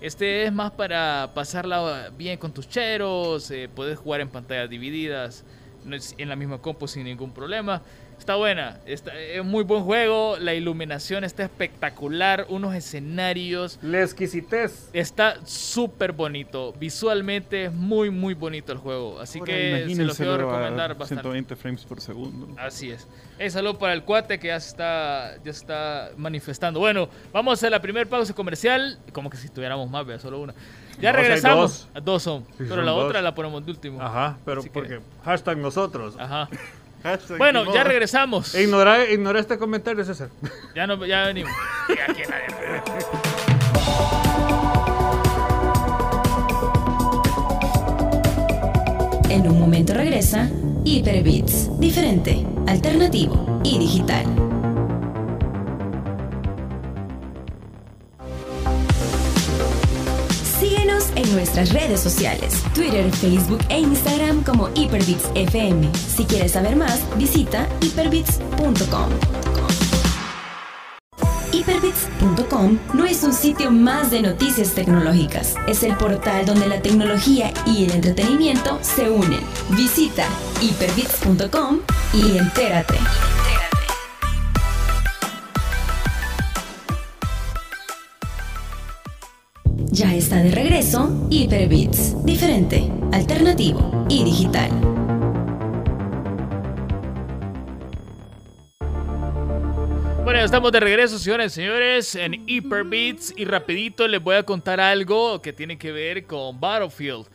Este 0.00 0.44
es 0.44 0.52
más 0.52 0.72
para 0.72 1.30
pasarla 1.34 2.10
bien 2.16 2.38
con 2.38 2.52
tus 2.52 2.68
cheros. 2.68 3.50
eh, 3.50 3.68
puedes 3.74 3.98
jugar 3.98 4.20
en 4.20 4.28
pantallas 4.28 4.68
divididas. 4.68 5.44
en 6.18 6.28
la 6.28 6.36
misma 6.36 6.58
compu 6.58 6.88
sin 6.88 7.04
ningún 7.04 7.32
problema. 7.32 7.80
Está 8.18 8.34
buena, 8.34 8.78
está, 8.86 9.14
es 9.16 9.44
muy 9.44 9.62
buen 9.62 9.84
juego, 9.84 10.36
la 10.40 10.52
iluminación 10.52 11.22
está 11.22 11.44
espectacular, 11.44 12.46
unos 12.48 12.74
escenarios, 12.74 13.78
La 13.82 14.02
exquisitez. 14.02 14.88
está 14.92 15.36
súper 15.46 16.10
bonito, 16.10 16.72
visualmente 16.72 17.66
es 17.66 17.72
muy 17.72 18.10
muy 18.10 18.34
bonito 18.34 18.72
el 18.72 18.78
juego, 18.78 19.20
así 19.20 19.38
Ahora 19.38 19.52
que 19.52 19.86
se 19.94 20.04
los 20.04 20.16
quiero 20.16 20.38
recomendar 20.38 20.96
bastante. 20.96 21.22
120 21.22 21.54
frames 21.56 21.84
por 21.84 22.00
segundo. 22.00 22.48
Así 22.58 22.90
es. 22.90 23.06
Saludo 23.52 23.78
para 23.78 23.92
el 23.92 24.02
cuate 24.02 24.40
que 24.40 24.48
ya 24.48 24.58
se 24.58 24.70
está, 24.70 25.34
ya 25.44 25.50
está 25.52 26.10
manifestando. 26.16 26.80
Bueno, 26.80 27.08
vamos 27.32 27.52
a 27.52 27.54
hacer 27.54 27.70
la 27.70 27.80
primera 27.80 28.08
pausa 28.10 28.34
comercial, 28.34 28.98
como 29.12 29.30
que 29.30 29.36
si 29.36 29.48
tuviéramos 29.50 29.88
más, 29.88 30.04
vea, 30.04 30.18
solo 30.18 30.40
una. 30.40 30.54
Ya 31.00 31.12
No, 31.12 31.18
regresamos. 31.18 31.86
dos. 31.94 32.04
Dos 32.04 32.22
son, 32.24 32.44
pero 32.58 32.74
son 32.76 32.86
la 32.86 32.90
dos. 32.92 33.04
otra 33.04 33.22
la 33.22 33.34
ponemos 33.36 33.64
de 33.64 33.70
último. 33.70 34.02
Ajá, 34.02 34.36
pero 34.44 34.60
Así 34.60 34.68
que- 34.70 34.72
porque 34.72 35.00
hashtag 35.24 35.58
nosotros. 35.58 36.16
Ajá. 36.18 36.48
Hashtag 37.06 37.38
Bueno, 37.38 37.72
ya 37.72 37.84
regresamos. 37.84 38.52
Ignora, 38.56 39.08
ignora 39.08 39.38
este 39.38 39.56
comentario, 39.58 40.04
César. 40.04 40.28
Ya, 40.74 40.86
no, 40.88 41.04
ya 41.06 41.26
venimos. 41.26 41.52
Y 41.88 41.92
aquí 42.10 42.22
nadie- 42.28 43.56
En 49.28 49.48
un 49.48 49.58
momento 49.60 49.92
regresa 49.94 50.48
Hyperbits, 50.84 51.78
diferente, 51.80 52.46
alternativo 52.66 53.60
y 53.64 53.78
digital. 53.78 54.24
Nuestras 61.36 61.72
redes 61.72 62.00
sociales, 62.00 62.64
Twitter, 62.74 63.12
Facebook 63.12 63.60
e 63.68 63.78
Instagram 63.78 64.42
como 64.42 64.68
Hyperbits 64.74 65.30
FM. 65.34 65.90
Si 65.94 66.24
quieres 66.24 66.52
saber 66.52 66.76
más, 66.76 67.00
visita 67.16 67.68
hyperbits.com. 67.82 69.10
Hyperbits.com 71.52 72.78
no 72.94 73.04
es 73.04 73.22
un 73.22 73.32
sitio 73.32 73.70
más 73.70 74.10
de 74.10 74.22
noticias 74.22 74.72
tecnológicas, 74.72 75.54
es 75.68 75.82
el 75.82 75.94
portal 75.96 76.46
donde 76.46 76.68
la 76.68 76.80
tecnología 76.80 77.52
y 77.66 77.84
el 77.84 77.92
entretenimiento 77.92 78.78
se 78.80 79.10
unen. 79.10 79.40
Visita 79.70 80.26
hyperbits.com 80.60 81.80
y 82.14 82.38
entérate. 82.38 82.98
Ya 89.96 90.14
está 90.14 90.42
de 90.42 90.50
regreso 90.50 91.26
Hyperbits, 91.30 92.22
diferente, 92.22 92.92
alternativo 93.12 94.04
y 94.10 94.24
digital. 94.24 94.68
Bueno, 100.22 100.40
estamos 100.40 100.70
de 100.72 100.80
regreso, 100.80 101.18
señores 101.18 101.52
y 101.52 101.54
señores, 101.54 102.14
en 102.14 102.46
Hyperbeats 102.46 103.32
y 103.38 103.46
rapidito 103.46 104.06
les 104.06 104.22
voy 104.22 104.36
a 104.36 104.42
contar 104.42 104.80
algo 104.80 105.40
que 105.40 105.54
tiene 105.54 105.78
que 105.78 105.92
ver 105.92 106.26
con 106.26 106.60
Battlefield. 106.60 107.26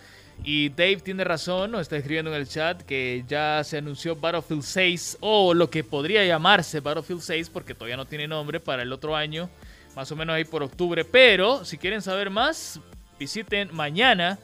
Y 0.44 0.70
Dave 0.70 0.98
tiene 0.98 1.24
razón, 1.24 1.72
nos 1.72 1.82
está 1.82 1.98
escribiendo 1.98 2.32
en 2.32 2.40
el 2.40 2.48
chat 2.48 2.84
que 2.84 3.24
ya 3.28 3.64
se 3.64 3.80
anunció 3.80 4.16
Battlefield 4.16 4.62
6 4.62 5.18
o 5.22 5.56
lo 5.56 5.72
que 5.72 5.84
podría 5.84 6.24
llamarse 6.26 6.80
Battlefield 6.80 7.22
6 7.22 7.50
porque 7.50 7.74
todavía 7.74 7.98
no 7.98 8.06
tiene 8.06 8.28
nombre 8.28 8.60
para 8.60 8.84
el 8.84 8.94
otro 8.94 9.16
año, 9.16 9.50
más 9.96 10.12
o 10.12 10.16
menos 10.16 10.36
ahí 10.36 10.44
por 10.46 10.64
octubre. 10.64 11.04
Pero 11.06 11.64
si 11.66 11.78
quieren 11.78 12.02
saber 12.02 12.30
más, 12.30 12.80
visiten 13.20 13.70
mañana 13.74 14.38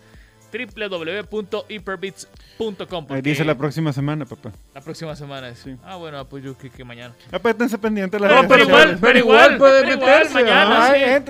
www.hyperbits.com. 0.52 3.06
Ahí 3.10 3.22
dice 3.22 3.44
la 3.44 3.56
próxima 3.56 3.92
semana, 3.94 4.26
papá. 4.26 4.52
la 4.74 4.82
próxima 4.82 5.16
semana. 5.16 5.50
es- 5.50 5.60
Sí. 5.60 5.76
Ah, 5.84 5.96
bueno, 5.98 6.24
pues 6.28 6.44
yo 6.44 6.56
creo 6.58 6.72
que 6.72 6.84
mañana. 6.84 7.14
Apétense 7.32 7.78
pendiente 7.78 8.18
de 8.18 8.22
las 8.22 8.32
No, 8.32 8.38
redes 8.44 8.50
pero 8.50 8.64
igual, 8.64 8.98
pero 9.02 9.20
igual, 9.20 9.58
puede 9.58 9.86
meterse, 9.86 10.34
mañana, 10.34 10.88
Ah, 10.88 10.94
sí. 10.96 11.04
ahí- 11.04 11.22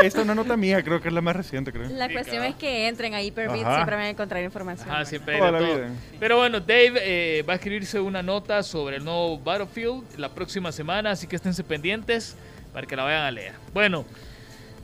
ahí 0.00 0.06
está 0.06 0.22
una 0.22 0.34
nota 0.34 0.56
mía, 0.56 0.82
creo 0.82 1.00
que 1.00 1.08
es 1.08 1.14
la 1.14 1.20
más 1.20 1.36
reciente, 1.36 1.72
creo. 1.72 1.88
La 1.90 2.08
cuestión 2.08 2.44
es 2.44 2.54
que 2.54 2.88
entren 2.88 3.14
a 3.14 3.22
Hyperbit, 3.22 3.62
Ajá. 3.62 3.74
siempre 3.76 3.96
van 3.96 4.04
a 4.04 4.10
encontrar 4.10 4.42
información. 4.44 4.88
Buena. 4.88 5.04
siempre 5.04 5.38
Toda 5.38 5.50
la 5.50 5.58
vida. 5.60 5.88
Pero 6.20 6.36
bueno, 6.38 6.60
Dave 6.60 6.92
eh, 7.02 7.42
va 7.42 7.54
a 7.54 7.56
escribirse 7.56 7.98
una 8.00 8.22
nota 8.22 8.62
sobre 8.62 8.96
el 8.96 9.04
nuevo 9.04 9.38
Battlefield 9.38 10.18
la 10.18 10.28
próxima 10.28 10.70
semana, 10.72 11.10
así 11.10 11.26
que 11.26 11.36
esténse 11.36 11.64
pendientes 11.64 12.36
para 12.74 12.86
que 12.86 12.96
la 12.96 13.04
vayan 13.04 13.22
a 13.22 13.30
leer. 13.30 13.52
Bueno, 13.72 14.04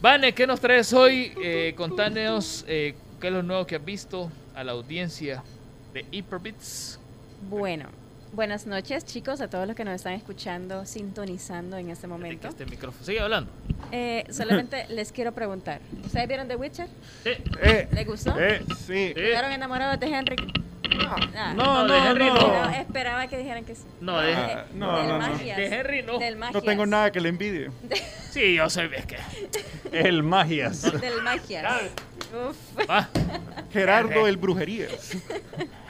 Vane, 0.01 0.33
¿qué 0.33 0.47
nos 0.47 0.61
traes 0.61 0.93
hoy? 0.95 1.35
Eh, 1.43 1.75
contanos 1.77 2.65
eh, 2.69 2.95
qué 3.21 3.27
es 3.27 3.33
lo 3.33 3.43
nuevo 3.43 3.67
que 3.67 3.77
has 3.77 3.85
visto 3.85 4.31
a 4.55 4.65
la 4.65 4.73
audiencia 4.73 5.43
de 5.93 6.07
Hyperbits. 6.11 6.99
Bueno, 7.51 7.89
buenas 8.33 8.65
noches 8.67 9.05
chicos, 9.05 9.41
a 9.41 9.51
todos 9.51 9.67
los 9.67 9.75
que 9.77 9.85
nos 9.85 9.95
están 9.97 10.13
escuchando, 10.15 10.87
sintonizando 10.87 11.77
en 11.77 11.91
este 11.91 12.07
momento. 12.07 12.49
Este 12.49 12.65
micrófono. 12.65 13.05
Sigue 13.05 13.21
hablando. 13.21 13.51
Eh, 13.91 14.25
solamente 14.31 14.87
les 14.91 15.11
quiero 15.11 15.33
preguntar, 15.33 15.81
¿ustedes 16.05 16.29
vieron 16.29 16.47
The 16.49 16.57
Witcher? 16.57 16.87
Sí. 17.25 17.31
Eh, 17.61 17.89
¿Les 17.93 18.07
gustó? 18.07 18.39
eh, 18.41 18.63
sí. 18.87 19.09
Sí. 19.09 19.15
¿Quedaron 19.15 19.51
enamorados 19.51 19.99
de 19.99 20.07
Henry? 20.07 20.37
Ah, 21.37 21.53
No, 21.57 21.87
No, 21.87 21.93
de 21.93 22.01
no, 22.01 22.07
Henry 22.11 22.27
no. 22.27 22.71
esperaba 22.71 23.27
que 23.27 23.39
dijeran 23.39 23.65
que 23.65 23.75
sí. 23.75 23.83
No, 24.01 24.19
de, 24.21 24.35
Ah, 24.35 24.65
no, 24.75 24.97
del 24.99 25.07
no, 25.09 25.19
no. 25.19 25.29
Magias. 25.29 25.57
de 25.57 25.67
Henry 25.67 26.03
no. 26.03 26.19
Del 26.19 26.37
Magias. 26.37 26.55
No 26.55 26.63
tengo 26.63 26.87
nada 26.87 27.11
que 27.13 27.21
le 27.21 27.29
envidie. 27.29 27.71
Sí, 28.31 28.55
yo 28.55 28.71
soy. 28.71 28.89
Es 28.97 29.07
que. 29.07 29.17
El 29.91 30.23
Magias. 30.23 30.83
Del 31.01 31.21
Magias. 31.21 31.83
Uf. 32.49 32.57
Ah, 32.89 33.09
Gerardo 33.73 34.29
el 34.29 34.37
Brujerías. 34.37 35.17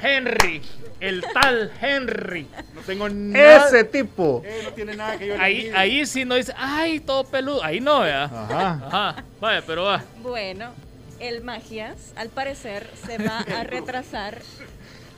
Henry. 0.03 0.63
El 1.01 1.23
tal 1.35 1.71
Henry. 1.83 2.47
No 2.75 2.81
tengo 2.81 3.11
nada. 3.11 3.67
Ese 3.69 3.85
tipo. 3.85 4.43
Eh, 4.47 4.63
no 4.65 4.71
tiene 4.73 4.97
nada 4.97 5.19
que 5.19 5.27
yo 5.27 5.37
le 5.37 5.43
Ahí, 5.43 5.57
envidie. 5.61 5.77
ahí 5.77 6.07
sí 6.07 6.25
no 6.25 6.35
dice, 6.37 6.55
ay, 6.57 7.01
todo 7.01 7.25
peludo. 7.25 7.63
Ahí 7.63 7.79
no, 7.81 8.01
vea. 8.01 8.25
Ajá. 8.25 8.81
Ajá. 8.87 9.25
Vaya, 9.39 9.63
pero 9.67 9.85
va. 9.85 10.03
Bueno, 10.23 10.71
el 11.19 11.43
Magias, 11.43 12.15
al 12.17 12.31
parecer, 12.31 12.89
se 13.07 13.19
va 13.19 13.41
a 13.41 13.65
retrasar. 13.65 14.39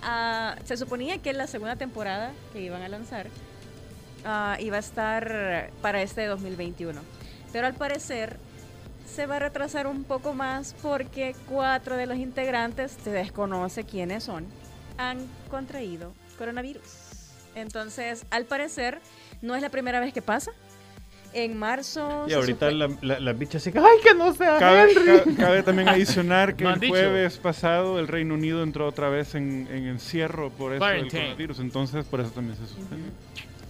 A- 0.02 0.56
se 0.64 0.76
suponía 0.76 1.18
que 1.18 1.32
la 1.32 1.46
segunda 1.46 1.76
temporada 1.76 2.32
que 2.52 2.60
iban 2.60 2.82
a 2.82 2.88
lanzar 2.88 3.26
ah, 4.24 4.56
iba 4.60 4.76
a 4.76 4.80
estar 4.80 5.70
para 5.80 6.02
este 6.02 6.26
2021. 6.26 7.00
Pero 7.52 7.66
al 7.66 7.74
parecer 7.74 8.36
se 9.06 9.26
va 9.26 9.36
a 9.36 9.38
retrasar 9.40 9.86
un 9.86 10.04
poco 10.04 10.32
más 10.32 10.74
porque 10.80 11.34
cuatro 11.48 11.96
de 11.96 12.06
los 12.06 12.16
integrantes, 12.16 12.96
se 13.02 13.10
desconoce 13.10 13.84
quiénes 13.84 14.24
son, 14.24 14.46
han 14.96 15.18
contraído 15.50 16.12
coronavirus. 16.38 16.82
Entonces, 17.54 18.24
al 18.30 18.46
parecer, 18.46 19.00
no 19.42 19.54
es 19.54 19.60
la 19.60 19.68
primera 19.68 20.00
vez 20.00 20.14
que 20.14 20.22
pasa. 20.22 20.52
En 21.34 21.56
marzo... 21.58 22.24
Y 22.26 22.30
se 22.30 22.36
ahorita 22.36 22.70
supe- 22.70 22.74
la, 23.00 23.14
la, 23.14 23.20
la 23.20 23.32
bicha 23.32 23.58
así 23.58 23.72
que, 23.72 23.78
ay, 23.78 23.84
que 24.02 24.14
no 24.14 24.34
sea 24.34 24.58
Cabe, 24.58 24.92
Henry. 24.92 25.04
ca- 25.34 25.36
cabe 25.44 25.62
también 25.62 25.88
adicionar 25.88 26.54
que 26.56 26.64
No 26.64 26.74
el 26.74 26.80
dicho. 26.80 26.92
jueves 26.92 27.38
pasado 27.38 27.98
el 27.98 28.08
Reino 28.08 28.34
Unido 28.34 28.62
entró 28.62 28.86
otra 28.86 29.08
vez 29.08 29.34
en, 29.34 29.66
en 29.70 29.86
encierro 29.86 30.50
por 30.50 30.74
eso 30.74 30.84
del 30.84 31.08
coronavirus, 31.08 31.58
entonces 31.60 32.04
por 32.04 32.20
eso 32.20 32.30
también 32.30 32.56
se 32.58 32.66
suspendió. 32.66 33.10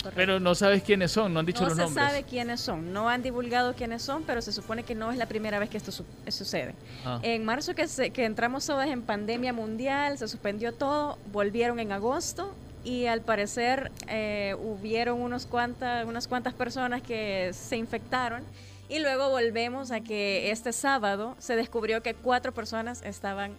Correcto. 0.03 0.17
Pero 0.17 0.41
no 0.41 0.57
sabes 0.57 0.83
quiénes 0.83 1.13
son, 1.13 1.33
no 1.33 1.39
han 1.39 1.47
dicho 1.47 1.63
no 1.63 1.69
los 1.69 1.77
se 1.79 1.85
nombres. 1.85 2.05
sabe 2.05 2.25
quiénes 2.25 2.61
son, 2.61 2.93
no 2.93 3.09
han 3.09 3.23
divulgado 3.23 3.75
quiénes 3.75 4.03
son, 4.03 4.25
pero 4.25 4.43
se 4.43 4.51
supone 4.51 4.83
que 4.83 4.97
no 4.97 5.13
es 5.13 5.17
la 5.17 5.27
primera 5.27 5.61
vez 5.61 5.71
que 5.71 5.77
esto 5.77 5.93
su- 5.93 6.05
sucede. 6.27 6.75
Ah. 7.05 7.21
En 7.23 7.45
marzo 7.45 7.77
que, 7.77 7.87
se- 7.87 8.11
que 8.11 8.25
entramos 8.25 8.67
todas 8.67 8.89
en 8.89 9.03
pandemia 9.03 9.53
mundial, 9.53 10.19
se 10.19 10.27
suspendió 10.27 10.73
todo, 10.73 11.19
volvieron 11.33 11.79
en 11.79 11.93
agosto 11.93 12.53
y 12.85 13.07
al 13.07 13.21
parecer 13.21 13.91
eh, 14.09 14.57
hubieron 14.59 15.21
unos 15.21 15.47
cuantas, 15.47 16.05
unas 16.07 16.27
cuantas 16.29 16.55
personas 16.55 17.03
que 17.03 17.51
se 17.53 17.77
infectaron 17.77 18.43
y 18.89 18.99
luego 18.99 19.31
volvemos 19.31 19.91
a 19.91 20.01
que 20.01 20.51
este 20.51 20.73
sábado 20.73 21.37
se 21.39 21.57
descubrió 21.57 22.03
que 22.03 22.15
cuatro 22.15 22.53
personas 22.53 23.03
estaban 23.03 23.57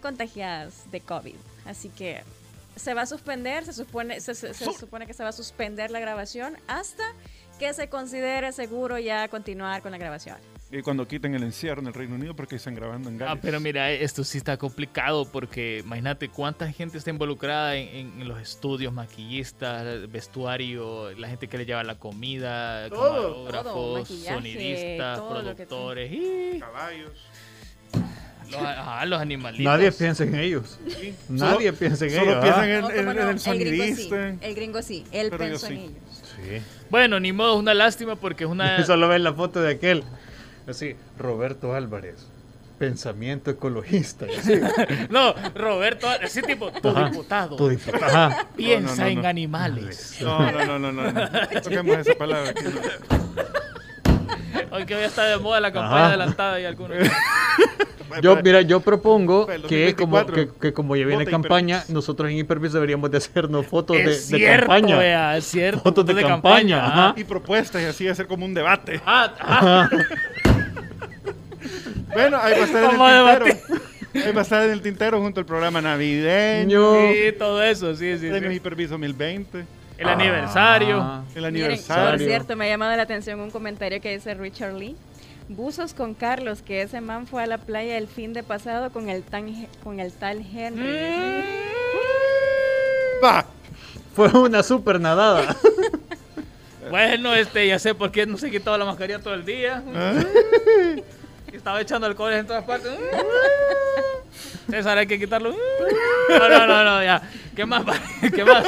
contagiadas 0.00 0.90
de 0.90 1.00
COVID. 1.00 1.36
Así 1.66 1.88
que 1.90 2.22
se 2.74 2.94
va 2.94 3.02
a 3.02 3.06
suspender, 3.06 3.64
se 3.64 3.72
supone, 3.72 4.20
se, 4.20 4.34
se- 4.34 4.54
se 4.54 4.72
supone 4.72 5.06
que 5.06 5.12
se 5.14 5.22
va 5.22 5.28
a 5.28 5.32
suspender 5.32 5.90
la 5.90 6.00
grabación 6.00 6.56
hasta 6.66 7.04
que 7.58 7.72
se 7.74 7.88
considere 7.88 8.50
seguro 8.52 8.98
ya 8.98 9.28
continuar 9.28 9.82
con 9.82 9.92
la 9.92 9.98
grabación. 9.98 10.36
Y 10.74 10.80
cuando 10.80 11.06
quiten 11.06 11.34
el 11.34 11.42
encierro 11.42 11.82
en 11.82 11.88
el 11.88 11.92
Reino 11.92 12.14
Unido 12.14 12.34
porque 12.34 12.56
están 12.56 12.74
grabando 12.74 13.10
en 13.10 13.16
Ah, 13.22 13.26
Gales. 13.26 13.40
pero 13.42 13.60
mira, 13.60 13.90
esto 13.90 14.24
sí 14.24 14.38
está 14.38 14.56
complicado 14.56 15.26
porque 15.30 15.82
imagínate 15.84 16.30
cuánta 16.30 16.72
gente 16.72 16.96
está 16.96 17.10
involucrada 17.10 17.76
en, 17.76 17.88
en- 18.14 18.20
en 18.22 18.28
los 18.28 18.40
estudios, 18.40 18.90
maquillistas, 18.90 20.10
vestuario, 20.10 21.12
la 21.18 21.28
gente 21.28 21.46
que 21.46 21.58
le 21.58 21.66
lleva 21.66 21.84
la 21.84 21.96
comida, 21.98 22.88
Todo, 22.88 23.44
camarógrafos, 23.44 24.08
sonidistas, 24.08 25.18
todo 25.18 25.28
productores, 25.42 26.10
y 26.10 26.58
Caballos. 26.58 27.10
los, 28.50 28.54
ajá, 28.62 29.04
los 29.04 29.20
animalitos. 29.20 29.64
Nadie 29.66 29.92
piensa 29.92 30.24
en 30.24 30.34
ellos. 30.36 30.78
Nadie 31.28 31.68
Solo- 31.68 31.78
piensa 31.78 32.04
en 32.06 32.10
Solo 32.12 32.30
ellos. 32.30 32.42
piensan 32.44 32.62
ah. 32.64 32.74
en, 32.74 32.80
No, 32.80 32.90
en- 32.90 32.96
cómo 32.96 33.10
en 33.10 33.16
no, 33.16 33.22
el 33.22 33.26
gringo 33.26 33.38
sí, 33.38 33.44
sonidista. 33.44 34.28
el 34.46 34.54
gringo 34.54 34.80
sí, 34.82 35.04
él 35.12 35.30
pensó 35.36 35.66
en 35.66 35.72
sí. 35.76 35.82
ellos. 35.84 36.22
Sí. 36.34 36.62
Bueno, 36.88 37.20
ni 37.20 37.30
modo, 37.32 37.52
es 37.54 37.58
una 37.60 37.74
lástima 37.74 38.16
porque 38.16 38.44
es 38.44 38.50
una... 38.50 38.82
Solo 38.86 39.06
ven 39.08 39.22
la 39.22 39.34
foto 39.34 39.60
de 39.60 39.72
aquel. 39.74 40.02
Así, 40.66 40.96
Roberto 41.18 41.74
Álvarez. 41.74 42.26
Pensamiento 42.78 43.50
ecologista. 43.50 44.26
así. 44.26 44.54
No, 45.10 45.34
Roberto, 45.54 46.08
ese 46.20 46.42
tipo, 46.42 46.72
tu 46.72 46.88
Ajá. 46.88 47.10
diputado, 47.10 47.56
Tu 47.56 47.68
diputado. 47.68 48.04
Ajá. 48.06 48.46
piensa 48.56 48.90
No, 48.90 48.96
no, 48.96 49.02
no, 49.04 49.08
en 49.10 49.22
no. 49.22 49.28
animales. 49.28 50.16
No, 50.20 50.52
no, 50.52 50.78
no, 50.78 50.92
no, 50.92 51.12
no. 51.12 51.28
Toquemos 51.62 51.98
esa 51.98 52.14
palabra. 52.14 52.50
aquí. 52.50 52.64
Hoy 54.70 54.86
que 54.86 54.94
hoy 54.94 55.04
está 55.04 55.24
de 55.24 55.36
moda 55.38 55.60
la 55.60 55.72
campaña 55.72 55.96
Ajá. 55.96 56.06
adelantada 56.08 56.60
y 56.60 56.64
algunos. 56.64 56.96
Yo, 58.20 58.36
mira, 58.42 58.60
yo 58.60 58.80
propongo 58.80 59.50
el 59.50 59.62
que 59.62 59.94
como, 59.94 60.18
2024, 60.18 60.34
que, 60.34 60.60
que 60.68 60.72
como 60.74 60.96
ya 60.96 61.06
viene 61.06 61.24
vota 61.24 61.30
campaña, 61.30 61.82
nosotros 61.88 62.30
en 62.30 62.36
Hyperbits 62.36 62.74
deberíamos 62.74 63.10
de 63.10 63.16
hacernos 63.16 63.66
fotos 63.66 63.96
de, 63.96 64.02
es 64.04 64.28
de 64.28 64.36
cierto, 64.36 64.66
campaña. 64.66 64.98
vea, 64.98 65.36
es 65.38 65.44
cierto. 65.46 65.80
Fotos 65.80 66.04
de 66.04 66.22
campaña, 66.22 66.86
ajá. 66.86 67.14
Y 67.16 67.24
propuestas 67.24 67.80
y 67.80 67.86
así 67.86 68.06
hacer 68.08 68.26
como 68.26 68.44
un 68.44 68.52
debate. 68.52 69.00
Ah, 69.06 69.32
ah, 69.40 69.88
Bueno, 72.12 72.38
ahí 72.40 72.52
va 72.54 72.62
a 72.62 72.64
estar 72.64 72.84
en 72.84 72.98
Vamos 72.98 73.30
el 73.30 73.54
tintero. 73.54 73.80
Ahí 74.14 74.32
va 74.32 74.40
a 74.40 74.42
estar 74.42 74.62
en 74.64 74.70
el 74.70 74.82
tintero 74.82 75.20
junto 75.20 75.40
al 75.40 75.46
programa 75.46 75.80
navideño. 75.80 76.94
Ño. 76.94 77.12
sí, 77.12 77.32
todo 77.38 77.62
eso, 77.62 77.94
sí, 77.94 78.18
sí. 78.18 78.28
Premios 78.28 78.52
sí. 78.52 78.56
Hipervis 78.56 78.90
2020. 78.90 79.64
El 79.98 80.08
aniversario. 80.08 81.00
Ah. 81.00 81.24
El 81.34 81.42
Miren, 81.42 81.42
por 81.42 81.46
aniversario. 81.46 82.26
cierto, 82.26 82.56
me 82.56 82.66
ha 82.66 82.68
llamado 82.68 82.96
la 82.96 83.02
atención 83.02 83.40
un 83.40 83.50
comentario 83.50 84.00
que 84.00 84.12
dice 84.12 84.34
Richard 84.34 84.74
Lee. 84.74 84.96
Buzos 85.48 85.94
con 85.94 86.14
Carlos, 86.14 86.62
que 86.62 86.82
ese 86.82 87.00
man 87.00 87.26
fue 87.26 87.42
a 87.42 87.46
la 87.46 87.58
playa 87.58 87.98
el 87.98 88.06
fin 88.06 88.32
de 88.32 88.42
pasado 88.42 88.90
con 88.90 89.08
el, 89.08 89.22
tan, 89.22 89.66
con 89.82 90.00
el 90.00 90.12
tal 90.12 90.38
Henry. 90.38 90.82
Mm. 90.82 91.62
Fue 94.14 94.28
una 94.28 94.62
super 94.62 95.00
nadada. 95.00 95.56
Bueno, 96.90 97.32
este, 97.32 97.66
ya 97.68 97.78
sé 97.78 97.94
por 97.94 98.10
qué 98.10 98.26
no 98.26 98.36
se 98.36 98.50
quitaba 98.50 98.76
la 98.76 98.84
mascarilla 98.84 99.18
todo 99.18 99.32
el 99.32 99.46
día. 99.46 99.82
Estaba 101.52 101.80
echando 101.80 102.06
alcohol 102.06 102.32
en 102.32 102.46
todas 102.46 102.64
partes. 102.64 102.92
César, 104.70 104.98
hay 104.98 105.06
que 105.06 105.18
quitarlo. 105.18 105.54
No, 106.28 106.48
no, 106.48 106.66
no, 106.66 106.84
no, 106.84 107.02
ya. 107.02 107.22
¿Qué 107.54 107.66
más? 107.66 107.84
¿Qué 108.34 108.44
más? 108.44 108.66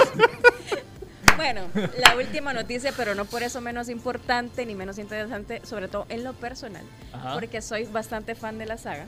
Bueno, 1.36 1.62
la 1.98 2.16
última 2.16 2.52
noticia, 2.52 2.92
pero 2.96 3.14
no 3.14 3.24
por 3.24 3.42
eso 3.42 3.60
menos 3.60 3.88
importante 3.88 4.66
ni 4.66 4.74
menos 4.74 4.98
interesante, 4.98 5.60
sobre 5.64 5.88
todo 5.88 6.06
en 6.08 6.22
lo 6.22 6.32
personal, 6.34 6.84
Ajá. 7.12 7.34
porque 7.34 7.60
soy 7.60 7.84
bastante 7.84 8.34
fan 8.34 8.58
de 8.58 8.66
la 8.66 8.78
saga. 8.78 9.06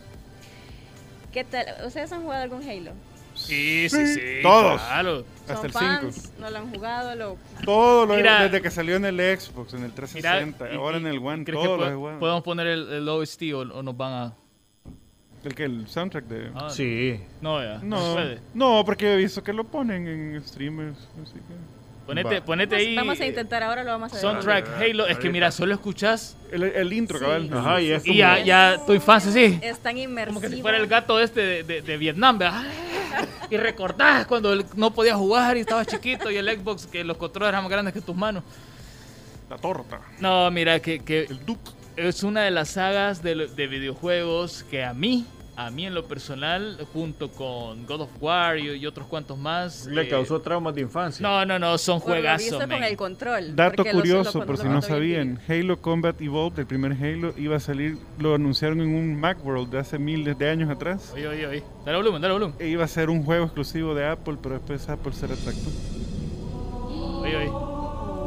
¿Qué 1.32 1.44
tal? 1.44 1.66
¿Ustedes 1.86 2.10
han 2.12 2.22
jugado 2.22 2.42
algún 2.42 2.68
Halo? 2.68 2.92
Sí, 3.46 3.88
sí, 3.88 4.06
sí. 4.14 4.20
Todos. 4.42 4.80
Claro. 4.82 5.24
Hasta 5.42 5.56
¿Son 5.56 5.66
el 5.66 5.72
fans? 5.72 6.14
5. 6.14 6.28
¿No 6.40 6.50
lo 6.50 6.58
han 6.58 6.70
jugado? 6.74 7.14
Lo... 7.14 7.38
Todo 7.64 8.06
lo 8.06 8.14
Mira. 8.16 8.42
desde 8.44 8.60
que 8.60 8.70
salió 8.70 8.96
en 8.96 9.04
el 9.04 9.16
Xbox, 9.16 9.72
en 9.74 9.80
el 9.84 9.90
Mira, 9.92 9.94
360, 9.94 10.72
y- 10.72 10.76
ahora 10.76 10.98
y- 10.98 11.00
en 11.02 11.06
el 11.06 11.18
One, 11.18 11.44
¿crees 11.44 11.62
todo 11.62 11.78
que 11.78 11.84
lo 11.90 11.96
jugado. 11.96 12.18
podemos 12.18 12.42
poner 12.42 12.66
el, 12.66 12.88
el 12.92 13.08
OST 13.08 13.42
o, 13.54 13.58
o 13.60 13.82
nos 13.82 13.96
van 13.96 14.12
a. 14.12 14.34
El 15.44 15.54
que 15.54 15.64
el 15.64 15.86
soundtrack 15.86 16.24
de. 16.24 16.50
Ah, 16.56 16.68
Sí. 16.70 17.20
No, 17.40 17.62
ya. 17.62 17.78
No, 17.82 18.08
No, 18.08 18.14
puede. 18.14 18.40
no, 18.54 18.82
porque 18.84 19.14
he 19.14 19.16
visto 19.16 19.44
que 19.44 19.52
lo 19.52 19.62
ponen 19.64 20.08
en 20.08 20.42
streamers, 20.42 20.98
así 21.22 21.34
que. 21.34 21.76
Ponete, 22.06 22.38
Va. 22.40 22.44
ponete 22.46 22.74
Vamos, 22.76 22.86
ahí. 22.88 22.96
vamos 22.96 23.20
a 23.20 23.24
eh, 23.24 23.28
intentar, 23.28 23.62
ahora 23.64 23.82
lo 23.82 23.90
vamos 23.90 24.12
a 24.12 24.14
ver. 24.14 24.20
Soundtrack 24.22 24.68
Halo. 24.80 25.06
Es 25.08 25.18
que 25.18 25.28
mira, 25.28 25.50
solo 25.50 25.74
escuchas 25.74 26.36
El, 26.52 26.62
el 26.62 26.92
intro, 26.92 27.18
Sí. 27.18 27.24
cabal. 27.24 27.50
Ajá, 27.52 27.80
y 27.80 27.90
es 27.90 28.06
y 28.06 28.16
ya, 28.16 28.38
ya 28.44 28.76
tu 28.86 28.92
infancia 28.92 29.30
sí. 29.32 29.58
Es 29.60 29.78
tan 29.80 29.98
inmersivo. 29.98 30.34
Como 30.40 30.40
que 30.48 30.54
si 30.54 30.62
fuera 30.62 30.78
el 30.78 30.86
gato 30.86 31.18
este 31.20 31.40
de, 31.40 31.62
de- 31.64 31.82
de 31.82 31.96
Vietnam, 31.96 32.38
¿verdad? 32.38 32.62
Y 33.50 33.56
recordás 33.56 34.26
cuando 34.26 34.56
no 34.74 34.92
podía 34.92 35.14
jugar 35.14 35.56
y 35.56 35.60
estabas 35.60 35.86
chiquito 35.86 36.30
y 36.30 36.36
el 36.36 36.48
Xbox, 36.48 36.86
que 36.86 37.04
los 37.04 37.16
controles 37.16 37.50
eran 37.50 37.62
más 37.62 37.70
grandes 37.70 37.94
que 37.94 38.00
tus 38.00 38.16
manos. 38.16 38.42
La 39.48 39.56
torta. 39.56 40.00
No, 40.18 40.50
mira, 40.50 40.80
que, 40.80 40.98
que 40.98 41.24
El 41.24 41.46
Duke. 41.46 41.70
es 41.96 42.24
una 42.24 42.42
de 42.42 42.50
las 42.50 42.70
sagas 42.70 43.22
de, 43.22 43.46
de 43.46 43.66
videojuegos 43.68 44.64
que 44.68 44.84
a 44.84 44.92
mí 44.92 45.24
a 45.58 45.70
mí 45.70 45.86
en 45.86 45.94
lo 45.94 46.04
personal, 46.04 46.76
junto 46.92 47.30
con 47.30 47.86
God 47.86 48.02
of 48.02 48.10
War 48.20 48.58
y, 48.58 48.72
y 48.76 48.86
otros 48.86 49.06
cuantos 49.06 49.38
más. 49.38 49.86
Le 49.86 50.02
eh, 50.02 50.08
causó 50.08 50.40
traumas 50.40 50.74
de 50.74 50.82
infancia. 50.82 51.26
No, 51.26 51.46
no, 51.46 51.58
no, 51.58 51.78
son 51.78 51.98
juegazos. 51.98 52.42
visto 52.50 52.58
con 52.68 52.82
el 52.84 52.96
control. 52.96 53.56
Dato 53.56 53.84
curioso, 53.84 54.44
por 54.44 54.58
si 54.58 54.68
no 54.68 54.82
sabían, 54.82 55.40
Halo 55.48 55.80
Combat 55.80 56.20
Evolved, 56.20 56.58
el 56.58 56.66
primer 56.66 56.92
Halo, 56.92 57.32
iba 57.38 57.56
a 57.56 57.60
salir, 57.60 57.96
lo 58.18 58.34
anunciaron 58.34 58.80
en 58.82 58.94
un 58.94 59.18
Macworld 59.18 59.70
de 59.70 59.78
hace 59.78 59.98
miles 59.98 60.38
de 60.38 60.50
años 60.50 60.68
atrás. 60.70 61.12
Oye, 61.14 61.26
oye, 61.26 61.46
oye. 61.46 61.64
Dale 61.84 61.96
volumen, 61.96 62.20
dale 62.20 62.34
volumen. 62.34 62.56
E 62.58 62.68
iba 62.68 62.84
a 62.84 62.88
ser 62.88 63.08
un 63.08 63.24
juego 63.24 63.44
exclusivo 63.46 63.94
de 63.94 64.06
Apple, 64.06 64.36
pero 64.42 64.56
después 64.56 64.86
Apple 64.88 65.12
se 65.12 65.26
retractó. 65.26 65.70
Oye, 67.22 67.36
oye. 67.36 67.50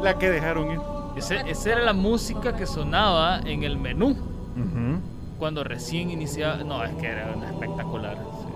La 0.02 0.18
que 0.18 0.30
dejaron 0.30 0.70
ir. 0.72 0.78
Ese- 1.16 1.42
esa 1.48 1.70
era 1.72 1.82
la 1.84 1.92
música 1.92 2.56
que 2.56 2.66
sonaba 2.66 3.40
en 3.44 3.64
el 3.64 3.76
menú 3.76 4.10
Ujú. 4.10 5.00
Cuando 5.40 5.64
recién 5.64 6.10
iniciaba. 6.12 6.58
No, 6.58 6.84
es 6.84 6.94
que 6.94 7.08
era 7.08 7.32
una 7.36 7.50
espectacular. 7.50 8.16
sí. 8.42 8.46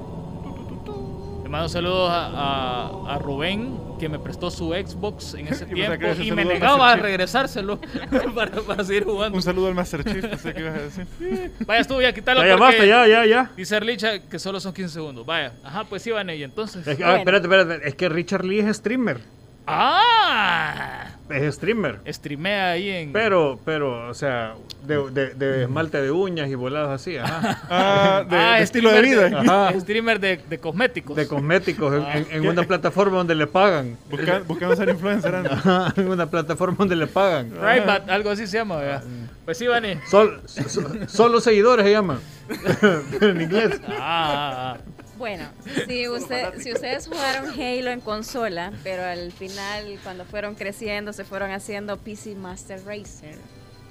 Le 1.43 1.49
mando 1.51 1.69
saludos 1.69 2.09
a, 2.11 2.27
a- 2.27 3.15
a 3.15 3.19
Rubén, 3.19 3.77
que 4.01 4.09
me 4.09 4.19
prestó 4.19 4.51
su 4.51 4.71
Xbox 4.73 5.35
en 5.35 5.49
ese 5.53 5.67
tiempo 5.67 6.05
y 6.23 6.31
me 6.33 6.45
negaba 6.45 6.93
a 6.93 6.97
regresárselo 6.97 7.79
para, 8.35 8.51
para 8.63 8.83
seguir 8.85 9.05
jugando. 9.05 9.37
Un 9.37 9.43
saludo 9.43 9.69
al 9.69 9.75
Master 9.75 10.05
Chief, 10.05 10.25
pensé 10.27 10.55
que 10.55 10.61
ibas 10.61 10.75
a 10.75 10.83
decir. 10.83 11.07
Vaya, 11.67 11.81
estuvo 11.81 12.01
ya, 12.01 12.13
quítalo. 12.15 12.41
Ya, 12.41 12.49
ya 12.49 12.57
basta, 12.57 12.85
ya, 12.87 13.07
ya, 13.07 13.27
ya. 13.27 13.51
Dice 13.57 13.77
Arlicha 13.77 14.21
que 14.21 14.39
solo 14.39 14.59
son 14.59 14.73
15 14.73 14.95
segundos. 14.95 15.27
Vaya, 15.27 15.53
ajá, 15.63 15.85
pues 15.85 16.03
sí, 16.03 16.11
van 16.11 16.31
y 16.31 16.43
entonces. 16.43 16.87
Es 16.87 16.97
que- 16.97 17.05
ah, 17.05 17.09
Bueno. 17.09 17.19
espérate, 17.39 17.47
espérate. 17.47 17.89
Es 17.89 17.95
que 17.95 18.09
Richard 18.09 18.45
Lee 18.45 18.61
es 18.61 18.77
streamer. 18.79 19.21
¡Ah! 19.67 21.11
Es 21.31 21.55
streamer. 21.55 22.01
Streamea 22.07 22.73
ahí 22.73 22.91
en. 22.91 23.13
Pero, 23.13 23.59
pero, 23.65 24.09
o 24.09 24.15
sea, 24.15 24.55
de, 24.87 25.11
de, 25.11 25.35
de 25.35 25.63
esmalte 25.63 26.01
de 26.03 26.11
uñas 26.11 26.51
y 26.51 26.55
volados 26.55 26.91
así, 26.91 27.17
ajá. 27.17 27.63
Ah, 27.71 28.25
de, 28.29 28.37
Ah, 28.37 28.57
de 28.57 28.63
estilo 28.63 28.91
de 28.93 28.99
streamer 28.99 29.31
vida. 29.31 29.41
Ajá. 29.41 29.81
Streamer 29.81 30.21
de, 30.21 30.37
de 30.37 30.59
cosméticos. 30.59 31.17
De 31.17 31.27
cosméticos 31.27 31.95
en, 31.95 32.05
en- 32.05 32.27
en 32.31 32.47
una 32.47 32.63
plataforma 32.65 33.17
donde 33.19 33.35
le 33.35 33.47
pagan. 33.47 33.97
Busca- 34.11 34.43
buscando 34.47 34.77
ser 34.77 34.91
influencer. 34.91 35.35
anda. 35.35 35.53
Ajá, 35.55 35.95
en 35.97 36.09
una 36.09 36.27
plataforma 36.27 36.77
donde 36.79 36.97
le 36.97 37.07
pagan. 37.07 37.51
Rybat, 37.61 38.11
algo 38.11 38.31
así 38.31 38.47
se 38.47 38.59
llama, 38.59 38.77
¿verdad? 38.77 39.03
Pues 39.47 39.57
sí, 39.57 39.67
Vani. 39.67 39.95
Sol, 40.11 40.43
so- 40.47 40.91
solo 41.09 41.41
seguidores 41.41 41.87
se 41.87 41.91
llama. 41.93 42.21
en 43.23 43.41
inglés. 43.41 43.81
Ah, 43.89 43.97
ah, 43.99 44.77
ah. 44.77 44.79
Bueno, 45.17 45.49
si, 45.87 46.09
usted, 46.09 46.61
si 46.61 46.73
ustedes 46.73 47.07
jugaron 47.07 47.51
Halo 47.51 47.91
en 47.91 48.01
consola, 48.01 48.73
pero 48.83 49.05
al 49.05 49.31
final, 49.33 49.99
cuando 50.03 50.25
fueron 50.25 50.55
creciendo, 50.55 51.13
se 51.13 51.25
fueron 51.25 51.51
haciendo 51.53 51.97
PC 51.99 52.35
Master 52.35 52.85
Racer. 52.85 53.37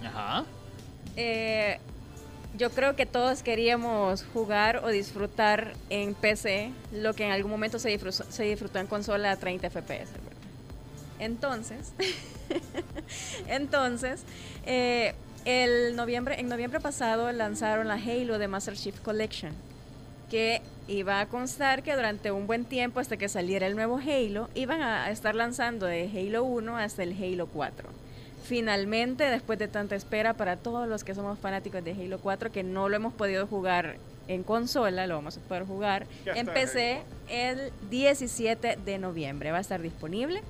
Ajá. 0.06 0.46
eh, 1.16 1.80
yo 2.56 2.70
creo 2.70 2.96
que 2.96 3.06
todos 3.06 3.42
queríamos 3.42 4.26
jugar 4.34 4.82
o 4.84 4.90
disfrutar 4.90 5.74
en 5.90 6.14
PC 6.14 6.72
lo 6.92 7.14
que 7.14 7.26
en 7.26 7.32
algún 7.32 7.50
momento 7.50 7.80
se 7.80 7.90
disfrutó, 7.90 8.24
se 8.30 8.44
disfrutó 8.44 8.80
en 8.80 8.88
consola 8.88 9.32
a 9.32 9.38
30 9.38 9.70
FPS. 9.70 10.12
¿verdad? 10.12 10.34
Entonces, 11.20 11.94
entonces, 13.48 14.24
eh, 14.66 15.16
el 15.46 15.96
noviembre, 15.96 16.40
en 16.40 16.48
noviembre 16.48 16.80
pasado 16.80 17.32
lanzaron 17.32 17.88
la 17.88 17.96
Halo 17.96 18.38
de 18.38 18.48
Master 18.48 18.76
Chief 18.76 19.00
Collection, 19.00 19.54
que 20.30 20.62
iba 20.88 21.20
a 21.20 21.28
constar 21.28 21.84
que 21.84 21.96
durante 21.96 22.32
un 22.32 22.48
buen 22.48 22.66
tiempo, 22.66 23.00
hasta 23.00 23.18
que 23.18 23.30
saliera 23.30 23.68
el 23.68 23.76
nuevo 23.76 23.98
Halo, 23.98 24.50
iban 24.56 24.82
a 24.82 25.10
estar 25.10 25.36
lanzando 25.36 25.86
de 25.86 26.10
Halo 26.14 26.44
1 26.44 26.78
hasta 26.78 27.04
el 27.04 27.14
Halo 27.14 27.48
4. 27.48 27.90
Finalmente, 28.44 29.24
después 29.24 29.58
de 29.58 29.68
tanta 29.68 29.96
espera 29.96 30.34
para 30.34 30.58
todos 30.58 30.88
los 30.88 31.04
que 31.04 31.16
somos 31.16 31.40
fanáticos 31.40 31.84
de 31.84 31.92
Halo 31.92 32.20
4, 32.20 32.52
que 32.52 32.64
no 32.64 32.90
lo 32.90 32.96
hemos 32.96 33.14
podido 33.14 33.48
jugar 33.48 33.96
en 34.28 34.44
consola, 34.44 35.08
lo 35.08 35.16
vamos 35.16 35.38
a 35.38 35.42
poder 35.42 35.66
jugar 35.66 36.06
en 36.26 36.48
PC 36.48 37.02
el 37.30 37.72
17 37.90 38.78
de 38.84 38.98
noviembre. 38.98 39.52
Va 39.52 39.58
a 39.58 39.62
estar 39.62 39.82
disponible. 39.82 40.42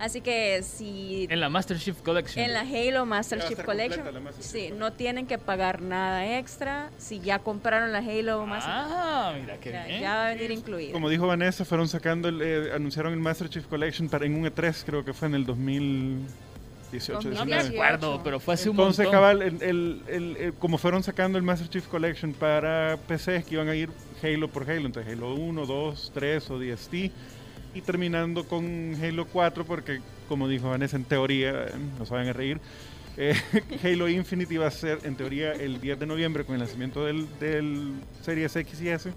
Así 0.00 0.22
que 0.22 0.62
si 0.62 1.26
En 1.30 1.40
la 1.40 1.50
Master 1.50 1.78
Chief 1.78 1.94
Collection. 2.00 2.42
en 2.42 2.54
la 2.54 2.60
Halo 2.62 3.04
Master 3.04 3.38
Chief 3.46 3.62
Collection, 3.62 4.02
Master 4.02 4.32
Chief 4.34 4.44
sí, 4.46 4.52
Collection. 4.52 4.78
no 4.78 4.92
tienen 4.94 5.26
que 5.26 5.36
pagar 5.36 5.82
nada 5.82 6.38
extra. 6.38 6.88
Si 6.96 7.20
ya 7.20 7.38
compraron 7.40 7.92
la 7.92 7.98
Halo 7.98 8.46
Master 8.46 8.72
Ah, 8.74 9.34
mira 9.38 9.58
qué 9.60 9.72
ya, 9.72 9.84
bien. 9.84 10.00
ya 10.00 10.14
va 10.14 10.26
a 10.28 10.34
venir 10.34 10.50
incluida. 10.52 10.92
Como 10.92 11.10
dijo 11.10 11.26
Vanessa, 11.26 11.66
fueron 11.66 11.86
sacando, 11.86 12.28
el, 12.30 12.40
eh, 12.40 12.70
anunciaron 12.74 13.12
el 13.12 13.20
Master 13.20 13.50
Chief 13.50 13.66
Collection 13.66 14.08
para, 14.08 14.24
en 14.24 14.36
un 14.36 14.46
E3, 14.46 14.84
creo 14.86 15.04
que 15.04 15.12
fue 15.12 15.28
en 15.28 15.34
el 15.34 15.44
2018. 15.44 17.30
No 17.30 17.44
me 17.44 17.52
19. 17.56 17.68
acuerdo, 17.76 18.20
pero 18.24 18.40
fue 18.40 18.54
hace 18.54 18.70
un 18.70 18.76
Entonces, 18.76 19.06
cabal, 19.08 19.42
el, 19.42 19.62
el- 19.62 20.02
el- 20.08 20.36
el- 20.38 20.54
como 20.54 20.78
fueron 20.78 21.02
sacando 21.02 21.38
el 21.38 21.44
Master 21.44 21.68
Chief 21.68 21.86
Collection 21.86 22.32
para 22.32 22.96
PC, 23.06 23.44
que 23.44 23.54
iban 23.54 23.68
a 23.68 23.74
ir 23.74 23.90
Halo 24.22 24.48
por 24.48 24.62
Halo, 24.68 24.86
entonces 24.86 25.12
Halo 25.12 25.34
1, 25.34 25.66
2, 25.66 26.10
3 26.14 26.50
o 26.50 26.58
DST, 26.58 27.12
y 27.74 27.80
terminando 27.80 28.44
con 28.44 28.96
Halo 29.02 29.26
4, 29.26 29.64
porque 29.64 30.00
como 30.28 30.48
dijo 30.48 30.70
Vanessa, 30.70 30.96
en 30.96 31.04
teoría, 31.04 31.66
no 31.98 32.04
vayan 32.06 32.28
a 32.28 32.32
reír, 32.32 32.60
eh, 33.16 33.34
Halo 33.84 34.08
Infinite 34.08 34.52
iba 34.54 34.66
a 34.66 34.70
ser 34.70 34.98
en 35.04 35.16
teoría 35.16 35.52
el 35.52 35.80
10 35.80 36.00
de 36.00 36.06
noviembre 36.06 36.44
con 36.44 36.54
el 36.54 36.60
lanzamiento 36.60 37.04
del, 37.04 37.26
del 37.38 37.94
Series 38.22 38.54
X 38.54 38.80
y 38.80 38.88
S, 38.88 39.12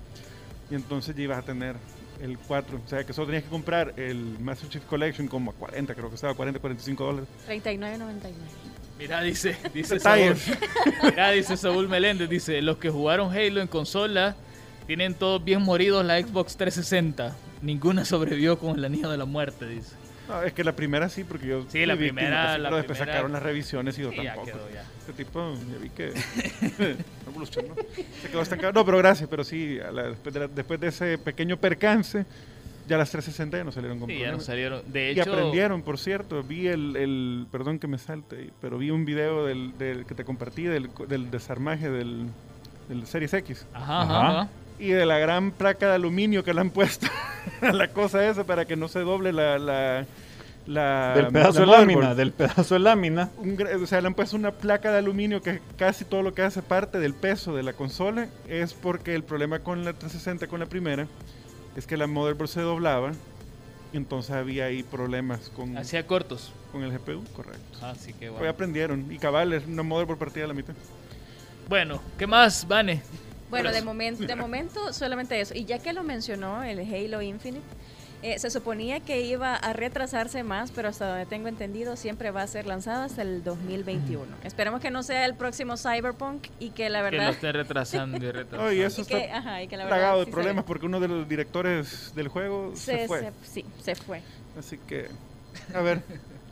y 0.71 0.75
entonces 0.75 1.15
ya 1.15 1.23
ibas 1.23 1.39
a 1.39 1.41
tener 1.43 1.75
el 2.21 2.37
4, 2.37 2.81
o 2.85 2.87
sea 2.87 3.03
que 3.03 3.13
solo 3.13 3.27
tenías 3.27 3.43
que 3.43 3.49
comprar 3.49 3.93
el 3.97 4.39
Master 4.39 4.69
Chief 4.69 4.83
Collection 4.85 5.27
como 5.27 5.51
a 5.51 5.53
40, 5.53 5.93
creo 5.93 6.09
que 6.09 6.15
estaba 6.15 6.33
40, 6.33 6.59
45 6.59 7.03
dólares. 7.03 7.29
39.99. 7.47 8.31
Mira, 8.97 9.21
dice, 9.21 9.57
dice 9.73 9.99
Saúl. 9.99 10.35
Mira, 11.03 11.31
dice 11.31 11.57
Saúl 11.57 11.89
Meléndez, 11.89 12.29
dice, 12.29 12.61
los 12.61 12.77
que 12.77 12.89
jugaron 12.89 13.35
Halo 13.35 13.61
en 13.61 13.67
consola 13.67 14.35
tienen 14.95 15.15
todos 15.15 15.43
bien 15.43 15.59
moridos 15.63 16.05
la 16.05 16.21
Xbox 16.21 16.55
360. 16.55 17.35
Ninguna 17.63 18.05
sobrevivió 18.05 18.59
con 18.59 18.77
el 18.77 18.85
anillo 18.85 19.09
de 19.09 19.17
la 19.17 19.25
muerte, 19.25 19.67
dice. 19.67 19.95
No, 20.29 20.41
es 20.43 20.53
que 20.53 20.63
la 20.63 20.73
primera 20.75 21.09
sí, 21.09 21.23
porque 21.23 21.47
yo 21.47 21.65
Sí, 21.67 21.83
la 21.85 21.95
primera- 21.97 22.57
la 22.59 22.69
pero 22.69 22.77
después 22.77 22.97
primera- 22.99 23.13
sacaron 23.17 23.31
las 23.33 23.41
revisiones 23.43 23.97
y 23.97 24.03
yo 24.03 24.11
Y 24.13 24.17
ya 24.17 24.35
tampoco. 24.35 24.45
quedó 24.45 24.69
ya. 24.71 24.83
Este 24.99 25.13
tipo, 25.13 25.53
ya 25.71 25.77
vi 25.81 25.89
que 25.89 26.13
no 27.25 27.31
evolucionó. 27.31 27.75
Se 28.21 28.29
quedó 28.29 28.41
estancado. 28.43 28.71
No, 28.73 28.85
pero 28.85 28.99
gracias, 28.99 29.27
pero 29.27 29.43
sí, 29.43 29.79
a 29.79 29.91
la- 29.91 30.03
después, 30.09 30.31
de 30.33 30.39
la- 30.41 30.47
después 30.47 30.79
de 30.79 30.87
ese 30.89 31.17
pequeño 31.17 31.57
percance, 31.57 32.25
ya 32.87 32.97
las 32.97 33.09
360 33.09 33.57
ya 33.57 33.63
no 33.63 33.71
salieron 33.71 33.97
con 33.99 34.09
Sí, 34.09 34.19
ya 34.19 34.31
no 34.31 34.39
salieron. 34.39 34.83
De 34.93 35.11
Y 35.13 35.19
hecho, 35.19 35.33
aprendieron, 35.33 35.81
por 35.81 35.97
cierto, 35.97 36.43
vi 36.43 36.67
el, 36.67 36.95
el- 36.95 37.47
perdón 37.51 37.79
que 37.79 37.87
me 37.87 37.97
salte, 37.97 38.51
pero 38.61 38.77
vi 38.77 38.91
un 38.91 39.05
video 39.05 39.45
del, 39.47 39.75
del- 39.79 40.05
que 40.05 40.13
te 40.13 40.23
compartí 40.23 40.63
del, 40.63 40.89
del 41.09 41.31
desarmaje 41.31 41.89
del, 41.89 42.27
del 42.87 43.07
Series 43.07 43.33
X 43.33 43.65
ajá, 43.73 44.01
ajá. 44.03 44.49
Y 44.79 44.89
de 44.89 45.05
la 45.05 45.17
gran 45.19 45.51
placa 45.51 45.87
de 45.89 45.95
aluminio 45.95 46.43
que 46.43 46.53
le 46.53 46.61
han 46.61 46.69
puesto 46.69 47.07
a 47.61 47.71
la 47.71 47.89
cosa 47.89 48.27
esa 48.27 48.43
para 48.43 48.65
que 48.65 48.75
no 48.75 48.87
se 48.87 48.99
doble 48.99 49.31
la... 49.33 49.57
la, 49.59 50.05
la 50.65 51.13
Del 51.15 51.27
pedazo 51.27 51.65
la 51.65 51.73
de 51.73 51.79
lámina, 51.79 52.15
del 52.15 52.31
pedazo 52.31 52.73
de 52.75 52.79
lámina. 52.79 53.29
Un 53.37 53.57
o 53.83 53.85
sea, 53.85 53.99
le 54.01 54.07
han 54.07 54.13
puesto 54.13 54.35
una 54.35 54.51
placa 54.51 54.91
de 54.91 54.97
aluminio 54.99 55.41
que 55.41 55.59
casi 55.77 56.05
todo 56.05 56.21
lo 56.23 56.33
que 56.33 56.41
hace 56.41 56.61
parte 56.61 56.99
del 56.99 57.13
peso 57.13 57.55
de 57.55 57.63
la 57.63 57.73
consola 57.73 58.27
es 58.47 58.73
porque 58.73 59.13
el 59.15 59.23
problema 59.23 59.59
con 59.59 59.83
la 59.85 59.91
360, 59.93 60.47
con 60.47 60.59
la 60.59 60.65
primera, 60.67 61.07
es 61.75 61.85
que 61.87 61.97
la 61.97 62.07
motherboard 62.07 62.47
se 62.49 62.61
doblaba 62.61 63.11
y 63.91 63.97
entonces 63.97 64.31
había 64.31 64.65
ahí 64.65 64.83
problemas 64.83 65.49
con, 65.55 65.77
Hacía 65.77 66.07
cortos. 66.07 66.51
con 66.71 66.81
el 66.83 66.91
GPU, 66.97 67.23
correcto. 67.35 67.85
Así 67.85 68.13
que 68.13 68.27
Pues 68.27 68.31
bueno. 68.39 68.49
aprendieron 68.49 69.11
y 69.11 69.17
cabal 69.19 69.53
es 69.53 69.65
una 69.67 69.83
motherboard 69.83 70.17
partida 70.17 70.45
a 70.45 70.47
la 70.47 70.53
mitad. 70.53 70.73
Bueno, 71.69 72.01
¿qué 72.17 72.25
más, 72.27 72.67
Vane? 72.67 73.01
Bueno, 73.61 73.71
de, 73.71 73.81
momento 73.81 74.25
de 74.25 74.35
momento 74.37 74.93
solamente 74.93 75.39
eso. 75.39 75.53
Y 75.55 75.65
ya 75.65 75.79
que 75.79 75.93
lo 75.93 76.03
mencionó, 76.03 76.63
el 76.63 76.79
Halo 76.79 77.21
Infinite, 77.21 77.63
eh, 78.21 78.39
se 78.39 78.49
suponía 78.49 79.01
que 79.01 79.19
iba 79.21 79.53
a 79.53 79.73
retrasarse 79.73 80.43
más, 80.43 80.71
pero 80.71 80.87
hasta 80.87 81.07
donde 81.09 81.25
tengo 81.25 81.49
entendido 81.49 81.97
siempre 81.97 82.31
va 82.31 82.41
a 82.41 82.47
ser 82.47 82.65
lanzado 82.65 83.03
hasta 83.03 83.21
el 83.21 83.43
2021. 83.43 84.25
Esperemos 84.45 84.79
que 84.79 84.91
no 84.91 85.03
sea 85.03 85.25
el 85.25 85.35
próximo 85.35 85.75
Cyberpunk 85.75 86.47
y 86.57 86.69
que 86.69 86.89
la 86.89 86.99
Que 86.99 87.03
lo 87.03 87.17
verdad... 87.17 87.29
estén 87.31 87.53
retrasando 87.53 88.17
y 88.25 88.31
retrasando. 88.31 88.69
Eso 88.71 89.01
y 89.01 89.05
que, 89.05 89.17
está 89.25 89.37
ajá, 89.39 89.63
y 89.63 89.67
que 89.67 89.75
la 89.75 89.85
verdad 89.85 90.19
de 90.19 90.25
sí 90.25 90.31
problemas 90.31 90.63
porque 90.63 90.85
uno 90.85 91.01
de 91.01 91.09
los 91.09 91.27
directores 91.27 92.13
del 92.15 92.29
juego 92.29 92.71
se, 92.75 92.99
se- 92.99 93.07
fue. 93.07 93.19
se- 93.19 93.31
sí, 93.43 93.65
se 93.81 93.95
fue. 93.95 94.21
Así 94.57 94.77
que, 94.87 95.09
a 95.75 95.81
ver, 95.81 96.01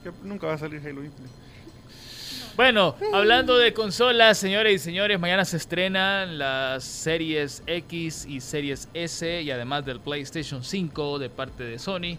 que 0.03 0.11
nunca 0.23 0.47
va 0.47 0.55
a 0.55 0.57
salir 0.57 0.79
Halo 0.85 1.05
Infinite. 1.05 1.33
Bueno, 2.55 2.95
hablando 3.13 3.57
de 3.57 3.73
consolas, 3.73 4.37
señores 4.37 4.75
y 4.75 4.79
señores, 4.79 5.19
mañana 5.19 5.45
se 5.45 5.57
estrenan 5.57 6.37
las 6.37 6.83
series 6.83 7.63
X 7.65 8.25
y 8.27 8.41
series 8.41 8.89
S 8.93 9.41
y 9.41 9.51
además 9.51 9.85
del 9.85 9.99
PlayStation 9.99 10.63
5 10.63 11.19
de 11.19 11.29
parte 11.29 11.63
de 11.63 11.79
Sony. 11.79 12.17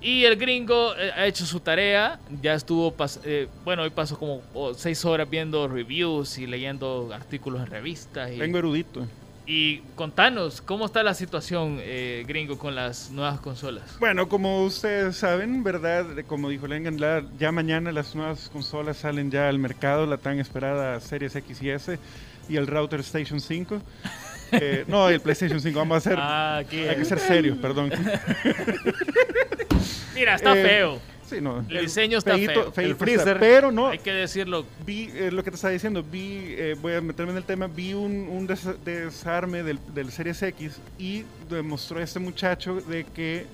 Y 0.00 0.24
el 0.24 0.36
gringo 0.36 0.96
eh, 0.96 1.12
ha 1.14 1.26
hecho 1.26 1.46
su 1.46 1.60
tarea, 1.60 2.18
ya 2.40 2.54
estuvo, 2.54 2.92
eh, 3.24 3.46
bueno, 3.64 3.82
hoy 3.82 3.90
pasó 3.90 4.18
como 4.18 4.42
oh, 4.54 4.74
seis 4.74 5.04
horas 5.04 5.30
viendo 5.30 5.68
reviews 5.68 6.38
y 6.38 6.46
leyendo 6.46 7.10
artículos 7.14 7.60
en 7.60 7.66
revistas. 7.66 8.36
Vengo 8.36 8.58
erudito. 8.58 9.06
Y 9.46 9.78
contanos, 9.96 10.60
¿cómo 10.60 10.86
está 10.86 11.02
la 11.02 11.14
situación, 11.14 11.78
eh, 11.80 12.24
gringo, 12.26 12.58
con 12.58 12.74
las 12.74 13.10
nuevas 13.10 13.40
consolas? 13.40 13.96
Bueno, 13.98 14.28
como 14.28 14.62
ustedes 14.64 15.16
saben, 15.16 15.64
¿verdad? 15.64 16.06
Como 16.26 16.48
dijo 16.48 16.66
Lengan, 16.66 16.98
ya 17.38 17.52
mañana 17.52 17.90
las 17.92 18.14
nuevas 18.14 18.48
consolas 18.48 18.98
salen 18.98 19.30
ya 19.30 19.48
al 19.48 19.58
mercado, 19.58 20.06
la 20.06 20.16
tan 20.18 20.38
esperada 20.38 21.00
Series 21.00 21.34
X 21.34 21.62
y 21.62 21.70
S 21.70 21.98
y 22.48 22.56
el 22.56 22.66
router 22.66 23.00
Station 23.00 23.40
5. 23.40 23.80
Eh, 24.54 24.84
no, 24.86 25.08
el 25.08 25.18
PlayStation 25.22 25.58
5. 25.58 25.78
Vamos 25.78 25.94
a 25.94 25.96
hacer. 25.96 26.18
Ah. 26.20 26.56
Hay 26.58 26.66
que 26.66 27.04
ser 27.06 27.18
serios, 27.18 27.56
perdón. 27.56 27.90
Mira, 30.14 30.34
está 30.34 30.54
Eh, 30.54 30.62
feo. 30.62 31.00
Sí, 31.32 31.40
no. 31.40 31.64
El 31.68 31.80
diseño 31.86 32.18
está 32.18 32.34
feíto- 32.34 32.52
feo. 32.52 32.72
feíto 32.72 32.90
El 32.92 32.96
freezer. 32.96 33.28
está, 33.28 33.40
pero 33.40 33.72
no. 33.72 33.88
Hay 33.88 33.98
que 33.98 34.12
decirlo. 34.12 34.66
Vi 34.84 35.10
eh, 35.14 35.30
lo 35.32 35.42
que 35.42 35.50
te 35.50 35.54
estaba 35.56 35.72
diciendo, 35.72 36.02
vi, 36.02 36.44
eh, 36.58 36.76
voy 36.80 36.94
a 36.94 37.00
meterme 37.00 37.32
en 37.32 37.38
el 37.38 37.44
tema, 37.44 37.66
vi 37.68 37.94
un, 37.94 38.28
un 38.28 38.46
des- 38.46 38.84
desarme 38.84 39.62
del, 39.62 39.78
del 39.94 40.10
Series 40.12 40.42
X 40.42 40.78
y 40.98 41.24
demostró 41.48 42.00
este 42.00 42.18
muchacho 42.18 42.80
de 42.82 43.04
que 43.04 43.46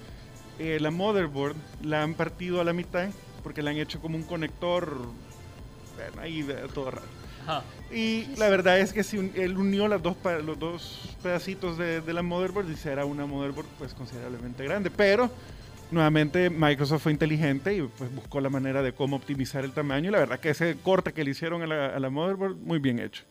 eh, 0.59 0.79
la 0.81 0.91
motherboard 0.91 1.55
la 1.83 2.03
han 2.03 2.15
partido 2.15 2.61
a 2.61 2.65
la 2.65 2.73
mitad 2.73 3.09
porque 3.45 3.63
le 3.63 3.71
han 3.71 3.77
hecho 3.77 4.01
como 4.01 4.17
un 4.17 4.25
conector 4.25 4.97
bueno, 5.97 6.21
ahí 6.23 6.43
de- 6.43 6.55
todo 6.75 6.91
raro. 6.91 7.07
Ajá. 7.47 7.63
Y 7.93 8.27
la 8.37 8.49
verdad 8.51 8.79
es 8.81 8.93
que 8.93 9.03
si 9.05 9.17
un- 9.19 9.33
él 9.35 9.57
unió 9.57 9.89
las 9.89 10.03
dos, 10.03 10.17
pa- 10.17 10.39
los 10.39 10.59
dos 10.59 11.17
pedacitos 11.23 11.79
de, 11.79 12.01
de 12.01 12.13
la 12.13 12.23
motherboard 12.23 12.69
y 12.71 12.77
será 12.77 13.05
una 13.05 13.25
motherboard 13.25 13.67
pues 13.79 13.95
considerablemente 13.95 14.65
grande. 14.65 14.91
Pero 14.91 15.31
nuevamente 15.91 16.51
Microsoft 16.51 17.03
fue 17.03 17.13
inteligente 17.13 17.75
y 17.75 17.83
pues 17.83 18.15
buscó 18.15 18.41
la 18.41 18.51
manera 18.51 18.83
de 18.83 18.93
cómo 18.93 19.17
optimizar 19.17 19.65
el 19.65 19.73
tamaño. 19.73 20.09
Y 20.09 20.13
la 20.13 20.19
verdad 20.19 20.41
que 20.41 20.51
ese 20.51 20.77
corte 20.83 21.13
que 21.13 21.25
le 21.25 21.31
hicieron 21.31 21.63
a 21.63 21.99
la, 21.99 22.11
motherboard, 22.11 22.57
muy 22.57 22.79
bien 22.79 22.99
hecho. 22.99 23.25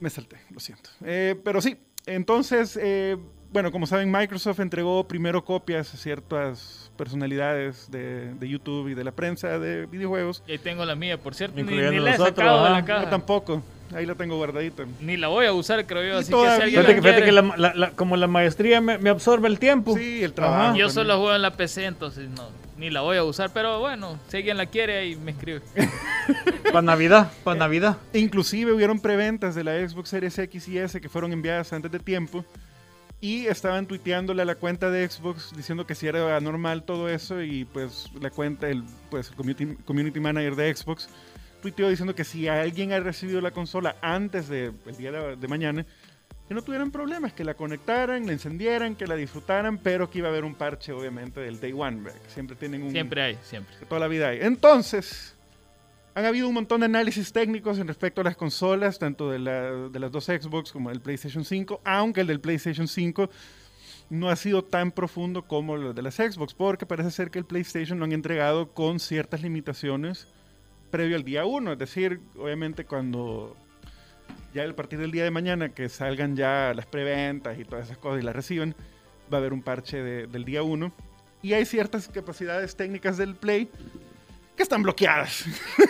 Me 0.00 0.10
salté, 0.10 0.38
lo 0.50 0.60
siento. 0.60 0.90
Eh, 1.04 1.40
pero 1.44 1.60
sí, 1.60 1.76
entonces, 2.06 2.78
eh, 2.80 3.16
bueno, 3.52 3.70
como 3.70 3.86
saben, 3.86 4.10
Microsoft 4.10 4.60
entregó 4.60 5.06
primero 5.06 5.44
copias 5.44 5.92
a 5.92 5.96
ciertas 5.96 6.90
personalidades 6.96 7.90
de, 7.90 8.34
de 8.34 8.48
YouTube 8.48 8.88
y 8.88 8.94
de 8.94 9.04
la 9.04 9.12
prensa 9.12 9.58
de 9.58 9.86
videojuegos. 9.86 10.42
Y 10.46 10.52
ahí 10.52 10.58
tengo 10.58 10.84
la 10.84 10.94
mía, 10.94 11.18
por 11.18 11.34
cierto. 11.34 11.56
Ni, 11.56 11.62
ni 11.62 11.68
Incluyendo 11.72 12.02
la 12.04 12.14
he 12.14 12.16
sacado 12.18 12.64
de 12.64 12.70
la 12.70 12.84
caja. 12.84 13.04
Yo 13.04 13.08
tampoco, 13.10 13.62
ahí 13.94 14.06
la 14.06 14.14
tengo 14.14 14.36
guardadita. 14.36 14.84
Ni 15.00 15.16
la 15.16 15.28
voy 15.28 15.46
a 15.46 15.52
usar, 15.52 15.84
creo 15.86 16.02
yo. 16.02 16.08
Y 16.18 16.20
Así 16.20 16.32
que 16.32 16.64
si 16.64 16.70
Fíjate 16.70 16.94
que, 16.94 17.02
fíjate 17.02 17.24
que 17.24 17.32
la- 17.32 17.54
la- 17.56 17.74
la- 17.74 17.90
como 17.92 18.16
la 18.16 18.26
maestría 18.26 18.80
me, 18.80 18.98
me 18.98 19.10
absorbe 19.10 19.48
el 19.48 19.58
tiempo. 19.58 19.96
Sí, 19.96 20.22
el 20.22 20.32
trabajo. 20.32 20.56
Ajá. 20.56 20.66
Yo 20.76 20.86
también. 20.86 20.90
solo 20.90 21.16
juego 21.18 21.34
en 21.34 21.42
la 21.42 21.50
PC, 21.52 21.84
entonces 21.86 22.28
no, 22.30 22.48
ni 22.78 22.90
la 22.90 23.00
voy 23.00 23.16
a 23.16 23.24
usar. 23.24 23.50
Pero 23.52 23.80
bueno, 23.80 24.18
si 24.28 24.38
alguien 24.38 24.56
la 24.56 24.66
quiere, 24.66 24.98
ahí 24.98 25.16
me 25.16 25.32
escribe. 25.32 25.60
Para 26.72 26.82
Navidad, 26.82 27.30
para 27.44 27.58
Navidad. 27.58 27.96
Inclusive 28.14 28.72
hubieron 28.72 28.98
preventas 29.00 29.54
de 29.54 29.64
la 29.64 29.72
Xbox 29.86 30.08
Series 30.08 30.38
X 30.38 30.68
y 30.68 30.78
S 30.78 31.00
que 31.00 31.08
fueron 31.08 31.32
enviadas 31.32 31.72
antes 31.72 31.90
de 31.92 31.98
tiempo 31.98 32.44
y 33.22 33.46
estaban 33.46 33.86
tuiteándole 33.86 34.42
a 34.42 34.44
la 34.44 34.56
cuenta 34.56 34.90
de 34.90 35.08
Xbox 35.08 35.54
diciendo 35.56 35.86
que 35.86 35.94
si 35.94 36.08
era 36.08 36.40
normal 36.40 36.82
todo 36.82 37.08
eso 37.08 37.40
y 37.40 37.64
pues 37.64 38.10
la 38.20 38.30
cuenta, 38.30 38.68
el, 38.68 38.82
pues, 39.10 39.30
el 39.30 39.36
community, 39.36 39.76
community 39.84 40.18
manager 40.18 40.56
de 40.56 40.74
Xbox 40.74 41.08
tuiteó 41.62 41.88
diciendo 41.88 42.16
que 42.16 42.24
si 42.24 42.48
alguien 42.48 42.92
ha 42.92 42.98
recibido 42.98 43.40
la 43.40 43.52
consola 43.52 43.94
antes 44.02 44.48
del 44.48 44.74
día 44.98 45.12
de, 45.12 45.36
de 45.36 45.48
mañana, 45.48 45.86
que 46.48 46.54
no 46.54 46.62
tuvieran 46.62 46.90
problemas, 46.90 47.32
que 47.32 47.44
la 47.44 47.54
conectaran, 47.54 48.26
la 48.26 48.32
encendieran, 48.32 48.96
que 48.96 49.06
la 49.06 49.14
disfrutaran, 49.14 49.78
pero 49.78 50.10
que 50.10 50.18
iba 50.18 50.26
a 50.26 50.32
haber 50.32 50.44
un 50.44 50.56
parche 50.56 50.90
obviamente 50.90 51.38
del 51.40 51.60
Day 51.60 51.72
One, 51.72 52.02
que 52.02 52.28
siempre 52.28 52.56
tienen 52.56 52.82
un... 52.82 52.90
Siempre 52.90 53.22
hay, 53.22 53.38
siempre. 53.44 53.72
que 53.78 53.86
toda 53.86 54.00
la 54.00 54.08
vida 54.08 54.30
hay. 54.30 54.40
Entonces, 54.42 55.36
han 56.14 56.24
habido 56.26 56.46
un 56.48 56.54
montón 56.54 56.80
de 56.80 56.86
análisis 56.86 57.32
técnicos 57.32 57.78
en 57.78 57.88
respecto 57.88 58.20
a 58.20 58.24
las 58.24 58.36
consolas, 58.36 58.98
tanto 58.98 59.30
de, 59.30 59.38
la- 59.38 59.88
de 59.88 59.98
las 59.98 60.12
dos 60.12 60.24
Xbox 60.26 60.70
como 60.72 60.90
del 60.90 61.00
PlayStation 61.00 61.44
5, 61.44 61.80
aunque 61.84 62.20
el 62.20 62.26
del 62.26 62.40
PlayStation 62.40 62.86
5 62.86 63.30
no 64.10 64.28
ha 64.28 64.36
sido 64.36 64.62
tan 64.62 64.92
profundo 64.92 65.42
como 65.46 65.76
el 65.76 65.94
de 65.94 66.02
las 66.02 66.16
Xbox, 66.16 66.52
porque 66.54 66.84
parece 66.84 67.10
ser 67.10 67.30
que 67.30 67.38
el 67.38 67.46
PlayStation 67.46 67.98
lo 67.98 68.04
han 68.04 68.12
entregado 68.12 68.72
con 68.74 69.00
ciertas 69.00 69.40
limitaciones 69.42 70.26
previo 70.90 71.16
al 71.16 71.24
día 71.24 71.46
1, 71.46 71.72
es 71.72 71.78
decir, 71.78 72.20
obviamente 72.36 72.84
cuando 72.84 73.56
ya 74.52 74.68
a 74.68 74.76
partir 74.76 74.98
del 74.98 75.10
día 75.10 75.24
de 75.24 75.30
mañana 75.30 75.70
que 75.70 75.88
salgan 75.88 76.36
ya 76.36 76.74
las 76.76 76.84
preventas 76.84 77.58
y 77.58 77.64
todas 77.64 77.86
esas 77.86 77.96
cosas 77.96 78.20
y 78.20 78.26
las 78.26 78.36
reciban, 78.36 78.74
va 79.32 79.38
a 79.38 79.40
haber 79.40 79.54
un 79.54 79.62
parche 79.62 80.02
de- 80.02 80.26
del 80.26 80.44
día 80.44 80.62
1 80.62 80.92
y 81.40 81.54
hay 81.54 81.64
ciertas 81.64 82.08
capacidades 82.08 82.76
técnicas 82.76 83.16
del 83.16 83.34
Play 83.34 83.70
que 84.62 84.64
están 84.64 84.82
bloqueadas. 84.84 85.44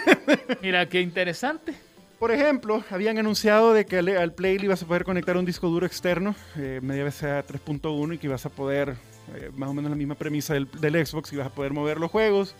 Mira, 0.62 0.88
qué 0.88 1.02
interesante. 1.02 1.74
Por 2.18 2.32
ejemplo, 2.32 2.82
habían 2.90 3.18
anunciado 3.18 3.74
de 3.74 3.84
que 3.84 3.98
al, 3.98 4.08
al 4.08 4.32
Play 4.32 4.58
le 4.58 4.64
ibas 4.64 4.82
a 4.82 4.86
poder 4.86 5.04
conectar 5.04 5.36
un 5.36 5.44
disco 5.44 5.68
duro 5.68 5.84
externo, 5.84 6.34
eh, 6.56 6.80
media 6.82 7.04
VCA 7.04 7.46
3.1, 7.46 8.14
y 8.14 8.18
que 8.18 8.28
ibas 8.28 8.46
a 8.46 8.48
poder, 8.48 8.96
eh, 9.34 9.50
más 9.54 9.68
o 9.68 9.74
menos 9.74 9.90
la 9.90 9.96
misma 9.96 10.14
premisa 10.14 10.54
del, 10.54 10.70
del 10.80 11.06
Xbox, 11.06 11.34
ibas 11.34 11.48
a 11.48 11.50
poder 11.50 11.74
mover 11.74 12.00
los 12.00 12.10
juegos. 12.10 12.54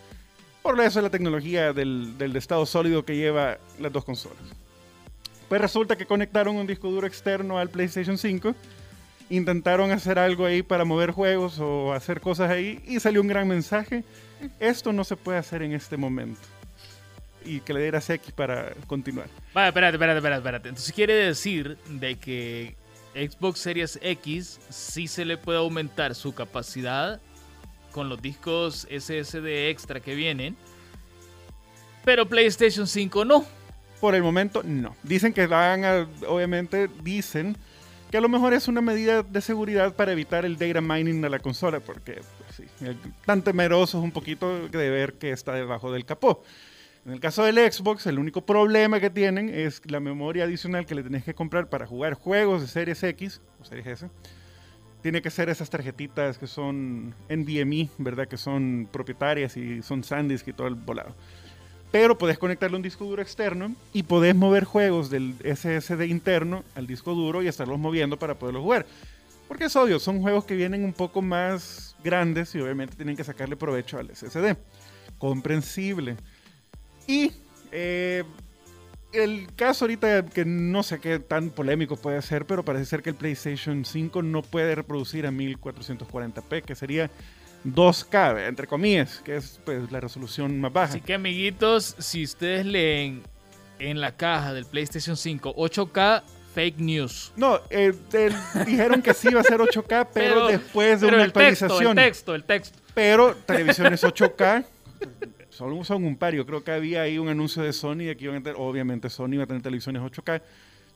Por 0.61 0.79
eso 0.81 0.99
es 0.99 1.03
la 1.03 1.09
tecnología 1.09 1.73
del, 1.73 2.15
del 2.19 2.35
estado 2.35 2.65
sólido 2.67 3.03
que 3.05 3.15
lleva 3.15 3.57
las 3.79 3.91
dos 3.91 4.05
consolas. 4.05 4.43
Pues 5.49 5.59
resulta 5.59 5.95
que 5.95 6.05
conectaron 6.05 6.57
un 6.57 6.67
disco 6.67 6.91
duro 6.91 7.07
externo 7.07 7.57
al 7.57 7.69
PlayStation 7.69 8.19
5, 8.19 8.53
intentaron 9.31 9.89
hacer 9.89 10.19
algo 10.19 10.45
ahí 10.45 10.61
para 10.61 10.85
mover 10.85 11.09
juegos 11.09 11.57
o 11.59 11.91
hacer 11.91 12.21
cosas 12.21 12.51
ahí, 12.51 12.83
y 12.85 12.99
salió 12.99 13.19
un 13.19 13.27
gran 13.27 13.47
mensaje. 13.47 14.03
Esto 14.59 14.93
no 14.93 15.03
se 15.03 15.15
puede 15.15 15.37
hacer 15.37 15.61
en 15.61 15.73
este 15.73 15.97
momento. 15.97 16.41
Y 17.45 17.59
que 17.59 17.73
le 17.73 17.81
dieras 17.81 18.09
X 18.09 18.31
para 18.31 18.73
continuar. 18.87 19.27
Vale, 19.53 19.67
espérate, 19.67 19.95
espérate, 19.95 20.17
espérate, 20.17 20.39
espérate. 20.39 20.69
Entonces 20.69 20.93
quiere 20.93 21.13
decir 21.13 21.77
de 21.89 22.15
que 22.15 22.75
Xbox 23.13 23.59
Series 23.59 23.99
X 24.01 24.59
sí 24.69 25.07
se 25.07 25.25
le 25.25 25.37
puede 25.37 25.59
aumentar 25.59 26.15
su 26.15 26.33
capacidad 26.33 27.21
con 27.91 28.09
los 28.09 28.21
discos 28.21 28.87
SSD 28.89 29.69
extra 29.69 29.99
que 29.99 30.15
vienen, 30.15 30.57
pero 32.03 32.27
PlayStation 32.27 32.87
5 32.87 33.23
no. 33.23 33.45
Por 34.01 34.15
el 34.15 34.23
momento, 34.23 34.63
no. 34.63 34.95
Dicen 35.03 35.31
que 35.31 35.47
van 35.47 35.85
a, 35.85 36.07
obviamente, 36.27 36.89
dicen 37.03 37.55
que 38.13 38.17
a 38.17 38.21
lo 38.21 38.29
mejor 38.29 38.53
es 38.53 38.67
una 38.67 38.79
medida 38.79 39.23
de 39.23 39.41
seguridad 39.41 39.95
para 39.95 40.11
evitar 40.11 40.45
el 40.45 40.55
data 40.55 40.81
mining 40.81 41.19
de 41.19 41.31
la 41.31 41.39
consola, 41.39 41.79
porque 41.79 42.21
pues, 42.37 42.57
sí, 42.57 42.63
tan 43.25 43.41
temerosos 43.41 44.03
un 44.03 44.11
poquito 44.11 44.67
de 44.67 44.89
ver 44.91 45.15
que 45.15 45.31
está 45.31 45.53
debajo 45.53 45.91
del 45.91 46.05
capó. 46.05 46.43
En 47.07 47.13
el 47.13 47.19
caso 47.19 47.43
del 47.43 47.55
Xbox, 47.55 48.05
el 48.05 48.19
único 48.19 48.45
problema 48.45 48.99
que 48.99 49.09
tienen 49.09 49.49
es 49.49 49.81
la 49.89 49.99
memoria 49.99 50.43
adicional 50.43 50.85
que 50.85 50.93
le 50.93 51.01
tenés 51.01 51.23
que 51.23 51.33
comprar 51.33 51.69
para 51.69 51.87
jugar 51.87 52.13
juegos 52.13 52.61
de 52.61 52.67
Series 52.67 53.01
X 53.01 53.41
o 53.59 53.65
Series 53.65 53.87
S. 53.87 54.09
Tiene 55.01 55.23
que 55.23 55.31
ser 55.31 55.49
esas 55.49 55.71
tarjetitas 55.71 56.37
que 56.37 56.45
son 56.45 57.15
NVMe, 57.29 57.89
¿verdad? 57.97 58.27
Que 58.27 58.37
son 58.37 58.87
propietarias 58.91 59.57
y 59.57 59.81
son 59.81 60.03
SanDisk 60.03 60.49
y 60.49 60.53
todo 60.53 60.67
el 60.67 60.75
volado 60.75 61.15
pero 61.93 62.17
podés 62.17 62.39
conectarle 62.39 62.75
un 62.75 62.81
disco 62.81 63.05
duro 63.05 63.21
externo 63.21 63.75
y 63.93 64.01
podés 64.01 64.33
mover 64.33 64.63
juegos 64.63 65.11
del 65.11 65.35
SSD 65.43 66.07
interno 66.07 66.63
al 66.73 66.87
disco 66.87 67.13
duro 67.13 67.43
y 67.43 67.47
estarlos 67.47 67.77
moviendo 67.77 68.17
para 68.17 68.33
poderlos 68.33 68.63
jugar. 68.63 68.87
Porque 69.47 69.65
es 69.65 69.75
obvio, 69.75 69.99
son 69.99 70.19
juegos 70.19 70.43
que 70.45 70.55
vienen 70.55 70.83
un 70.85 70.93
poco 70.93 71.21
más 71.21 71.95
grandes 72.03 72.55
y 72.55 72.59
obviamente 72.59 72.95
tienen 72.95 73.15
que 73.15 73.23
sacarle 73.23 73.55
provecho 73.55 73.99
al 73.99 74.09
SSD. 74.09 74.57
Comprensible. 75.19 76.17
Y 77.05 77.31
eh, 77.71 78.23
el 79.11 79.53
caso 79.55 79.85
ahorita 79.85 80.25
que 80.25 80.45
no 80.45 80.81
sé 80.81 80.99
qué 80.99 81.19
tan 81.19 81.51
polémico 81.51 81.95
puede 81.95 82.23
ser, 82.23 82.47
pero 82.47 82.65
parece 82.65 82.85
ser 82.85 83.03
que 83.03 83.11
el 83.11 83.15
PlayStation 83.15 83.85
5 83.85 84.23
no 84.23 84.41
puede 84.41 84.73
reproducir 84.73 85.27
a 85.27 85.31
1440p, 85.31 86.63
que 86.63 86.73
sería 86.73 87.11
2K, 87.65 88.47
entre 88.47 88.67
comillas, 88.67 89.21
que 89.23 89.37
es 89.37 89.59
pues, 89.63 89.91
la 89.91 89.99
resolución 89.99 90.59
más 90.59 90.73
baja. 90.73 90.89
Así 90.89 91.01
que 91.01 91.13
amiguitos, 91.13 91.95
si 91.99 92.23
ustedes 92.23 92.65
leen 92.65 93.23
en 93.79 94.01
la 94.01 94.15
caja 94.15 94.53
del 94.53 94.65
PlayStation 94.65 95.15
5 95.15 95.55
8K, 95.55 96.23
fake 96.53 96.79
news. 96.79 97.33
No, 97.35 97.59
eh, 97.69 97.93
dijeron 98.65 99.01
que 99.01 99.13
sí 99.13 99.29
iba 99.31 99.41
a 99.41 99.43
ser 99.43 99.59
8K, 99.59 100.07
pero, 100.13 100.47
después 100.47 101.01
de 101.01 101.07
pero 101.07 101.17
una 101.17 101.25
el 101.25 101.33
texto, 101.33 101.65
actualización. 101.65 101.99
el 101.99 102.05
texto, 102.05 102.35
el 102.35 102.43
texto. 102.43 102.79
Pero 102.93 103.35
televisiones 103.35 104.03
8K, 104.03 104.65
solo 105.49 105.83
son 105.83 106.03
un 106.03 106.15
par. 106.15 106.35
Yo 106.35 106.45
creo 106.45 106.63
que 106.63 106.71
había 106.71 107.01
ahí 107.01 107.17
un 107.17 107.29
anuncio 107.29 107.63
de 107.63 107.73
Sony 107.73 108.05
de 108.05 108.17
que 108.17 108.25
iban 108.25 108.37
a 108.37 108.43
tener, 108.43 108.55
obviamente 108.59 109.09
Sony 109.09 109.33
iba 109.33 109.43
a 109.43 109.47
tener 109.47 109.61
televisiones 109.61 110.01
8K. 110.01 110.41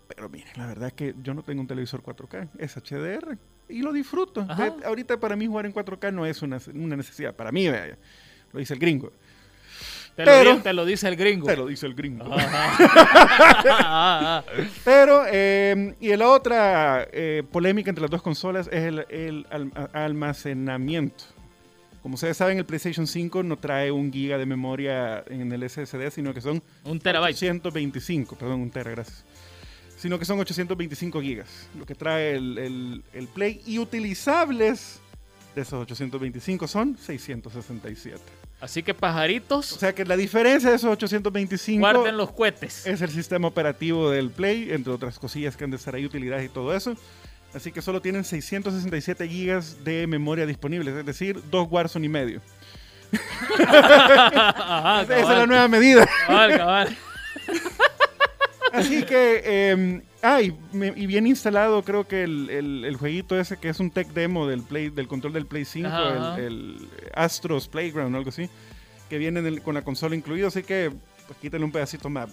Pero 0.07 0.29
miren, 0.29 0.53
la 0.55 0.67
verdad 0.67 0.87
es 0.87 0.93
que 0.93 1.15
yo 1.21 1.33
no 1.33 1.43
tengo 1.43 1.61
un 1.61 1.67
televisor 1.67 2.01
4K, 2.01 2.49
es 2.59 2.77
HDR 2.77 3.37
y 3.69 3.81
lo 3.81 3.91
disfruto. 3.93 4.45
Ajá. 4.47 4.75
Ahorita 4.85 5.19
para 5.19 5.35
mí 5.35 5.47
jugar 5.47 5.65
en 5.65 5.73
4K 5.73 6.13
no 6.13 6.25
es 6.25 6.41
una, 6.41 6.59
una 6.73 6.95
necesidad, 6.95 7.35
para 7.35 7.51
mí, 7.51 7.67
vaya. 7.67 7.97
Lo 8.53 8.59
dice 8.59 8.73
el 8.73 8.79
gringo. 8.79 9.11
Te, 10.15 10.23
Pero- 10.23 10.55
lo, 10.55 10.61
te 10.61 10.73
lo 10.73 10.83
dice 10.85 11.07
el 11.07 11.15
gringo. 11.15 11.45
Te 11.45 11.55
lo 11.55 11.67
dice 11.67 11.85
el 11.85 11.93
gringo. 11.93 12.25
Pero, 14.83 15.25
eh, 15.27 15.93
y 15.99 16.15
la 16.15 16.29
otra 16.29 17.07
eh, 17.11 17.43
polémica 17.51 17.91
entre 17.91 18.01
las 18.01 18.09
dos 18.09 18.23
consolas 18.23 18.67
es 18.71 19.05
el, 19.09 19.45
almacenamiento. 19.93 21.23
Como 22.01 22.15
ustedes 22.15 22.35
saben, 22.37 22.57
el 22.57 22.65
PlayStation 22.65 23.05
5 23.05 23.43
no 23.43 23.57
trae 23.57 23.91
un 23.91 24.11
giga 24.11 24.39
de 24.39 24.47
memoria 24.47 25.23
en 25.27 25.51
el 25.51 25.69
SSD, 25.69 26.09
sino 26.09 26.33
que 26.33 26.41
son 26.41 26.63
Un 26.83 26.99
terabyte. 26.99 27.35
825, 27.35 28.37
perdón, 28.37 28.61
un 28.61 28.71
tera, 28.71 28.89
gracias. 28.91 29.23
Sino 29.97 30.17
que 30.19 30.25
son 30.25 30.39
825 30.39 31.21
gigas, 31.21 31.67
lo 31.77 31.85
que 31.85 31.95
trae 31.95 32.35
el, 32.35 32.57
el- 32.57 33.03
el 33.13 33.27
Play. 33.27 33.61
Y 33.65 33.79
utilizables 33.79 34.99
de 35.55 35.61
esos 35.63 35.81
825 35.81 36.67
son 36.67 36.97
667. 36.97 38.21
Así 38.61 38.81
que 38.83 38.93
pajaritos, 38.93 39.73
O 39.73 39.77
sea 39.79 39.93
que 39.93 40.03
la 40.05 40.15
diferencia 40.17 40.69
de 40.69 40.75
esos 40.77 40.91
825 40.91 41.79
guarden 41.79 42.17
los 42.17 42.31
cohetes. 42.31 42.85
es 42.87 43.01
el 43.01 43.09
sistema 43.09 43.47
operativo 43.47 44.09
del 44.11 44.29
Play, 44.31 44.71
entre 44.71 44.93
otras 44.93 45.19
cosillas 45.19 45.55
que 45.57 45.63
han 45.63 45.71
de 45.71 45.77
estar 45.77 45.93
ahí, 45.95 46.05
utilidades 46.05 46.45
y 46.45 46.49
todo 46.49 46.75
eso. 46.75 46.95
Así 47.53 47.71
que 47.71 47.81
solo 47.81 48.01
tienen 48.01 48.23
667 48.23 49.27
gigas 49.27 49.83
de 49.83 50.05
memoria 50.07 50.45
disponibles, 50.45 50.93
es 50.95 51.05
decir, 51.05 51.41
dos 51.49 51.67
Warzone 51.71 52.05
y 52.05 52.09
medio. 52.09 52.41
Ajá, 53.67 55.01
Esa 55.03 55.19
es 55.19 55.27
la 55.27 55.45
nueva 55.45 55.67
medida. 55.67 56.05
cabal, 56.27 56.57
cabal. 56.57 56.97
Así 58.73 59.03
que, 59.03 59.41
eh, 59.45 60.01
ah, 60.21 60.41
y, 60.41 60.51
bien 61.07 61.25
instalado 61.27 61.83
creo 61.83 62.07
que 62.07 62.23
el, 62.23 62.49
el- 62.49 62.85
el 62.85 62.95
jueguito 62.97 63.39
ese 63.39 63.57
que 63.57 63.69
es 63.69 63.79
un 63.79 63.91
tech 63.91 64.07
demo 64.09 64.47
del 64.47 64.61
Play, 64.63 64.89
del 64.89 65.07
control 65.07 65.33
del 65.33 65.45
Play 65.45 65.65
5, 65.65 65.87
Ajá, 65.87 66.31
ajá. 66.33 66.37
el, 66.39 66.45
el 66.45 66.87
Astros 67.13 67.67
Playground 67.67 68.13
o 68.13 68.17
algo 68.17 68.29
así, 68.29 68.49
que 69.09 69.17
viene 69.17 69.39
en 69.39 69.57
con 69.61 69.73
la 69.75 69.83
consola 69.83 70.15
incluida, 70.15 70.47
así 70.47 70.63
que 70.63 70.91
pues 71.27 71.39
quítale 71.39 71.63
un 71.63 71.71
pedacito 71.71 72.09
más. 72.09 72.29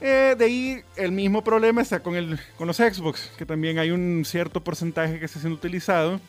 Eh, 0.00 0.34
de 0.36 0.44
ahí 0.44 0.80
el 0.96 1.12
mismo 1.12 1.44
problema 1.44 1.80
está 1.82 2.00
con, 2.02 2.16
el, 2.16 2.38
con 2.56 2.66
los 2.66 2.78
Xbox, 2.78 3.30
que 3.38 3.46
también 3.46 3.78
hay 3.78 3.90
un 3.92 4.24
cierto 4.24 4.62
porcentaje 4.64 5.18
que 5.18 5.24
está 5.26 5.38
siendo 5.38 5.56
utilizado 5.56 6.20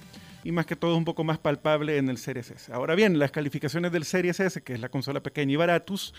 y 0.44 0.52
más 0.52 0.66
que 0.66 0.76
todo 0.76 0.96
un 0.96 1.06
poco 1.06 1.24
más 1.24 1.40
palpable 1.40 1.98
en 1.98 2.10
el 2.10 2.18
Series 2.18 2.52
S. 2.52 2.72
Ahora 2.72 2.96
bien, 2.96 3.18
las 3.18 3.32
calificaciones 3.32 3.92
del 3.92 4.04
Series 4.06 4.40
S, 4.42 4.62
que 4.62 4.74
es 4.74 4.80
la 4.80 4.90
consola 4.90 5.22
pequeña 5.24 5.54
y 5.54 5.56
baratus, 5.56 6.14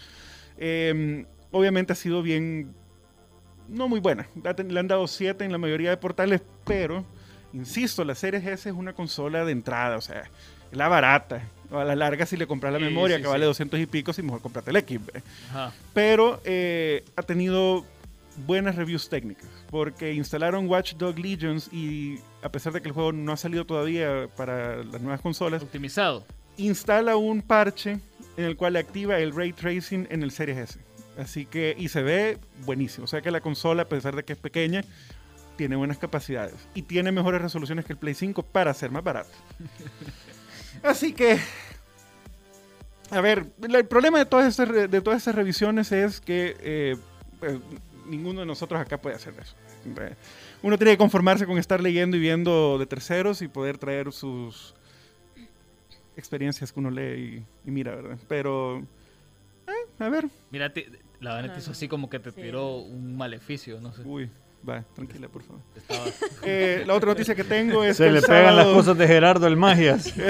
eh, 0.57 1.27
obviamente 1.55 1.93
ha 1.93 1.97
sido 1.97 2.21
bien, 2.23 2.75
no 3.69 3.89
muy 3.89 4.01
buena. 4.01 4.27
Le 4.69 4.81
han 4.81 4.89
dado 4.89 5.07
7 5.07 5.45
en 5.45 5.53
la 5.53 5.59
mayoría 5.59 5.91
de 5.91 5.97
portales, 5.97 6.43
pero, 6.67 7.05
insisto, 7.53 8.05
la 8.05 8.15
Series 8.15 8.45
S 8.45 8.69
es 8.69 8.75
una 8.75 8.93
consola 8.93 9.45
de 9.45 9.53
entrada, 9.53 9.97
o 9.97 10.01
sea, 10.01 10.23
es 10.71 10.77
la 10.77 10.89
barata. 10.89 11.43
A 11.71 11.83
la 11.85 11.97
larga, 11.97 12.27
si 12.27 12.37
le 12.37 12.47
compras 12.47 12.73
la 12.73 12.79
Sí, 12.79 12.85
memoria, 12.85 13.17
sí, 13.17 13.23
que 13.23 13.27
sí. 13.29 13.33
vale 13.33 13.47
200 13.47 13.81
y 13.81 13.87
pico, 13.87 14.13
si 14.13 14.23
mejor 14.23 14.41
comprate 14.43 14.71
el 14.71 14.77
X. 14.77 15.01
Ajá. 15.51 15.73
pero 15.95 16.41
eh, 16.45 17.05
ha 17.17 17.23
tenido 17.23 17.85
buenas 18.47 18.75
reviews 18.75 19.09
técnicas 19.09 19.49
porque 19.71 20.13
instalaron 20.13 20.69
Watchdog 20.69 21.17
Legions 21.19 21.73
y 21.73 22.19
a 22.43 22.49
pesar 22.51 22.73
de 22.73 22.83
que 22.83 22.89
el 22.89 22.95
juego 22.95 23.13
no 23.13 23.33
ha 23.33 23.37
salido 23.37 23.65
todavía 23.65 24.29
para 24.37 24.83
las 24.85 25.01
nuevas 25.01 25.21
consolas, 25.21 25.63
Optimizado. 25.63 26.25
instala 26.57 27.17
un 27.17 27.43
parche 27.43 27.99
en 28.37 28.45
el 28.45 28.57
cual 28.57 28.77
activa 28.77 29.19
el 29.19 29.35
ray 29.35 29.53
tracing 29.53 30.07
en 30.11 30.23
el 30.25 30.31
Series 30.33 30.59
S. 30.59 30.79
Así 31.19 31.47
que, 31.47 31.75
y 31.79 31.89
se 31.89 32.03
ve 32.03 32.39
buenísimo. 32.65 33.05
O 33.05 33.09
sea 33.09 33.21
que 33.23 33.31
la 33.31 33.41
consola, 33.41 33.83
a 33.83 33.89
pesar 33.89 34.17
de 34.17 34.25
que 34.25 34.33
es 34.33 34.39
pequeña, 34.39 34.83
tiene 35.57 35.77
buenas 35.77 35.99
capacidades 35.99 36.57
y 36.75 36.83
tiene 36.83 37.13
mejores 37.13 37.41
resoluciones 37.41 37.85
que 37.85 37.93
el 37.93 37.99
Play 37.99 38.15
5 38.15 38.43
para 38.43 38.75
ser 38.75 38.91
más 38.91 39.05
barato. 39.05 39.31
Así 40.83 41.13
que, 41.13 41.39
a 43.11 43.21
ver, 43.21 43.47
el 43.63 43.87
problema 43.87 44.19
de 44.19 44.27
todas 44.27 44.47
estas, 44.49 44.91
de 44.91 45.01
todas 45.01 45.19
estas 45.19 45.35
revisiones 45.37 45.93
es 45.93 46.21
que 46.21 46.57
eh, 46.61 46.97
pues, 47.39 47.59
ninguno 48.07 48.41
de 48.41 48.47
nosotros 48.47 48.81
acá 48.81 48.99
puede 49.01 49.15
hacer 49.17 49.35
eso. 49.41 49.55
Eh, 50.01 50.15
Uno 50.63 50.77
tiene 50.79 50.93
que 50.93 50.99
conformarse 50.99 51.47
con 51.47 51.59
estar 51.59 51.81
leyendo 51.81 52.17
y 52.17 52.21
viendo 52.21 52.77
de 52.79 52.87
terceros 52.87 53.41
y 53.43 53.49
poder 53.49 53.79
traer 53.79 54.13
sus 54.13 54.75
experiencias 56.17 56.73
que 56.73 56.81
uno 56.81 56.91
lee 56.91 57.45
y, 57.65 57.69
y 57.69 57.71
mira, 57.71 57.95
¿verdad? 57.95 58.19
Pero, 58.29 58.79
eh, 59.67 59.73
a 59.99 60.09
ver, 60.09 60.27
Mira, 60.51 60.73
te- 60.73 60.89
la 61.21 61.35
verdad 61.37 61.55
te 61.55 61.61
hizo 61.61 61.71
así 61.73 61.89
como 61.89 62.09
que 62.11 62.19
te 62.19 62.31
Sí. 62.33 62.41
tiró 62.43 62.77
un 62.79 63.17
maleficio, 63.17 63.81
no 63.81 63.93
sé. 63.93 64.03
uy, 64.05 64.29
va, 64.69 64.83
tranquila, 64.95 65.29
por 65.29 65.43
favor. 65.43 65.61
Estaba- 65.77 66.05
Eh, 66.43 66.85
la 66.87 66.95
otra 66.95 67.11
noticia 67.11 67.35
que 67.35 67.45
tengo 67.45 67.83
es 67.85 67.97
Se 67.97 68.05
que 68.05 68.11
le 68.13 68.19
el 68.19 68.25
pegan 68.25 68.57
las 68.57 68.65
sábado- 68.65 68.75
cosas 68.75 68.99
de 68.99 69.07
Gerardo 69.07 69.47
el 69.47 69.57
Magias. 69.57 70.13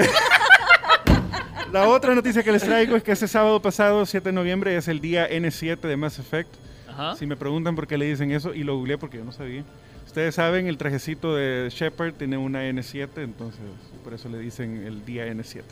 La 1.71 1.89
otra 1.89 2.15
noticia 2.15 2.41
que 2.41 2.51
les 2.53 2.63
traigo 2.63 2.95
es 2.95 3.03
que 3.03 3.11
ese 3.11 3.27
sábado 3.27 3.61
pasado, 3.61 4.05
7 4.05 4.29
de 4.29 4.33
noviembre, 4.33 4.77
es 4.77 4.87
el 4.87 5.01
día 5.01 5.27
N7 5.29 5.81
de 5.81 5.97
Mass 5.97 6.19
Effect. 6.19 6.49
Ajá. 6.87 7.15
Si 7.17 7.25
me 7.25 7.35
preguntan 7.35 7.75
por 7.75 7.85
qué 7.85 7.97
le 7.97 8.05
dicen 8.05 8.31
eso, 8.31 8.53
y 8.53 8.63
lo 8.63 8.77
googleé 8.77 8.97
porque 8.97 9.17
yo 9.17 9.25
no 9.25 9.33
sabía. 9.33 9.63
Ustedes 10.05 10.35
saben, 10.35 10.67
el 10.67 10.77
trajecito 10.77 11.35
de 11.35 11.67
Shepard 11.69 12.13
tiene 12.13 12.37
una 12.37 12.63
N7, 12.69 13.09
entonces 13.17 13.59
por 14.05 14.13
eso 14.13 14.29
le 14.29 14.39
dicen 14.39 14.83
el 14.87 15.03
día 15.03 15.27
N7. 15.27 15.63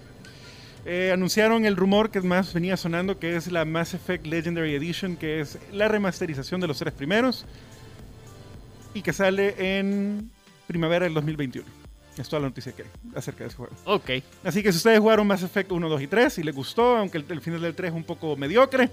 Eh, 0.85 1.11
anunciaron 1.13 1.65
el 1.65 1.75
rumor 1.77 2.11
que 2.11 2.19
más 2.21 2.53
venía 2.53 2.75
sonando, 2.75 3.17
que 3.17 3.35
es 3.35 3.51
la 3.51 3.63
Mass 3.63 3.93
Effect 3.93 4.25
Legendary 4.25 4.75
Edition, 4.75 5.15
que 5.15 5.39
es 5.39 5.57
la 5.71 5.87
remasterización 5.87 6.59
de 6.59 6.67
los 6.67 6.77
tres 6.77 6.93
primeros, 6.93 7.45
y 8.93 9.01
que 9.01 9.13
sale 9.13 9.79
en 9.79 10.29
primavera 10.67 11.05
del 11.05 11.13
2021. 11.13 11.65
Es 12.17 12.29
toda 12.29 12.41
la 12.41 12.49
noticia 12.49 12.73
que 12.73 12.83
hay 12.83 12.89
acerca 13.15 13.43
de 13.43 13.47
ese 13.47 13.57
juego. 13.57 13.73
Ok. 13.85 14.09
Así 14.43 14.61
que 14.61 14.71
si 14.71 14.77
ustedes 14.77 14.99
jugaron 14.99 15.25
Mass 15.25 15.41
Effect 15.41 15.71
1, 15.71 15.89
2 15.89 16.01
y 16.01 16.07
3 16.07 16.37
y 16.39 16.43
les 16.43 16.53
gustó, 16.53 16.97
aunque 16.97 17.17
el, 17.17 17.25
el 17.29 17.41
final 17.41 17.61
del 17.61 17.73
3 17.73 17.89
es 17.89 17.95
un 17.95 18.03
poco 18.03 18.35
mediocre, 18.35 18.89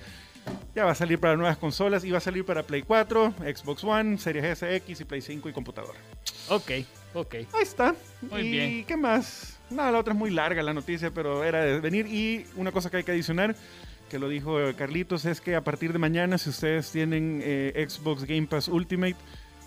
ya 0.75 0.85
va 0.85 0.93
a 0.93 0.95
salir 0.95 1.19
para 1.19 1.37
nuevas 1.37 1.59
consolas 1.59 2.05
y 2.05 2.11
va 2.11 2.19
a 2.19 2.23
salir 2.23 2.45
para 2.47 2.63
Play 2.63 2.83
4, 2.83 3.35
Xbox 3.55 3.85
One, 3.85 4.17
Series 4.17 4.45
S, 4.45 4.77
X 4.77 5.01
y 5.01 5.05
Play 5.05 5.21
5 5.21 5.49
y 5.49 5.53
computadora. 5.53 5.99
Ok. 6.49 6.71
Ok. 7.13 7.35
Ahí 7.35 7.63
está. 7.63 7.95
Muy 8.23 8.41
y 8.41 8.51
bien. 8.51 8.85
qué 8.87 8.97
más? 8.97 9.59
Nada, 9.71 9.93
la 9.93 9.99
otra 9.99 10.13
es 10.13 10.19
muy 10.19 10.31
larga 10.31 10.63
la 10.63 10.73
noticia, 10.75 11.11
pero 11.13 11.45
era 11.45 11.63
de 11.65 11.81
venir. 11.81 12.07
Y 12.07 12.45
una 12.57 12.73
cosa 12.73 12.91
que 12.91 12.99
hay 12.99 13.05
que 13.05 13.13
adicionar, 13.13 13.55
que 14.11 14.19
lo 14.19 14.29
dijo 14.29 14.61
eh, 14.61 14.75
Carlitos, 14.75 15.25
es 15.25 15.41
que 15.41 15.55
a 15.55 15.63
partir 15.63 15.93
de 15.93 15.99
mañana, 15.99 16.39
si 16.39 16.51
ustedes 16.51 16.91
tienen 16.91 17.41
eh, 17.45 17.87
Xbox 17.89 18.25
Game 18.25 18.47
Pass 18.49 18.69
Ultimate, 18.69 19.17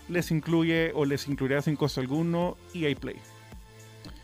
les 0.10 0.32
incluye 0.32 0.92
o 0.94 1.06
les 1.06 1.28
incluirá 1.30 1.62
sin 1.62 1.76
costo 1.78 2.02
alguno 2.02 2.58
EA 2.74 2.94
Play. 2.96 3.16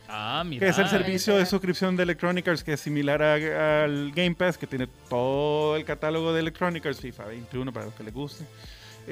Ah, 0.10 0.44
mira. 0.46 0.66
Que 0.66 0.72
es 0.72 0.78
el 0.80 0.86
Ah, 0.86 0.90
servicio 0.90 1.38
de 1.38 1.46
suscripción 1.46 1.96
de 1.96 2.04
Electronic 2.04 2.48
Arts, 2.48 2.64
que 2.64 2.74
es 2.74 2.80
similar 2.80 3.22
a- 3.22 3.84
al 3.84 4.12
Game 4.12 4.34
Pass, 4.36 4.58
que 4.58 4.66
tiene 4.68 4.88
todo 5.08 5.76
el 5.76 5.86
catálogo 5.86 6.34
de 6.34 6.40
Electronic 6.42 6.86
Arts, 6.86 7.00
FIFA 7.00 7.26
21 7.26 7.72
para 7.72 7.86
los 7.86 7.94
que 7.96 8.04
les 8.04 8.14
guste. 8.14 8.44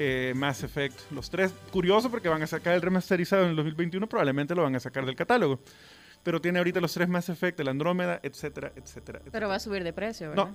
eh, 0.00 0.32
Mass 0.36 0.62
Effect, 0.62 1.10
los 1.10 1.28
tres. 1.28 1.52
Curioso 1.72 2.08
porque 2.08 2.28
van 2.28 2.40
a 2.42 2.46
sacar 2.46 2.74
el 2.74 2.82
remasterizado 2.82 3.42
en 3.44 3.50
el 3.50 3.56
2021, 3.56 4.06
probablemente 4.06 4.54
lo 4.54 4.62
van 4.62 4.76
a 4.76 4.80
sacar 4.80 5.04
del 5.04 5.16
catálogo. 5.16 5.58
Pero 6.28 6.42
tiene 6.42 6.58
ahorita 6.58 6.78
los 6.78 6.92
tres 6.92 7.08
Mass 7.08 7.30
Effect, 7.30 7.58
el 7.60 7.68
Andrómeda, 7.68 8.20
etcétera, 8.22 8.70
etcétera. 8.76 9.20
Pero 9.20 9.28
etcétera. 9.30 9.46
va 9.46 9.54
a 9.54 9.58
subir 9.60 9.82
de 9.82 9.94
precio, 9.94 10.28
¿verdad? 10.28 10.44
No, 10.48 10.54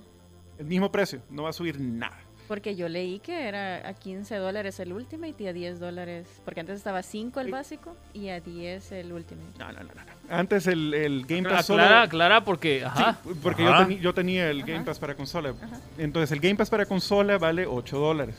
el 0.56 0.66
mismo 0.66 0.92
precio, 0.92 1.20
no 1.30 1.42
va 1.42 1.48
a 1.48 1.52
subir 1.52 1.80
nada. 1.80 2.16
Porque 2.46 2.76
yo 2.76 2.88
leí 2.88 3.18
que 3.18 3.48
era 3.48 3.88
a 3.88 3.92
15 3.92 4.36
dólares 4.36 4.78
el 4.78 4.92
Ultimate 4.92 5.34
y 5.42 5.46
a 5.48 5.52
10 5.52 5.80
dólares. 5.80 6.28
Porque 6.44 6.60
antes 6.60 6.76
estaba 6.76 6.98
a 6.98 7.02
5 7.02 7.40
el 7.40 7.50
básico 7.50 7.96
y 8.12 8.28
a 8.28 8.38
10 8.38 8.92
el 8.92 9.12
Ultimate. 9.12 9.58
No, 9.58 9.72
no, 9.72 9.80
no, 9.80 9.88
no. 9.88 9.94
no. 9.94 10.12
Antes 10.32 10.68
el, 10.68 10.94
el 10.94 11.26
Game 11.26 11.42
Pass 11.42 11.66
solo... 11.66 11.82
Aclara, 11.82 12.02
aclara 12.02 12.44
porque. 12.44 12.84
Ajá. 12.84 13.18
Sí, 13.24 13.30
porque 13.42 13.64
yo, 13.64 13.70
Ajá. 13.74 13.88
teni- 13.88 13.98
yo 13.98 14.14
tenía 14.14 14.48
el 14.48 14.62
Game. 14.62 14.84
Pass 14.84 15.00
para 15.00 15.16
consola. 15.16 15.54
Ajá. 15.60 15.80
Entonces 15.98 16.30
el 16.30 16.38
Game 16.38 16.54
Pass 16.54 16.70
para 16.70 16.86
consola 16.86 17.36
vale 17.36 17.66
8 17.66 17.98
dólares. 17.98 18.36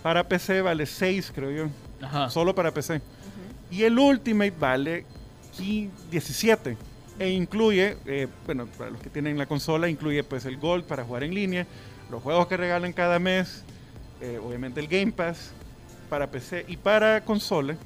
Para 0.00 0.22
PC 0.28 0.62
vale 0.62 0.86
6, 0.86 1.32
creo 1.34 1.50
yo. 1.50 1.70
Ajá. 2.06 2.30
Solo 2.30 2.54
para 2.54 2.70
PC. 2.72 3.00
Y 3.68 3.82
el 3.82 3.98
Ultimate 3.98 4.52
vale 4.56 5.06
17. 5.58 6.76
E 7.18 7.30
incluye, 7.30 7.96
eh, 8.06 8.26
bueno, 8.46 8.66
para 8.66 8.90
los 8.90 9.00
que 9.00 9.10
tienen 9.10 9.38
la 9.38 9.46
consola, 9.46 9.88
incluye 9.88 10.24
pues 10.24 10.44
el 10.46 10.56
Gold 10.56 10.84
para 10.84 11.04
jugar 11.04 11.24
en 11.24 11.34
línea, 11.34 11.66
los 12.10 12.22
juegos 12.22 12.46
que 12.46 12.56
regalan 12.56 12.92
cada 12.92 13.18
mes, 13.18 13.64
eh, 14.20 14.40
obviamente 14.42 14.80
el 14.80 14.88
Game 14.88 15.12
Pass 15.12 15.50
para 16.08 16.30
PC 16.30 16.64
y 16.68 16.76
para 16.76 17.24
consola. 17.24 17.76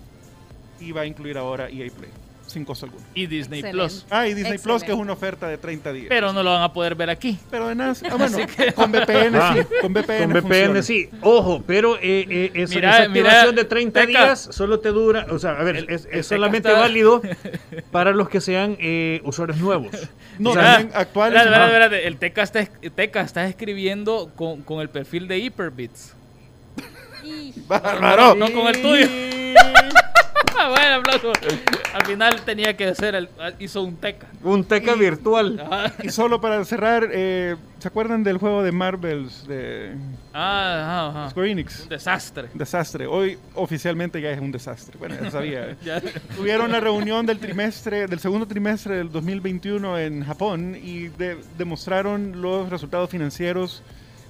Y 0.79 0.93
va 0.93 1.03
a 1.03 1.07
incluir 1.07 1.39
ahora 1.39 1.69
EA 1.69 1.91
Play, 1.91 2.11
sin 2.57 2.65
costo 2.65 2.87
alguno. 2.87 3.05
Y 3.15 3.27
Disney 3.27 3.61
Excelente. 3.61 3.77
Plus. 3.93 4.07
Ah, 4.09 4.27
y 4.27 4.33
Disney 4.33 4.57
Plus, 4.57 4.83
que 4.83 4.93
es 4.93 4.97
una 4.97 5.13
oferta 5.13 5.47
de 5.47 5.59
30 5.59 5.93
días. 5.93 6.07
Pero 6.09 6.33
no 6.33 6.43
lo 6.43 6.53
van 6.53 6.63
a 6.63 6.73
poder 6.73 6.95
ver 6.95 7.11
aquí. 7.11 7.39
Pero 7.51 7.69
de 7.69 7.75
nada, 7.75 7.93
ah, 8.11 8.15
bueno, 8.17 8.39
con 8.75 8.91
VPN 8.93 9.37
Ah, 9.37 9.55
sí, 9.55 9.67
con 9.83 9.93
VPN, 9.93 10.23
Con 10.23 10.33
VPN 10.33 10.41
funciona. 10.41 10.83
sí. 10.83 11.11
Ojo, 11.21 11.63
pero 11.67 11.97
eh, 11.99 12.27
eh, 12.31 12.51
esa, 12.55 12.75
Mira, 12.75 12.99
esa 13.01 13.09
mira, 13.11 13.29
activación 13.29 13.55
de 13.57 13.65
30 13.67 14.01
Teca. 14.01 14.07
días 14.25 14.49
solo 14.53 14.81
te 14.81 14.89
dura, 14.89 15.27
o 15.31 15.39
sea, 15.39 15.51
a 15.51 15.63
ver, 15.63 15.77
El- 15.77 15.91
es, 15.91 16.07
el 16.07 16.21
es 16.21 16.29
Teca 16.29 16.37
solamente 16.37 16.69
está- 16.71 16.81
válido 16.81 17.21
para 17.91 18.13
los 18.13 18.31
que 18.31 18.41
sean 18.41 18.79
eh, 18.81 19.21
usuarios 19.25 19.59
nuevos. 19.59 19.91
No, 20.39 20.51
O 20.51 20.55
sea, 20.55 20.77
también 20.79 20.91
actuales. 20.95 21.39
Espérate, 21.41 21.59
no. 21.59 21.65
espérate, 21.67 21.97
espérate. 21.97 22.09
El 22.09 22.17
Teca 22.19 22.43
está, 22.43 22.61
es- 22.61 22.71
Teca 22.95 23.21
está 23.23 23.47
escribiendo 23.47 24.31
con, 24.37 24.63
con 24.63 24.81
el 24.81 24.89
perfil 24.89 25.29
de 25.29 25.39
Hyperbits. 25.39 26.15
Bárbaro. 27.67 28.35
No 28.35 28.51
con 28.53 28.67
el 28.69 28.81
tuyo. 28.83 29.07
Ah, 30.59 30.71
bueno, 30.71 30.95
aplauso. 30.97 31.33
Al 31.93 32.07
final 32.07 32.41
tenía 32.45 32.75
que 32.77 32.87
hacer 32.87 33.15
el. 33.15 33.29
Hizo 33.59 33.83
un 33.83 33.97
Teca. 33.97 34.27
Un 34.43 34.65
teca 34.65 34.95
virtual. 34.95 35.61
Ajá. 35.61 35.93
Y 36.03 36.09
solo 36.09 36.41
para 36.41 36.65
cerrar, 36.65 37.09
eh, 37.13 37.57
¿se 37.79 37.89
acuerdan 37.89 38.25
del 38.25 38.39
juego 38.39 38.63
de 38.63 38.73
Marvels 38.73 39.47
de 39.47 39.95
Ah, 40.33 41.09
ajá, 41.11 41.21
ajá. 41.25 41.31
Square 41.31 41.53
Un 41.53 41.59
Enix? 41.59 41.89
desastre. 41.89 42.49
Desastre. 42.55 43.07
Hoy 43.07 43.39
oficialmente 43.55 44.21
ya 44.21 44.31
es 44.31 44.41
un 44.41 44.51
desastre. 44.51 44.97
Bueno, 44.99 45.15
ya 45.23 45.31
sabía. 45.31 45.77
Ya. 45.85 46.01
Tuvieron 46.37 46.73
la 46.73 46.81
reunión 46.81 47.27
del 47.27 47.39
trimestre, 47.39 48.07
del 48.07 48.19
segundo 48.21 48.47
trimestre 48.47 48.97
del 48.97 49.11
2021 49.13 49.99
en 49.99 50.25
Japón 50.25 50.77
y 50.83 51.09
de- 51.09 51.39
demostraron 51.59 52.41
los 52.41 52.71
resultados 52.71 53.11
financieros 53.11 53.83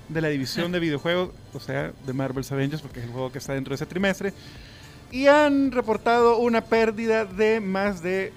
de 0.09 0.21
la 0.21 0.29
división 0.29 0.71
de 0.73 0.79
videojuegos, 0.81 1.31
o 1.55 1.61
sea, 1.61 1.93
de 2.07 2.13
Marvel's 2.13 2.51
Avengers, 2.53 2.83
porque 2.83 2.99
es 3.01 3.07
el 3.07 3.13
juego 3.13 3.31
que 3.33 3.39
está 3.39 3.55
dentro 3.55 3.71
de 3.71 3.77
ese 3.77 3.87
trimestre. 3.87 4.33
Y 5.11 5.27
han 5.29 5.73
reportado 5.73 6.39
una 6.39 6.63
pérdida 6.63 7.25
de 7.25 7.61
más 7.61 8.03
de 8.03 8.33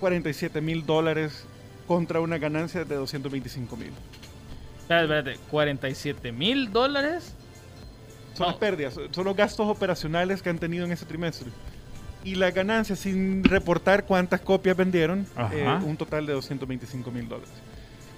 47 0.00 0.60
mil 0.60 0.86
dólares 0.86 1.44
contra 1.86 2.20
una 2.20 2.38
ganancia 2.38 2.84
de 2.84 2.94
225 2.94 3.76
mil. 3.76 3.90
Espérate, 4.82 5.04
espérate, 5.04 5.38
47 5.50 6.32
mil 6.32 6.72
dólares. 6.72 7.34
Son 8.34 8.46
las 8.46 8.56
pérdidas, 8.56 8.98
son 9.10 9.24
los 9.24 9.36
gastos 9.36 9.66
operacionales 9.68 10.40
que 10.42 10.48
han 10.48 10.58
tenido 10.58 10.84
en 10.86 10.92
ese 10.92 11.04
trimestre. 11.04 11.50
Y 12.24 12.36
la 12.36 12.50
ganancia, 12.50 12.94
sin 12.96 13.42
reportar 13.44 14.04
cuántas 14.04 14.40
copias 14.40 14.76
vendieron, 14.76 15.26
eh, 15.52 15.64
un 15.84 15.96
total 15.96 16.24
de 16.24 16.32
225 16.34 17.10
mil 17.10 17.28
dólares. 17.28 17.50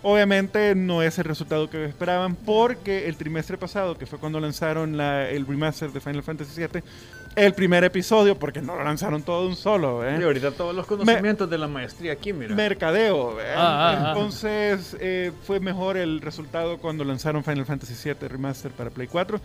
Obviamente 0.03 0.75
no 0.75 1.03
es 1.03 1.19
el 1.19 1.25
resultado 1.25 1.71
que 1.71 1.87
esperaban 1.87 2.37
porque 2.37 3.09
el 3.09 3.17
trimestre 3.17 3.57
pasado, 3.57 3.97
que 3.97 4.05
fue 4.05 4.19
cuando 4.19 4.39
lanzaron 4.39 4.99
la- 4.99 5.29
el 5.31 5.47
remaster 5.47 5.91
de 5.91 6.01
Final 6.01 6.23
Fantasy 6.23 6.61
VII, 6.61 6.83
el 7.37 7.53
primer 7.55 7.85
episodio, 7.85 8.39
porque 8.39 8.61
no 8.61 8.77
lo 8.77 8.85
lanzaron 8.85 9.23
todo 9.23 9.43
de 9.43 9.49
un 9.49 9.57
solo, 9.57 10.07
¿eh? 10.07 10.19
Y 10.21 10.23
ahorita 10.23 10.53
todos 10.53 10.75
los 10.75 10.87
conocimientos 10.87 11.49
de 11.51 11.59
la 11.59 11.69
maestría 11.69 12.13
aquí, 12.13 12.33
mira. 12.33 12.55
mercadeo. 12.55 13.41
¿eh? 13.41 13.45
Ah, 13.57 13.57
ah, 13.57 13.91
ah. 13.91 14.09
Entonces 14.09 14.97
eh, 15.01 15.33
fue 15.45 15.61
mejor 15.61 15.97
el 15.97 16.21
resultado 16.21 16.79
cuando 16.79 17.05
lanzaron 17.05 17.43
Final 17.43 17.67
Fantasy 17.67 17.95
VII 17.95 18.29
Remaster 18.29 18.71
para 18.71 18.91
Play 18.91 19.09
4. 19.09 19.41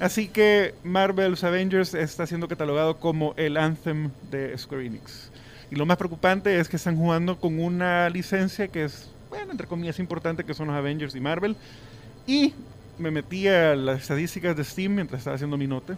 Así 0.00 0.28
que 0.28 0.74
Marvel's 0.82 1.44
Avengers 1.44 1.94
está 1.94 2.26
siendo 2.26 2.48
catalogado 2.48 2.96
como 2.98 3.34
el 3.36 3.56
anthem 3.56 4.10
de 4.30 4.56
Square 4.58 4.86
Enix. 4.86 5.30
Y 5.70 5.76
lo 5.76 5.86
más 5.86 5.96
preocupante 5.96 6.58
es 6.58 6.68
que 6.68 6.76
están 6.76 6.96
jugando 6.96 7.38
con 7.38 7.58
una 7.60 8.08
licencia 8.10 8.68
que 8.68 8.84
es, 8.84 9.08
bueno, 9.30 9.52
entre 9.52 9.66
comillas, 9.66 9.98
importante, 9.98 10.44
que 10.44 10.52
son 10.52 10.66
los 10.66 10.76
Avengers 10.76 11.14
y 11.14 11.20
Marvel. 11.20 11.56
Y 12.26 12.52
me 12.98 13.10
metí 13.10 13.48
a 13.48 13.74
las 13.76 14.02
estadísticas 14.02 14.56
de 14.56 14.64
Steam 14.64 14.94
mientras 14.94 15.20
estaba 15.20 15.36
haciendo 15.36 15.56
mi 15.56 15.66
nota. 15.66 15.96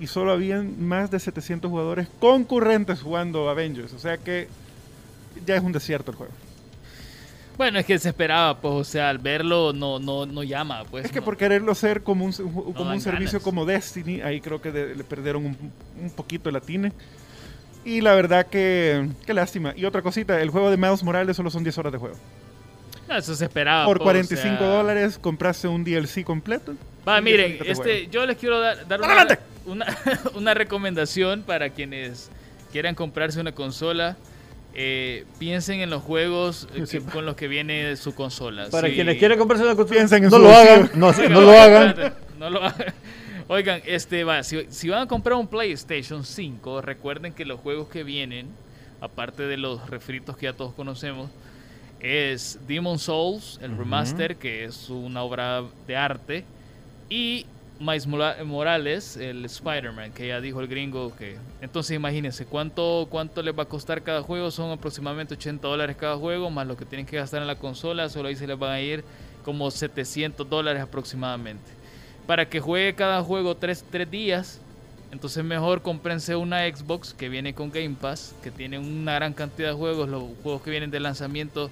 Y 0.00 0.06
solo 0.06 0.32
habían 0.32 0.80
más 0.86 1.10
de 1.10 1.18
700 1.18 1.68
jugadores 1.70 2.08
concurrentes 2.20 3.02
jugando 3.02 3.48
Avengers. 3.48 3.92
O 3.94 3.98
sea 3.98 4.16
que 4.18 4.48
ya 5.44 5.56
es 5.56 5.62
un 5.62 5.72
desierto 5.72 6.10
el 6.12 6.16
juego. 6.16 6.32
Bueno, 7.56 7.80
es 7.80 7.86
que 7.86 7.98
se 7.98 8.10
esperaba, 8.10 8.56
pues, 8.60 8.72
o 8.72 8.84
sea, 8.84 9.08
al 9.08 9.18
verlo 9.18 9.72
no, 9.72 9.98
no, 9.98 10.26
no 10.26 10.44
llama, 10.44 10.84
pues. 10.88 11.06
es 11.06 11.10
que 11.10 11.18
no. 11.18 11.24
por 11.24 11.36
quererlo 11.36 11.72
hacer 11.72 12.04
como 12.04 12.24
un, 12.24 12.32
como 12.32 12.90
un 12.92 13.00
servicio 13.00 13.38
ganas. 13.40 13.42
como 13.42 13.64
Destiny, 13.66 14.20
ahí 14.20 14.40
creo 14.40 14.60
que 14.62 14.70
de- 14.70 14.94
le 14.94 15.02
perdieron 15.02 15.44
un, 15.44 15.72
un 16.00 16.10
poquito 16.10 16.48
el 16.48 16.54
atine. 16.54 16.92
Y 17.84 18.00
la 18.00 18.14
verdad 18.14 18.46
que, 18.46 19.08
qué 19.26 19.34
lástima. 19.34 19.72
Y 19.76 19.84
otra 19.86 20.02
cosita, 20.02 20.40
el 20.40 20.50
juego 20.50 20.70
de 20.70 20.76
Miles 20.76 21.02
Morales 21.02 21.36
solo 21.36 21.50
son 21.50 21.64
10 21.64 21.76
horas 21.78 21.92
de 21.92 21.98
juego. 21.98 22.16
No, 23.08 23.16
eso 23.16 23.34
se 23.34 23.46
esperaba. 23.46 23.86
Por 23.86 23.98
pues, 23.98 24.02
o 24.02 24.10
45 24.12 24.58
sea. 24.58 24.66
dólares 24.68 25.18
compraste 25.18 25.66
un 25.66 25.82
DLC 25.82 26.22
completo. 26.22 26.74
Va, 27.08 27.20
miren, 27.20 27.58
este, 27.64 28.08
yo 28.08 28.26
les 28.26 28.36
quiero 28.36 28.60
dar, 28.60 28.86
dar 28.86 29.00
una, 29.00 29.38
una, 29.66 29.86
una 30.34 30.54
recomendación 30.54 31.42
para 31.42 31.70
quienes 31.70 32.30
quieran 32.72 32.94
comprarse 32.94 33.40
una 33.40 33.52
consola. 33.52 34.16
Eh, 34.74 35.24
piensen 35.38 35.80
en 35.80 35.90
los 35.90 36.02
juegos 36.02 36.68
eh, 36.74 36.86
Sí. 36.86 36.98
que- 36.98 37.04
con 37.06 37.24
los 37.26 37.34
que 37.34 37.48
viene 37.48 37.96
su 37.96 38.14
consola. 38.14 38.68
Para 38.70 38.88
Sí. 38.88 38.94
quienes 38.94 39.18
quieren 39.18 39.38
comprarse 39.38 39.64
la 39.64 39.74
consola, 39.74 39.96
Piensen 39.96 40.24
en 40.24 40.30
no 40.30 40.36
su 40.36 40.42
lo 40.42 40.50
hagan. 40.54 40.90
No, 40.94 41.08
Oigan, 41.08 41.32
no 41.32 41.40
lo 41.40 41.50
hagan. 41.52 42.14
no 42.38 42.50
lo 42.50 42.62
hagan. 42.62 42.94
Oigan, 43.48 43.80
este 43.86 44.24
va, 44.24 44.42
si, 44.42 44.66
si 44.68 44.90
van 44.90 45.02
a 45.02 45.06
comprar 45.06 45.38
un 45.38 45.48
PlayStation 45.48 46.22
5, 46.24 46.82
recuerden 46.82 47.32
que 47.32 47.46
los 47.46 47.58
juegos 47.58 47.88
que 47.88 48.04
vienen, 48.04 48.46
aparte 49.00 49.44
de 49.44 49.56
los 49.56 49.88
refritos 49.88 50.36
que 50.36 50.44
ya 50.44 50.52
todos 50.52 50.74
conocemos, 50.74 51.30
es 52.00 52.58
Demon 52.68 52.98
Souls, 52.98 53.58
el 53.62 53.76
remaster, 53.76 54.36
que 54.36 54.64
es 54.64 54.90
una 54.90 55.22
obra 55.22 55.62
de 55.86 55.96
arte, 55.96 56.44
y 57.10 57.46
Miles 57.80 58.06
Mora- 58.08 58.42
Morales, 58.44 59.16
el 59.16 59.44
Spider-Man, 59.44 60.12
que 60.12 60.26
ya 60.28 60.40
dijo 60.40 60.60
el 60.60 60.66
gringo 60.66 61.14
que... 61.14 61.36
Entonces 61.60 61.94
imagínense, 61.94 62.44
¿cuánto, 62.44 63.06
¿cuánto 63.08 63.40
les 63.40 63.56
va 63.56 63.62
a 63.62 63.66
costar 63.66 64.02
cada 64.02 64.20
juego? 64.22 64.50
Son 64.50 64.72
aproximadamente 64.72 65.34
80 65.34 65.68
dólares 65.68 65.96
cada 65.96 66.16
juego, 66.16 66.50
más 66.50 66.66
lo 66.66 66.76
que 66.76 66.84
tienen 66.84 67.06
que 67.06 67.16
gastar 67.16 67.40
en 67.40 67.46
la 67.46 67.54
consola, 67.54 68.08
solo 68.08 68.28
ahí 68.28 68.36
se 68.36 68.46
les 68.48 68.58
van 68.58 68.72
a 68.72 68.80
ir 68.80 69.04
como 69.44 69.70
700 69.70 70.48
dólares 70.48 70.82
aproximadamente. 70.82 71.70
Para 72.26 72.48
que 72.48 72.60
juegue 72.60 72.94
cada 72.94 73.22
juego 73.22 73.56
3, 73.56 73.84
días, 74.10 74.60
entonces 75.12 75.44
mejor 75.44 75.80
cómprense 75.80 76.34
una 76.36 76.66
Xbox 76.68 77.14
que 77.14 77.28
viene 77.28 77.54
con 77.54 77.70
Game 77.70 77.96
Pass, 77.98 78.34
que 78.42 78.50
tiene 78.50 78.78
una 78.78 79.14
gran 79.14 79.32
cantidad 79.32 79.68
de 79.68 79.74
juegos, 79.74 80.08
los 80.08 80.24
juegos 80.42 80.62
que 80.62 80.70
vienen 80.70 80.90
de 80.90 81.00
lanzamiento 81.00 81.70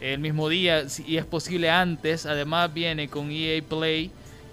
el 0.00 0.20
mismo 0.20 0.48
día, 0.48 0.84
y 1.06 1.16
es 1.16 1.26
posible 1.26 1.68
antes, 1.68 2.24
además 2.24 2.72
viene 2.72 3.08
con 3.08 3.30
EA 3.30 3.60
Play, 3.62 4.10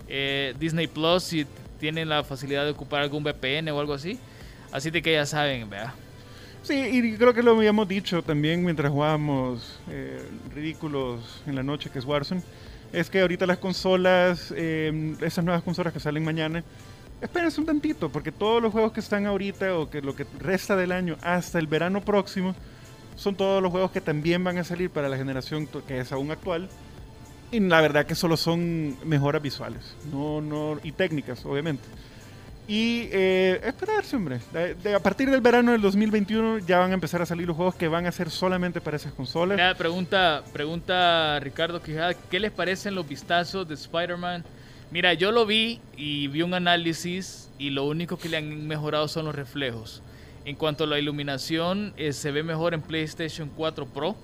eh, 0.07 0.53
Disney 0.59 0.87
Plus, 0.87 1.23
si 1.23 1.45
tienen 1.79 2.09
la 2.09 2.23
facilidad 2.23 2.65
de 2.65 2.71
ocupar 2.71 3.01
algún 3.01 3.23
VPN 3.23 3.69
o 3.69 3.79
algo 3.79 3.93
así. 3.93 4.19
Así 4.71 4.89
de 4.89 5.01
que 5.01 5.13
ya 5.13 5.25
saben, 5.25 5.69
¿verdad? 5.69 5.93
Sí, 6.63 6.73
y 6.73 7.15
creo 7.15 7.33
que 7.33 7.41
lo 7.41 7.51
habíamos 7.51 7.87
dicho 7.87 8.21
también 8.21 8.63
mientras 8.63 8.91
jugábamos 8.91 9.79
eh, 9.89 10.21
ridículos 10.53 11.41
en 11.45 11.55
la 11.55 11.63
noche, 11.63 11.89
que 11.89 11.99
es 11.99 12.05
Warzone. 12.05 12.41
Es 12.91 13.09
que 13.09 13.21
ahorita 13.21 13.45
las 13.45 13.57
consolas, 13.57 14.53
eh, 14.55 15.15
esas 15.21 15.45
nuevas 15.45 15.63
consolas 15.63 15.93
que 15.93 15.99
salen 15.99 16.25
mañana, 16.25 16.63
espérense 17.21 17.59
un 17.59 17.65
tantito, 17.65 18.09
porque 18.09 18.31
todos 18.31 18.61
los 18.61 18.71
juegos 18.71 18.91
que 18.91 18.99
están 18.99 19.25
ahorita 19.25 19.77
o 19.77 19.89
que 19.89 20.01
lo 20.01 20.15
que 20.15 20.25
resta 20.39 20.75
del 20.75 20.91
año 20.91 21.17
hasta 21.21 21.59
el 21.59 21.67
verano 21.67 22.01
próximo 22.01 22.55
son 23.15 23.35
todos 23.35 23.61
los 23.63 23.71
juegos 23.71 23.91
que 23.91 24.01
también 24.01 24.43
van 24.43 24.57
a 24.57 24.63
salir 24.63 24.89
para 24.89 25.09
la 25.09 25.17
generación 25.17 25.67
que 25.87 25.99
es 25.99 26.11
aún 26.11 26.31
actual. 26.31 26.69
Y 27.51 27.59
la 27.61 27.79
verdad 27.81 28.05
que 28.05 28.15
solo 28.15 28.35
son 28.37 28.97
mejoras 29.07 29.41
visuales, 29.41 29.95
no, 30.11 30.41
no, 30.41 30.79
y 30.83 30.91
técnicas, 30.91 31.45
obviamente. 31.45 31.83
Y 32.67 33.07
eh, 33.13 33.61
esperarse, 33.63 34.17
hombre. 34.17 34.39
De- 34.51 34.75
de- 34.75 34.93
a 34.93 34.99
partir 34.99 35.31
del 35.31 35.39
verano 35.39 35.71
del 35.71 35.79
2021 35.81 36.57
ya 36.59 36.79
van 36.79 36.91
a 36.91 36.93
empezar 36.95 37.21
a 37.21 37.25
salir 37.25 37.47
los 37.47 37.55
juegos 37.55 37.75
que 37.75 37.87
van 37.87 38.05
a 38.05 38.11
ser 38.11 38.29
solamente 38.29 38.81
para 38.81 38.97
esas 38.97 39.13
consolas. 39.13 39.55
Mira, 39.55 39.73
pregunta, 39.75 40.43
pregunta 40.51 41.39
Ricardo 41.39 41.81
Quijada, 41.81 42.13
¿qué 42.13 42.41
les 42.41 42.51
parecen 42.51 42.93
los 42.95 43.07
vistazos 43.07 43.65
de 43.65 43.75
Spider-Man? 43.75 44.43
Mira, 44.91 45.13
yo 45.13 45.31
lo 45.31 45.45
vi 45.45 45.79
y 45.95 46.27
vi 46.27 46.41
un 46.41 46.53
análisis 46.53 47.49
y 47.57 47.69
lo 47.69 47.85
único 47.85 48.17
que 48.17 48.27
le 48.27 48.35
han 48.37 48.67
mejorado 48.67 49.07
son 49.07 49.23
los 49.25 49.35
reflejos. 49.35 50.01
En 50.43 50.57
cuanto 50.57 50.83
a 50.83 50.87
la 50.87 50.99
iluminación, 50.99 51.93
eh, 51.95 52.11
se 52.11 52.31
ve 52.31 52.43
mejor 52.43 52.73
en 52.73 52.81
PlayStation 52.81 53.49
4 53.55 53.85
Pro. 53.85 54.17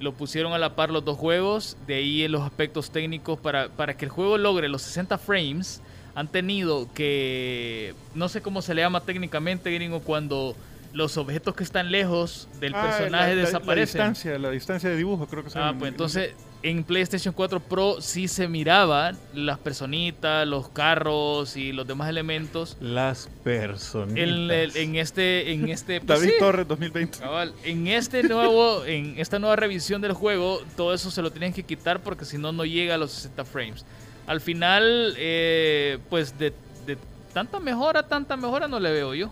Lo 0.00 0.12
pusieron 0.12 0.52
a 0.52 0.58
la 0.58 0.74
par 0.74 0.90
los 0.90 1.04
dos 1.04 1.16
juegos, 1.18 1.76
de 1.86 1.94
ahí 1.94 2.22
en 2.24 2.32
los 2.32 2.42
aspectos 2.42 2.90
técnicos 2.90 3.38
para, 3.38 3.68
para 3.68 3.96
que 3.96 4.04
el 4.06 4.10
juego 4.10 4.38
logre 4.38 4.68
los 4.68 4.82
60 4.82 5.18
frames. 5.18 5.80
Han 6.16 6.28
tenido 6.28 6.88
que, 6.94 7.94
no 8.14 8.28
sé 8.28 8.40
cómo 8.40 8.62
se 8.62 8.74
le 8.74 8.82
llama 8.82 9.00
técnicamente, 9.00 9.70
gringo, 9.72 10.00
cuando 10.00 10.54
los 10.92 11.16
objetos 11.16 11.54
que 11.56 11.64
están 11.64 11.90
lejos 11.90 12.48
del 12.60 12.74
Ah, 12.74 12.82
personaje 12.82 13.10
la- 13.10 13.34
la- 13.34 13.34
La, 13.34 13.46
desaparecen. 13.46 13.98
distancia, 14.00 14.38
la 14.38 14.50
distancia 14.50 14.90
de 14.90 14.96
dibujo, 14.96 15.26
creo 15.26 15.42
que 15.42 15.50
se 15.50 15.58
Ah, 15.58 15.74
pues 15.76 15.90
entonces 15.90 16.32
en 16.64 16.82
PlayStation 16.82 17.34
4 17.34 17.60
Pro 17.60 18.00
sí 18.00 18.26
se 18.26 18.48
miraban 18.48 19.16
las 19.34 19.58
personitas, 19.58 20.46
los 20.48 20.68
carros 20.70 21.56
y 21.56 21.72
los 21.72 21.86
demás 21.86 22.08
elementos. 22.08 22.76
Las 22.80 23.28
personitas. 23.44 24.18
En, 24.18 24.50
el- 24.50 24.76
en 24.76 24.96
este, 24.96 25.52
en 25.52 25.68
este, 25.68 26.00
pues 26.00 26.18
David 26.20 26.32
sí, 26.32 26.38
Torres 26.40 26.66
2020. 26.66 27.18
cabal, 27.18 27.52
en 27.64 27.86
este 27.86 28.22
nuevo, 28.22 28.84
en 28.86 29.14
esta 29.18 29.38
nueva 29.38 29.56
revisión 29.56 30.00
del 30.00 30.12
juego, 30.14 30.60
todo 30.76 30.94
eso 30.94 31.10
se 31.10 31.20
lo 31.22 31.30
tienen 31.30 31.52
que 31.52 31.62
quitar 31.62 32.00
porque 32.02 32.24
si 32.24 32.38
no 32.38 32.50
no 32.52 32.64
llega 32.64 32.94
a 32.94 32.98
los 32.98 33.12
60 33.12 33.44
frames. 33.44 33.84
Al 34.26 34.40
final, 34.40 35.14
eh, 35.18 35.98
pues 36.08 36.38
de, 36.38 36.52
de 36.86 36.96
tanta 37.34 37.60
mejora, 37.60 38.02
tanta 38.08 38.36
mejora 38.36 38.66
no 38.68 38.80
le 38.80 38.90
veo 38.90 39.14
yo. 39.14 39.30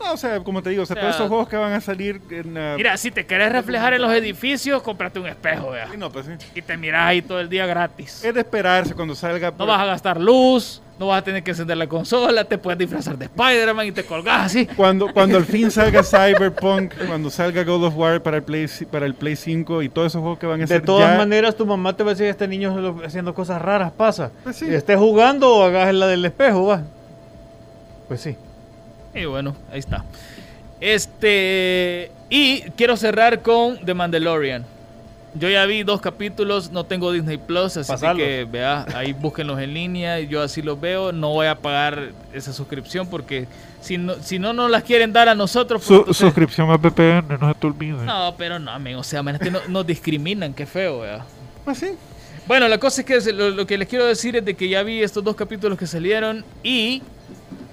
No, 0.00 0.12
o 0.12 0.16
sea, 0.16 0.40
como 0.40 0.62
te 0.62 0.70
digo, 0.70 0.84
o 0.84 0.86
sea, 0.86 0.94
O 0.94 0.96
sea, 0.96 1.02
todos 1.02 1.14
estos 1.16 1.28
juegos 1.28 1.48
que 1.48 1.56
van 1.56 1.72
a 1.72 1.80
salir 1.80 2.20
en 2.30 2.54
la... 2.54 2.74
Mira, 2.76 2.96
si 2.96 3.10
te 3.10 3.26
querés 3.26 3.50
reflejar 3.52 3.94
en 3.94 4.02
los 4.02 4.12
edificios, 4.12 4.80
cómprate 4.82 5.18
un 5.18 5.26
espejo, 5.26 5.70
vea. 5.70 5.88
Sí, 5.90 5.96
no, 5.96 6.10
pues 6.10 6.26
sí. 6.26 6.32
Y 6.54 6.62
te 6.62 6.76
miras 6.76 7.02
ahí 7.02 7.20
todo 7.22 7.40
el 7.40 7.48
día 7.48 7.66
gratis. 7.66 8.24
Es 8.24 8.32
de 8.32 8.40
esperarse 8.40 8.94
cuando 8.94 9.14
salga... 9.14 9.50
No 9.50 9.56
por- 9.56 9.66
vas 9.68 9.80
a 9.80 9.86
gastar 9.86 10.20
luz, 10.20 10.80
no 11.00 11.08
vas 11.08 11.20
a 11.20 11.24
tener 11.24 11.42
que 11.42 11.50
encender 11.50 11.76
la 11.76 11.86
consola, 11.88 12.44
te 12.44 12.58
puedes 12.58 12.78
disfrazar 12.78 13.18
de 13.18 13.24
Spider-Man 13.24 13.86
y 13.88 13.92
te 13.92 14.04
colgas 14.04 14.46
así. 14.46 14.66
Cuando, 14.66 15.12
cuando 15.12 15.36
al 15.38 15.44
fin 15.44 15.70
salga 15.70 16.02
Cyberpunk, 16.04 16.94
cuando 17.08 17.28
salga 17.30 17.64
God 17.64 17.84
of 17.86 17.96
War 17.96 18.22
para 18.22 18.36
el 18.36 18.42
Play, 18.44 18.66
para 18.90 19.04
el 19.04 19.14
Play 19.14 19.34
5 19.34 19.82
y 19.82 19.88
todos 19.88 20.12
esos 20.12 20.20
juegos 20.20 20.38
que 20.38 20.46
van 20.46 20.60
a 20.60 20.62
De 20.62 20.66
ser 20.68 20.82
todas 20.84 21.10
ya- 21.12 21.18
maneras, 21.18 21.56
tu 21.56 21.66
mamá 21.66 21.96
te 21.96 22.04
va 22.04 22.10
a 22.12 22.14
decir, 22.14 22.26
este 22.28 22.46
niño 22.46 23.00
haciendo 23.04 23.34
cosas 23.34 23.60
raras, 23.60 23.90
pasa. 23.92 24.30
Pues 24.44 24.54
sí. 24.56 24.66
Y 24.70 24.74
esté 24.74 24.94
jugando 24.96 25.56
o 25.56 25.64
hagas 25.64 25.92
la 25.92 26.06
del 26.06 26.24
espejo, 26.24 26.66
va. 26.66 26.82
Pues 28.06 28.20
sí. 28.20 28.36
Y 29.20 29.24
bueno, 29.26 29.54
ahí 29.72 29.78
está. 29.78 30.04
Este. 30.80 32.10
Y 32.30 32.60
quiero 32.76 32.96
cerrar 32.96 33.42
con 33.42 33.78
The 33.84 33.94
Mandalorian. 33.94 34.64
Yo 35.34 35.48
ya 35.48 35.64
vi 35.66 35.82
dos 35.82 36.00
capítulos, 36.00 36.70
no 36.72 36.84
tengo 36.84 37.12
Disney 37.12 37.36
Plus, 37.36 37.76
así 37.76 37.90
Pasarlos. 37.92 38.16
que 38.26 38.46
vea, 38.50 38.86
ahí 38.94 39.12
búsquenlos 39.12 39.60
en 39.60 39.74
línea, 39.74 40.18
yo 40.20 40.42
así 40.42 40.62
los 40.62 40.80
veo, 40.80 41.12
no 41.12 41.28
voy 41.32 41.46
a 41.46 41.54
pagar 41.56 42.12
esa 42.32 42.52
suscripción 42.52 43.06
porque 43.08 43.46
si 43.80 43.98
no, 43.98 44.14
si 44.22 44.38
no 44.38 44.52
nos 44.54 44.70
las 44.70 44.82
quieren 44.84 45.12
dar 45.12 45.28
a 45.28 45.34
nosotros, 45.34 45.80
pues 45.82 45.86
Su- 45.86 45.94
entonces- 45.96 46.16
suscripción 46.16 46.70
a 46.70 46.76
VPN, 46.78 47.38
no 47.38 47.48
se 47.52 47.54
te 47.60 47.66
olvide. 47.66 48.04
No, 48.04 48.34
pero 48.38 48.58
no, 48.58 48.70
amigo, 48.70 49.00
o 49.00 49.04
sea, 49.04 49.22
man, 49.22 49.34
es 49.36 49.40
que 49.42 49.50
no- 49.50 49.60
nos 49.68 49.86
discriminan, 49.86 50.54
qué 50.54 50.64
feo, 50.66 51.00
vea. 51.00 51.24
Pues 51.64 51.78
sí. 51.78 51.88
Bueno, 52.46 52.66
la 52.66 52.78
cosa 52.78 53.02
es 53.02 53.06
que 53.06 53.32
lo, 53.32 53.50
lo 53.50 53.66
que 53.66 53.76
les 53.76 53.86
quiero 53.86 54.06
decir 54.06 54.34
es 54.34 54.44
de 54.44 54.54
que 54.54 54.68
ya 54.68 54.82
vi 54.82 55.02
estos 55.02 55.22
dos 55.22 55.36
capítulos 55.36 55.78
que 55.78 55.86
salieron 55.86 56.42
y 56.64 57.02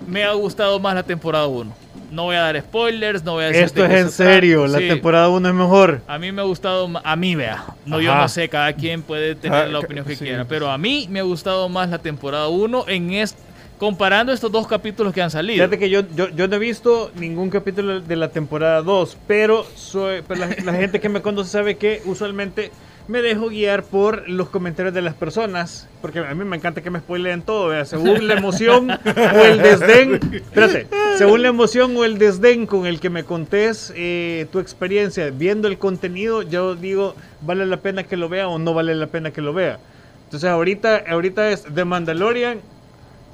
me 0.08 0.24
ha 0.24 0.34
gustado 0.34 0.80
más 0.80 0.96
la 0.96 1.04
temporada 1.04 1.48
1. 1.48 1.72
No 2.12 2.24
voy 2.26 2.36
a 2.36 2.42
dar 2.42 2.60
spoilers, 2.62 3.24
no 3.24 3.34
voy 3.34 3.46
a 3.46 3.48
decir 3.48 3.64
Esto 3.64 3.84
es 3.86 3.92
en 3.92 4.10
serio, 4.12 4.68
la 4.68 4.78
Sí. 4.78 4.88
temporada 4.88 5.28
1 5.30 5.50
es 5.50 5.56
mejor. 5.56 6.02
A 6.08 6.18
mí 6.20 6.32
me 6.32 6.42
ha 6.42 6.46
gustado, 6.46 6.90
a 7.04 7.16
mí 7.16 7.36
vea, 7.36 7.66
no 7.86 8.00
yo 8.00 8.16
no 8.16 8.28
sé, 8.30 8.48
cada 8.48 8.74
quien 8.74 9.02
puede 9.02 9.36
tener 9.36 9.64
Ah, 9.64 9.68
la 9.68 9.80
opinión 9.80 10.06
que 10.06 10.16
sí. 10.16 10.24
quiera, 10.26 10.46
pero 10.46 10.70
a 10.70 10.78
mí 10.78 11.08
me 11.10 11.20
ha 11.20 11.24
gustado 11.24 11.68
más 11.68 11.90
la 11.90 11.98
temporada 11.98 12.48
1 12.48 12.86
en 12.88 13.12
es, 13.12 13.36
comparando 13.78 14.32
estos 14.32 14.52
dos 14.52 14.68
capítulos 14.68 15.14
que 15.14 15.22
han 15.22 15.32
salido. 15.32 15.58
Fíjate 15.66 15.80
que 15.80 15.90
yo, 15.90 16.02
yo, 16.16 16.30
yo 16.30 16.48
no 16.48 16.56
he 16.56 16.60
visto 16.60 17.12
ningún 17.16 17.50
capítulo 17.50 18.00
de 18.00 18.16
la 18.16 18.30
temporada 18.30 18.82
2, 18.82 19.18
pero, 19.28 19.66
soy, 19.76 20.22
pero 20.26 20.40
la, 20.42 20.50
la 20.64 20.74
gente 20.74 21.00
que 21.02 21.10
me 21.10 21.22
conoce 21.22 21.50
sabe 21.50 21.76
que 21.76 22.02
usualmente 22.06 22.72
me 23.08 23.22
dejo 23.22 23.50
guiar 23.50 23.84
por 23.84 24.28
los 24.28 24.50
comentarios 24.50 24.94
de 24.94 25.02
las 25.02 25.14
personas, 25.14 25.88
porque 26.02 26.20
a 26.20 26.34
mí 26.34 26.44
me 26.44 26.56
encanta 26.56 26.82
que 26.82 26.90
me 26.90 27.00
spoileen 27.00 27.42
todo, 27.44 27.86
según 27.86 28.28
la 28.28 28.36
emoción 28.36 28.90
o 28.92 29.46
el 29.46 29.62
desdén, 29.62 30.20
espérate, 30.34 30.88
según 31.18 31.44
la 31.44 31.50
emoción 31.50 31.96
o 31.98 32.04
el 32.04 32.18
desdén 32.18 32.66
con 32.66 32.88
el 32.88 33.00
que 33.00 33.10
me 33.10 33.24
contés 33.24 33.94
eh, 33.96 34.48
tu 34.52 34.60
experiencia 34.60 35.30
viendo 35.30 35.68
el 35.68 35.78
contenido, 35.78 36.42
yo 36.42 36.76
digo, 36.76 37.16
vale 37.42 37.66
la 37.66 37.78
pena 37.78 38.04
que 38.04 38.18
lo 38.18 38.28
vea 38.28 38.48
o 38.48 38.58
no 38.58 38.74
vale 38.74 38.96
la 38.96 39.08
pena 39.08 39.32
que 39.32 39.42
lo 39.42 39.54
vea. 39.54 39.80
Entonces 40.26 40.50
ahorita, 40.50 41.04
ahorita 41.08 41.52
es 41.52 41.64
The 41.64 41.86
Mandalorian, 41.86 42.60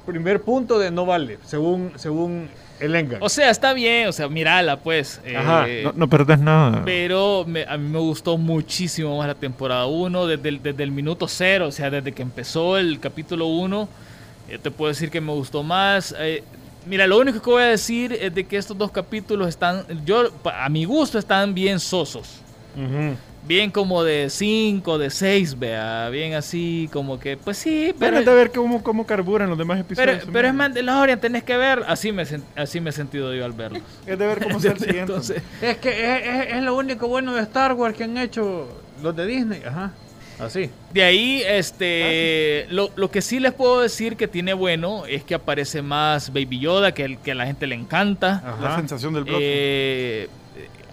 primer 0.04 0.42
punto 0.42 0.78
de 0.78 0.90
no 0.90 1.06
vale, 1.06 1.38
según, 1.44 1.92
según 1.96 2.48
el 2.80 2.94
Engan. 2.96 3.22
O 3.22 3.28
sea, 3.28 3.50
está 3.50 3.72
bien, 3.72 4.08
o 4.08 4.12
sea, 4.12 4.28
mírala 4.28 4.76
pues. 4.80 5.20
Ajá. 5.36 5.66
eh, 5.68 5.82
No, 5.84 5.92
no 5.94 6.08
perdés 6.08 6.38
nada. 6.40 6.82
Pero 6.84 7.44
me- 7.46 7.64
a 7.64 7.76
mí 7.78 7.88
me 7.88 7.98
gustó 7.98 8.36
muchísimo 8.38 9.18
más 9.18 9.28
la 9.28 9.34
temporada 9.34 9.86
1, 9.86 10.26
desde 10.26 10.48
el, 10.48 10.62
desde 10.62 10.82
el 10.82 10.90
minuto 10.90 11.28
cero, 11.28 11.66
o 11.68 11.72
sea, 11.72 11.90
desde 11.90 12.12
que 12.12 12.22
empezó 12.22 12.76
el 12.78 12.98
capítulo 13.00 13.46
1, 13.46 13.88
eh, 14.48 14.58
te 14.58 14.70
puedo 14.70 14.88
decir 14.88 15.10
que 15.10 15.20
me 15.20 15.32
gustó 15.32 15.62
más. 15.62 16.14
Eh, 16.18 16.42
mira, 16.86 17.06
lo 17.06 17.18
único 17.18 17.40
que 17.40 17.50
voy 17.50 17.62
a 17.62 17.66
decir 17.66 18.12
es 18.12 18.34
de 18.34 18.44
que 18.44 18.56
estos 18.56 18.76
dos 18.76 18.90
capítulos 18.90 19.48
están, 19.48 19.84
yo, 20.04 20.30
a 20.44 20.68
mi 20.68 20.84
gusto, 20.84 21.18
están 21.18 21.54
bien 21.54 21.78
sosos. 21.78 22.40
Bien 23.52 23.70
como 23.70 24.02
de 24.02 24.30
5, 24.30 24.96
de 24.98 25.10
6, 25.10 25.58
vea, 25.58 26.08
bien 26.08 26.32
así, 26.34 26.88
como 26.92 27.18
que, 27.20 27.36
pues 27.36 27.58
sí, 27.58 27.94
pero... 27.98 28.16
Pero 28.18 28.30
de 28.30 28.36
ver 28.36 28.50
cómo, 28.50 28.82
cómo 28.82 29.04
carburan 29.06 29.48
los 29.50 29.58
demás 29.58 29.84
Pero, 29.88 30.10
episodios. 30.12 30.32
pero 30.32 30.48
es 30.48 30.54
Mandalorian, 30.54 31.20
tenés 31.20 31.42
que 31.44 31.56
ver, 31.58 31.82
así 31.86 32.12
me, 32.12 32.24
así 32.56 32.80
me 32.80 32.88
he 32.90 32.92
sentido 32.92 33.34
yo 33.34 33.44
al 33.44 33.52
verlo. 33.52 33.80
Es 34.06 34.18
de 34.18 34.26
ver 34.26 34.42
cómo 34.42 34.56
está 34.56 34.70
el 34.72 34.78
siguiente. 34.78 35.00
Entonces, 35.00 35.42
Es 35.60 35.76
que 35.76 35.90
es, 35.90 36.26
es- 36.48 36.54
es 36.56 36.62
lo 36.62 36.74
único 36.76 37.08
bueno 37.08 37.34
de 37.34 37.42
Star 37.42 37.74
Wars 37.74 37.94
que 37.96 38.04
han 38.04 38.16
hecho 38.16 38.68
los 39.02 39.14
de 39.14 39.26
Disney. 39.26 39.62
Ajá. 39.66 39.92
Así. 40.38 40.70
De 40.94 41.02
ahí, 41.04 41.42
este, 41.46 42.66
lo, 42.70 42.90
lo 42.96 43.10
que 43.10 43.20
sí 43.20 43.38
les 43.38 43.52
puedo 43.52 43.80
decir 43.82 44.16
que 44.16 44.26
tiene 44.28 44.54
bueno 44.54 45.04
es 45.06 45.22
que 45.24 45.34
aparece 45.34 45.82
más 45.82 46.32
Baby 46.32 46.58
Yoda, 46.58 46.92
que, 46.94 47.04
el- 47.04 47.18
que 47.18 47.32
a 47.32 47.34
la 47.34 47.44
gente 47.46 47.66
le 47.66 47.74
encanta. 47.74 48.42
Ajá. 48.44 48.58
La 48.62 48.76
sensación 48.76 49.12
del 49.12 49.24
bloque. 49.24 49.38
Eh, 49.42 50.28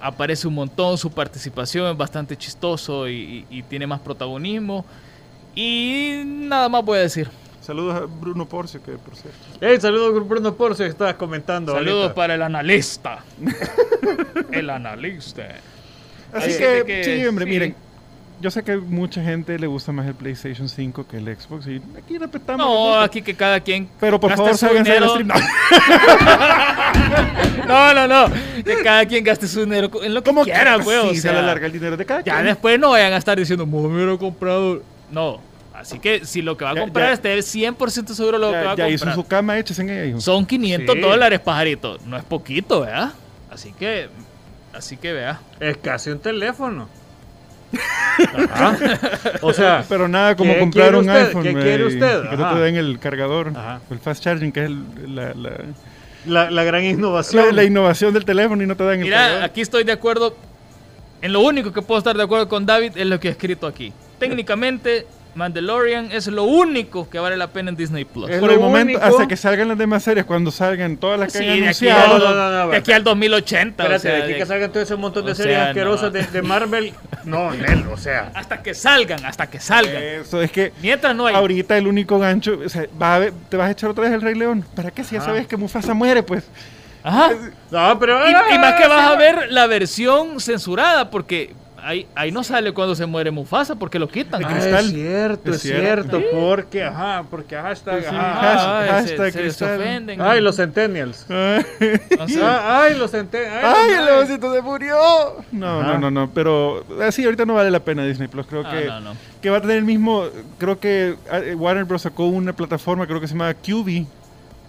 aparece 0.02 0.48
un 0.48 0.54
montón, 0.56 0.98
su 0.98 1.12
participación 1.12 1.92
es 1.92 1.98
bastante 1.98 2.36
chistoso 2.38 3.08
y, 3.08 3.46
y- 3.50 3.60
y 3.60 3.64
tiene 3.64 3.86
más 3.88 4.00
protagonismo. 4.00 4.86
Y 5.56 6.22
nada 6.26 6.70
más 6.70 6.84
voy 6.86 7.00
a 7.00 7.02
decir. 7.02 7.30
Saludos 7.62 7.96
a 7.96 8.06
Bruno 8.06 8.48
Porcio, 8.48 8.82
que 8.82 8.94
por 8.94 9.16
cierto. 9.16 9.38
Hey, 9.62 9.78
saludos 9.80 10.28
Bruno 10.28 10.54
Porcio, 10.56 10.86
que 10.86 10.90
estabas 10.92 11.16
comentando. 11.16 11.74
Saludos 11.74 11.96
ahorita. 12.04 12.16
para 12.16 12.36
el 12.36 12.42
analista. 12.42 13.20
el 14.52 14.70
analista. 14.70 15.48
Así 16.34 16.58
que, 16.58 17.02
sí, 17.04 17.26
hombre, 17.28 17.46
sí. 17.46 17.52
miren. 17.52 17.76
Yo 18.42 18.50
sé 18.52 18.64
que 18.64 18.78
mucha 18.78 19.22
gente 19.22 19.60
le 19.60 19.68
gusta 19.68 19.92
más 19.92 20.08
el 20.08 20.14
PlayStation 20.16 20.70
5 20.70 21.06
que 21.08 21.18
el 21.18 21.26
Xbox. 21.38 21.68
Y 21.68 21.82
aquí 21.98 22.18
respetamos. 22.18 22.66
No, 22.66 22.98
aquí 23.00 23.22
que 23.22 23.36
cada 23.36 23.60
quien. 23.60 23.90
Pero 24.00 24.18
por 24.20 24.34
favor, 24.36 24.58
del 24.58 24.84
dinero. 24.84 25.10
stream. 25.10 25.28
No. 25.28 25.34
No, 27.68 27.94
no, 27.94 28.08
no. 28.08 28.34
Que 28.64 28.82
cada 28.84 29.06
quien 29.06 29.24
gaste 29.24 29.48
su 29.48 29.60
dinero 29.64 29.90
en 30.02 30.14
lo 30.14 30.24
que 30.24 30.30
¿Cómo 30.30 30.44
quiera, 30.44 30.80
pues. 30.80 30.98
o 31.04 31.10
sí, 31.10 31.16
se 31.18 31.22
sea, 31.24 31.34
le 31.34 31.44
larga 31.44 31.68
el 31.68 31.72
dinero 31.72 31.96
de 31.98 32.06
cada 32.06 32.22
Ya 32.22 32.34
quien? 32.36 32.46
después 32.48 32.80
no 32.80 32.90
vayan 32.92 33.14
a 33.14 33.18
estar 33.18 33.38
diciendo, 33.38 33.66
me 33.68 33.78
hubiera 33.78 34.18
comprado. 34.18 34.82
No. 35.12 35.40
Así 35.74 36.00
que 36.00 36.26
si 36.26 36.42
lo 36.42 36.58
que 36.58 36.66
va 36.66 36.72
a 36.72 36.76
Ya- 36.76 36.82
comprar, 36.82 37.08
ya- 37.10 37.14
esté 37.14 37.38
100% 37.44 38.14
seguro 38.16 38.40
de 38.40 38.46
lo 38.46 38.52
que 38.52 38.58
va 38.58 38.64
Ya, 38.76 38.86
a 38.86 38.88
ya 38.88 38.90
hizo 38.90 39.06
comprar. 39.06 39.16
su 39.24 39.28
cama, 39.30 39.58
échese 39.60 39.82
en 39.84 39.90
ella, 39.92 40.06
hijo. 40.06 40.20
Son 40.22 40.46
500 40.46 40.96
Sí. 40.96 41.02
dólares, 41.02 41.40
pajarito. 41.42 41.98
No 42.06 42.18
es 42.18 42.24
poquito, 42.24 42.82
¿verdad? 42.82 43.12
Así 43.52 43.72
que. 43.74 44.10
Así 44.74 44.98
que 44.98 45.14
vea. 45.14 45.40
Es 45.60 45.78
casi 45.78 46.10
un 46.10 46.20
teléfono. 46.20 46.90
Ajá. 48.50 48.78
O 49.42 49.54
sea, 49.54 49.84
Pero 49.88 50.08
nada 50.08 50.36
como 50.36 50.54
¿Qué 50.54 50.60
comprar 50.60 50.96
un 50.96 51.08
usted? 51.08 51.28
iPhone. 51.28 51.44
¿Qué 51.44 51.52
güey, 51.52 51.64
quiere 51.64 51.86
usted? 51.86 52.24
y 52.26 52.30
Que 52.30 52.38
no 52.38 52.54
te 52.54 52.60
den 52.60 52.76
el 52.76 53.00
cargador. 53.00 53.50
Ajá. 53.56 53.80
El 53.90 54.00
fast 54.00 54.24
charging, 54.24 54.52
que 54.52 54.62
es 54.62 54.66
el- 54.68 55.16
la, 55.16 55.34
la, 55.36 55.52
la, 56.26 56.52
la 56.52 56.64
gran 56.64 56.84
innovación. 56.84 57.46
la- 57.48 57.52
la 57.52 57.64
innovación 57.64 58.14
del 58.14 58.26
teléfono 58.26 58.62
y 58.64 58.68
no 58.68 58.76
te 58.76 58.84
dan 58.84 58.96
el 59.00 59.06
Mira, 59.06 59.18
cargador. 59.18 59.44
aquí 59.44 59.62
estoy 59.62 59.84
de 59.84 59.92
acuerdo. 59.92 60.36
En 61.22 61.34
lo 61.34 61.42
único 61.42 61.72
que 61.74 61.82
puedo 61.82 61.98
estar 61.98 62.16
de 62.16 62.24
acuerdo 62.24 62.48
con 62.48 62.66
David 62.66 62.94
es 62.96 63.06
lo 63.06 63.20
que 63.20 63.28
he 63.28 63.32
escrito 63.32 63.68
aquí. 63.68 63.92
Técnicamente, 64.20 65.06
Mandalorian 65.40 66.10
es 66.12 66.28
lo 66.28 66.44
único 66.44 67.10
que 67.10 67.18
vale 67.18 67.38
la 67.38 67.48
pena 67.48 67.70
en 67.70 67.76
Disney 67.78 68.06
Plus. 68.06 68.30
Es 68.30 68.40
Por 68.40 68.52
el 68.52 68.60
momento, 68.60 68.94
único- 69.00 69.02
hasta 69.04 69.28
que 69.28 69.38
salgan 69.38 69.70
las 69.70 69.78
demás 69.78 70.04
series, 70.04 70.26
cuando 70.26 70.52
salgan 70.52 70.98
todas 70.98 71.20
las 71.20 71.32
que 71.34 71.40
Sí, 71.40 71.46
han 71.46 71.52
aquí, 71.54 71.62
anunciado. 71.64 72.16
al, 72.16 72.20
No, 72.22 72.34
no, 72.36 72.52
no, 72.66 72.70
de 72.72 72.78
aquí 72.78 72.92
al 72.92 73.04
2080. 73.04 73.84
o 73.84 73.86
Espérate, 73.88 74.02
sea, 74.02 74.12
de 74.18 74.24
aquí 74.24 74.34
de- 74.34 74.38
que 74.40 74.46
salgan 74.46 74.72
todo 74.72 74.84
ese 74.84 74.96
montón 74.98 75.26
de 75.26 75.32
o 75.32 75.36
series 75.36 75.56
sea, 75.58 75.68
asquerosas 75.70 76.12
no. 76.14 76.20
de, 76.20 76.24
de 76.28 76.42
Marvel. 76.42 76.94
No, 77.24 77.52
Nel, 77.52 77.86
o 77.92 77.98
sea. 77.98 78.32
Hasta 78.36 78.62
que 78.62 78.74
salgan, 78.74 79.26
hasta 79.26 79.50
que 79.50 79.60
salgan. 79.60 80.02
Eso 80.04 80.42
es 80.42 80.52
que 80.52 80.74
Mientras 80.82 81.16
no 81.16 81.26
hay. 81.26 81.36
ahorita 81.36 81.78
el 81.78 81.88
único 81.88 82.20
gancho, 82.20 82.60
o 82.66 82.70
sea, 82.70 82.86
va 83.02 83.16
a 83.16 83.20
ver- 83.20 83.34
te 83.50 83.58
vas 83.58 83.70
a 83.70 83.72
echar 83.72 83.90
otra 83.90 84.04
vez 84.04 84.14
el 84.14 84.22
Rey 84.22 84.36
León. 84.36 84.66
¿Para 84.76 84.92
qué? 84.92 85.04
Si 85.04 85.16
ya 85.16 85.22
sabes 85.22 85.48
que 85.48 85.56
Mufasa 85.58 85.94
muere, 85.94 86.22
pues. 86.22 86.44
Ajá. 87.02 87.30
No, 87.72 87.98
pero. 87.98 88.28
Y, 88.28 88.32
y 88.56 88.60
más 88.60 88.74
que 88.76 88.88
vas 88.88 89.10
a 89.12 89.16
ver 89.16 89.48
la 89.52 89.68
versión 89.68 90.40
censurada, 90.42 91.10
porque 91.10 91.54
ahí, 91.84 92.08
ahí 92.16 92.32
no 92.32 92.44
sale 92.44 92.72
cuando 92.74 92.96
se 92.96 93.06
muere 93.06 93.32
Mufasa, 93.32 93.76
porque 93.76 94.00
lo 94.00 94.08
quitan. 94.08 94.44
Ah, 94.44 94.48
Cristal. 94.50 94.86
es 94.86 94.92
cierto, 94.92 95.50
Es 95.52 95.56
es 95.58 95.62
cierto. 95.62 96.18
cierto, 96.20 96.22
porque, 96.40 96.84
ajá, 96.84 97.24
porque 97.30 97.56
hashtag, 97.56 97.96
Pues 98.00 98.10
sí, 98.10 98.16
ajá. 98.16 98.80
Ay, 98.82 98.90
Hashtag 98.90 99.32
se- 99.34 99.52
se- 99.52 99.66
ofenden. 99.66 100.22
Ay, 100.22 100.42
los 100.42 100.56
centennials. 100.58 101.26
Entonces, 101.30 102.42
Ah, 102.44 102.82
ay, 102.84 102.98
los 102.98 103.12
centennials. 103.12 103.64
¡Ay, 103.64 103.92
el 103.92 104.00
no, 104.00 104.06
leoncito 104.06 104.54
se 104.54 104.62
murió! 104.62 104.98
No, 105.52 105.80
Ajá. 105.82 105.94
no, 105.94 106.00
no, 106.00 106.12
no, 106.12 106.30
pero 106.32 106.84
así 107.02 107.24
ahorita 107.26 107.46
no 107.46 107.54
vale 107.56 107.72
la 107.72 107.80
pena 107.80 108.06
Disney 108.06 108.28
Plus. 108.28 108.46
Creo 108.48 108.64
ah, 108.66 108.72
que, 108.72 108.86
no, 108.86 109.00
no. 109.02 109.14
que 109.42 109.50
va 109.50 109.58
a 109.58 109.62
tener 109.62 109.78
el 109.78 109.86
mismo. 109.86 110.26
Creo 110.58 110.80
que 110.80 111.16
eh, 111.32 111.56
Warner 111.56 111.86
Bros. 111.86 112.02
sacó 112.02 112.26
una 112.28 112.54
plataforma, 112.54 113.06
creo 113.08 113.20
que 113.22 113.28
se 113.28 113.34
llama 113.34 113.54
QB. 113.54 114.06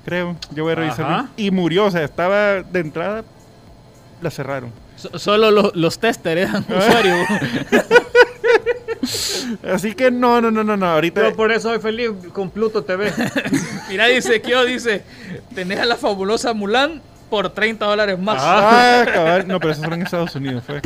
Creo, 0.05 0.37
yo 0.55 0.65
voy 0.65 0.73
a 0.73 0.77
revisar. 0.77 1.05
Ajá. 1.07 1.29
Y 1.37 1.51
murió, 1.51 1.85
o 1.85 1.91
sea, 1.91 2.03
estaba 2.05 2.63
de 2.63 2.81
entrada, 2.81 3.23
la 4.23 4.31
cerraron. 4.31 4.73
So- 5.01 5.19
solo 5.19 5.51
lo- 5.51 5.73
los 5.75 5.99
testers 5.99 6.43
eran 6.49 6.65
usuarios. 6.69 7.27
Así 9.73 9.95
que 9.95 10.11
no, 10.11 10.41
no, 10.41 10.51
no, 10.51 10.63
no, 10.63 10.77
no. 10.77 10.87
Ahorita. 10.87 11.23
Yo 11.23 11.35
por 11.37 11.51
eso 11.53 11.71
soy 11.71 11.79
feliz 11.81 12.11
con 12.33 12.51
Pluto 12.51 12.83
TV. 12.85 13.13
Mira, 13.89 14.07
dice 14.07 14.41
Kyo, 14.43 14.65
dice, 14.65 15.03
tenés 15.55 15.81
a 15.81 15.87
la 15.87 15.97
fabulosa 15.97 16.53
Mulan 16.53 17.01
por 17.31 17.49
30 17.51 17.85
dólares 17.87 18.19
más. 18.19 18.37
Ah, 18.41 19.05
cabal. 19.13 19.49
No, 19.49 19.59
pero 19.59 19.73
eso 19.73 19.83
fue 19.83 19.95
en 19.95 20.03
Estados 20.03 20.35
Unidos, 20.35 20.63
fue. 20.67 20.81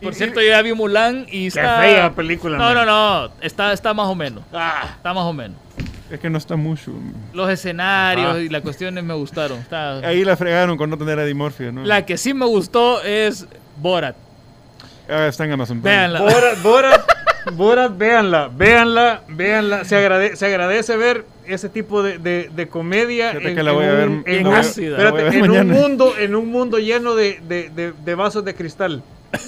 Por 0.00 0.14
cierto, 0.14 0.40
yo 0.40 0.48
ya 0.48 0.62
vi 0.62 0.72
Mulan 0.72 1.26
y 1.28 1.42
Qué 1.50 1.60
está... 1.60 1.80
fea 1.80 2.12
película. 2.12 2.56
No, 2.58 2.64
man. 2.64 2.74
no, 2.74 2.84
no, 2.86 3.30
está, 3.40 3.72
está 3.72 3.92
más 3.94 4.06
o 4.06 4.14
menos. 4.14 4.44
Ah, 4.52 4.92
Está 4.96 5.12
más 5.12 5.24
o 5.24 5.32
menos. 5.32 5.58
Es 6.10 6.20
que 6.20 6.28
no 6.30 6.38
está 6.38 6.56
mucho. 6.56 6.92
Los 7.32 7.50
escenarios 7.50 8.26
Ajá. 8.28 8.40
y 8.40 8.48
las 8.48 8.62
cuestiones 8.62 9.02
me 9.04 9.14
gustaron. 9.14 9.58
Está- 9.58 9.98
Ahí 9.98 10.24
la 10.24 10.36
fregaron 10.36 10.76
con 10.76 10.90
no 10.90 10.98
tener 10.98 11.18
a 11.18 11.24
Dimorphia, 11.24 11.72
¿no? 11.72 11.84
La 11.84 12.04
que 12.04 12.18
sí 12.18 12.34
me 12.34 12.44
gustó 12.46 13.02
es 13.02 13.46
Borat. 13.76 14.14
Ah, 15.08 15.26
está 15.26 15.44
en 15.44 15.52
Amazon. 15.52 15.82
Véanla. 15.82 16.20
Borat, 16.20 16.62
Borat, 16.62 17.00
Borat, 17.54 17.96
véanla, 17.98 18.48
véanla, 18.54 19.22
véanla. 19.28 19.84
Se, 19.84 19.96
agrade- 19.96 20.36
se 20.36 20.46
agradece 20.46 20.96
ver 20.96 21.24
ese 21.46 21.68
tipo 21.68 22.02
de, 22.02 22.18
de- 22.18 22.50
de 22.54 22.68
comedia 22.68 23.32
Fíjate 23.32 23.54
que 23.54 23.62
la 23.62 23.72
voy 23.72 23.84
a 23.84 23.92
ver- 23.92 24.08
la 24.08 24.14
en 24.14 24.22
voy 24.24 24.38
un- 24.44 24.54
a- 24.54 24.60
espérate, 24.60 25.02
la 25.02 25.10
voy 25.10 25.20
a 25.20 25.24
ver 25.24 25.34
en 25.34 25.50
un 25.50 25.68
mundo, 25.70 26.14
en 26.18 26.34
un 26.34 26.48
mundo 26.50 26.78
lleno 26.78 27.14
de, 27.14 27.40
de- 27.46 27.68
de- 27.70 27.92
de 27.92 28.14
vasos 28.14 28.44
de 28.44 28.54
cristal. 28.54 29.02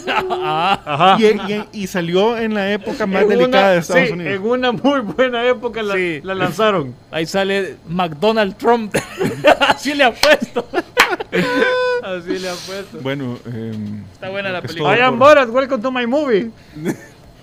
Ah, 0.09 0.80
Ajá. 0.84 1.16
Y, 1.20 1.24
y- 1.53 1.82
y 1.82 1.87
salió 1.87 2.37
en 2.37 2.55
la 2.55 2.72
época 2.72 3.07
más 3.07 3.22
En 3.22 3.28
delicada 3.28 3.64
una- 3.64 3.70
de 3.72 3.78
Estados 3.78 4.07
sí, 4.07 4.12
Unidos. 4.12 4.34
En 4.34 4.43
una 4.43 4.72
muy 4.72 5.01
buena 5.01 5.47
época 5.47 5.82
la, 5.82 5.95
Sí. 5.95 6.20
la 6.22 6.34
lanzaron. 6.34 6.95
ahí 7.11 7.26
sale 7.26 7.76
McDonald 7.89 8.57
Trump. 8.57 8.95
Así 9.68 9.95
le 9.95 10.05
ha 10.05 10.12
puesto. 10.12 10.66
Así 12.03 12.39
le 12.39 12.49
ha 12.49 12.55
puesto. 12.55 12.99
Bueno, 13.01 13.39
em, 13.47 14.05
Está 14.12 14.28
buena 14.30 14.51
la 14.51 14.62
película. 14.62 14.97
I 14.97 15.01
am 15.01 15.18
por- 15.18 15.28
Borat, 15.28 15.49
welcome 15.51 15.82
to 15.82 15.91
my 15.91 16.07
movie. 16.07 16.51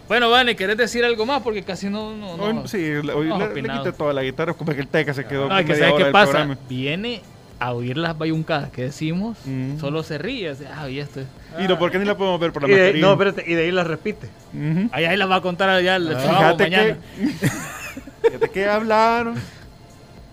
Bueno, 0.06 0.30
Vane, 0.30 0.54
¿querés 0.58 0.76
decir 0.78 1.04
algo 1.06 1.26
más? 1.26 1.42
Porque 1.42 1.64
casi 1.64 1.90
no... 1.90 2.14
no, 2.16 2.36
no. 2.36 2.44
Hoy, 2.44 2.68
sí, 2.68 2.78
le- 2.78 3.14
hoy 3.14 3.30
no 3.30 3.40
le, 3.40 3.62
le 3.62 3.70
quité 3.70 3.94
toda 3.94 4.12
la 4.12 4.22
guitarra, 4.22 4.54
como 4.54 4.74
que 4.74 4.82
el 4.82 4.88
teca 4.88 5.14
se 5.14 5.26
quedó 5.26 5.44
No, 5.44 5.48
con 5.48 5.60
es 5.60 5.66
que 5.66 5.72
media 5.72 5.86
¿sabes 5.86 5.94
hora 5.94 5.98
qué 5.98 6.04
del 6.04 6.12
pasa? 6.12 6.32
programa. 6.32 6.58
Viene 6.70 7.22
a 7.64 7.74
oír 7.74 7.98
las 7.98 8.18
bayuncadas 8.18 8.70
que 8.72 8.84
decimos, 8.84 9.38
Mm. 9.46 9.80
solo 9.80 10.04
se 10.04 10.18
ríe. 10.18 10.50
así, 10.50 10.64
Ah, 10.76 10.90
y 10.90 11.00
esto. 11.00 11.22
es- 11.22 11.28
Y 11.64 11.68
no, 11.68 11.78
¿por 11.80 11.92
qué 11.92 12.00
ni 12.00 12.06
la 12.06 12.18
podemos 12.18 12.40
ver 12.40 12.52
por 12.52 12.64
la 12.64 12.70
Y 12.70 12.72
de, 12.78 12.94
no, 13.00 13.14
espérate, 13.14 13.44
y 13.46 13.54
de 13.54 13.64
ahí 13.64 13.72
la 13.72 13.84
repite. 13.84 14.28
Ujú. 14.54 14.90
Ahí, 14.92 15.06
ahí 15.06 15.18
las 15.18 15.30
va 15.30 15.36
a 15.38 15.42
contar 15.42 15.82
ya 15.82 15.96
el 15.96 16.08
trabajo 16.10 16.30
Fíjate 16.58 16.64
mañana. 16.64 16.98
que, 17.18 17.28
fíjate 18.30 18.50
que 18.50 18.68
hablaron. 18.68 19.36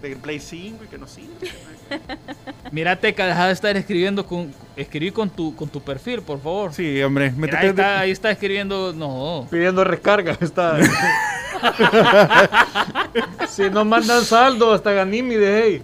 del 0.02 0.16
Play 0.16 0.40
5 0.40 0.84
y 0.84 0.86
que 0.86 0.96
no 0.96 1.06
sirve. 1.06 1.28
Mira, 2.72 2.96
Teca, 2.96 3.26
deja 3.26 3.48
de 3.48 3.52
estar 3.52 3.76
escribiendo 3.76 4.24
con. 4.24 4.50
Escribir 4.76 5.12
con 5.12 5.28
tu, 5.28 5.54
con 5.54 5.68
tu 5.68 5.82
perfil, 5.82 6.22
por 6.22 6.40
favor. 6.40 6.72
Sí, 6.72 7.02
hombre, 7.02 7.30
Mira, 7.36 7.58
ahí, 7.58 7.64
de- 7.66 7.70
está, 7.70 8.00
ahí 8.00 8.10
está 8.10 8.30
escribiendo. 8.30 8.94
No. 8.94 9.46
Pidiendo 9.50 9.84
recarga. 9.84 10.38
Está. 10.40 10.78
si 13.48 13.68
no 13.70 13.84
mandan 13.84 14.24
saldo, 14.24 14.72
hasta 14.72 14.92
Ganímide, 14.92 15.62
hey. 15.64 15.82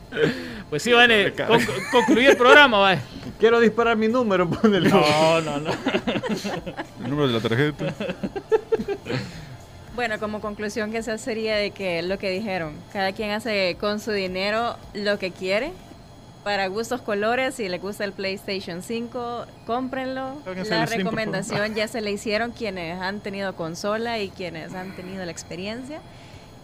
Pues 0.70 0.82
sí, 0.82 0.92
Vane, 0.92 1.24
Recarga. 1.24 1.56
con, 1.56 1.64
concluye 1.92 2.30
el 2.30 2.36
programa, 2.36 2.78
vaya. 2.78 3.02
Quiero 3.38 3.60
disparar 3.60 3.96
mi 3.96 4.08
número, 4.08 4.48
ponele. 4.50 4.88
No, 4.88 5.40
no, 5.40 5.58
no. 5.60 5.70
el 7.04 7.10
número 7.10 7.28
de 7.28 7.32
la 7.34 7.40
tarjeta. 7.40 7.94
Bueno, 9.94 10.18
como 10.18 10.40
conclusión 10.40 10.90
que 10.90 10.98
esa 10.98 11.16
sería 11.18 11.56
de 11.56 11.70
que 11.70 12.02
lo 12.02 12.18
que 12.18 12.30
dijeron, 12.30 12.74
cada 12.92 13.12
quien 13.12 13.30
hace 13.30 13.76
con 13.80 14.00
su 14.00 14.12
dinero 14.12 14.76
lo 14.92 15.18
que 15.18 15.30
quiere. 15.30 15.72
Para 16.44 16.68
gustos 16.68 17.00
colores, 17.00 17.56
si 17.56 17.68
le 17.68 17.78
gusta 17.78 18.04
el 18.04 18.12
PlayStation 18.12 18.80
5, 18.82 19.46
cómprenlo. 19.66 20.36
La 20.68 20.86
recomendación 20.86 21.74
ya 21.74 21.88
se 21.88 22.00
le 22.00 22.12
hicieron 22.12 22.52
quienes 22.52 23.00
han 23.00 23.18
tenido 23.18 23.56
consola 23.56 24.20
y 24.20 24.28
quienes 24.28 24.72
han 24.74 24.94
tenido 24.94 25.24
la 25.24 25.32
experiencia. 25.32 26.00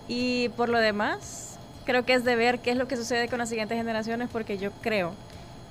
Y 0.07 0.51
por 0.51 0.69
lo 0.69 0.79
demás, 0.79 1.52
creo 1.85 2.05
que 2.05 2.15
es 2.15 2.25
de 2.25 2.37
ver 2.37 2.59
qué 2.61 2.71
es 2.71 2.77
lo 2.77 2.87
que 2.89 2.97
sucede 2.97 3.29
con 3.29 3.39
las 3.39 3.49
siguientes 3.49 3.77
generaciones, 3.79 4.29
porque 4.31 4.59
yo 4.59 4.71
creo 4.83 5.15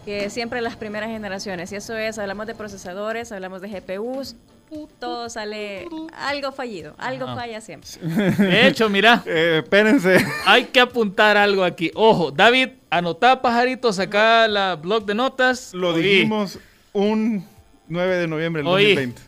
que 0.05 0.29
siempre 0.29 0.61
las 0.61 0.75
primeras 0.75 1.09
generaciones, 1.09 1.71
y 1.71 1.75
eso 1.75 1.95
es, 1.95 2.17
hablamos 2.17 2.47
de 2.47 2.55
procesadores, 2.55 3.31
hablamos 3.31 3.61
de 3.61 3.67
GPUs, 3.69 4.35
todo 4.99 5.29
sale 5.29 5.87
algo 6.17 6.51
fallido, 6.53 6.95
algo 6.97 7.27
falla 7.35 7.59
siempre. 7.61 7.89
De 8.01 8.67
hecho, 8.67 8.89
mira, 8.89 9.21
Eh, 9.27 9.59
espérense. 9.63 10.17
hay 10.45 10.65
que 10.65 10.79
apuntar 10.79 11.35
algo 11.37 11.63
aquí. 11.63 11.91
Ojo, 11.93 12.31
David, 12.31 12.69
anotá 12.89 13.41
pajaritos 13.41 13.99
acá 13.99 14.47
la 14.47 14.75
blog 14.75 15.05
de 15.05 15.13
notas. 15.13 15.73
Lo 15.73 15.93
Oí. 15.93 16.01
dijimos 16.01 16.57
un 16.93 17.45
9 17.89 18.15
de 18.17 18.27
noviembre 18.27 18.61
del 18.63 18.71
Oí. 18.71 18.95
2020. 18.95 19.21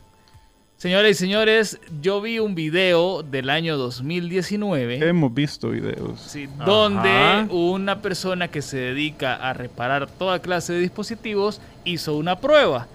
Señoras 0.84 1.12
y 1.12 1.14
señores, 1.14 1.80
yo 2.02 2.20
vi 2.20 2.40
un 2.40 2.56
video 2.56 3.24
del 3.24 3.50
año 3.50 3.78
2019. 3.78 5.08
Hemos 5.08 5.34
visto 5.34 5.70
videos. 5.70 6.20
Sí, 6.20 6.50
Ajá. 6.58 6.66
donde 6.66 7.48
una 7.52 8.02
persona 8.02 8.50
que 8.50 8.62
se 8.62 8.76
dedica 8.76 9.34
a 9.34 9.54
reparar 9.54 10.10
toda 10.10 10.40
clase 10.40 10.74
de 10.74 10.80
dispositivos 10.80 11.62
hizo 11.86 12.18
una 12.18 12.38
prueba. 12.38 12.88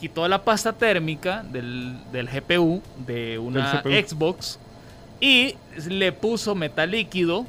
Quitó 0.00 0.26
la 0.26 0.42
pasta 0.42 0.72
térmica 0.72 1.42
del, 1.42 1.98
del 2.12 2.30
GPU 2.30 2.80
de 3.06 3.38
una 3.38 3.82
CPU. 3.82 3.90
Xbox 3.90 4.58
y 5.20 5.54
le 5.86 6.12
puso 6.12 6.54
metal 6.54 6.92
líquido 6.92 7.44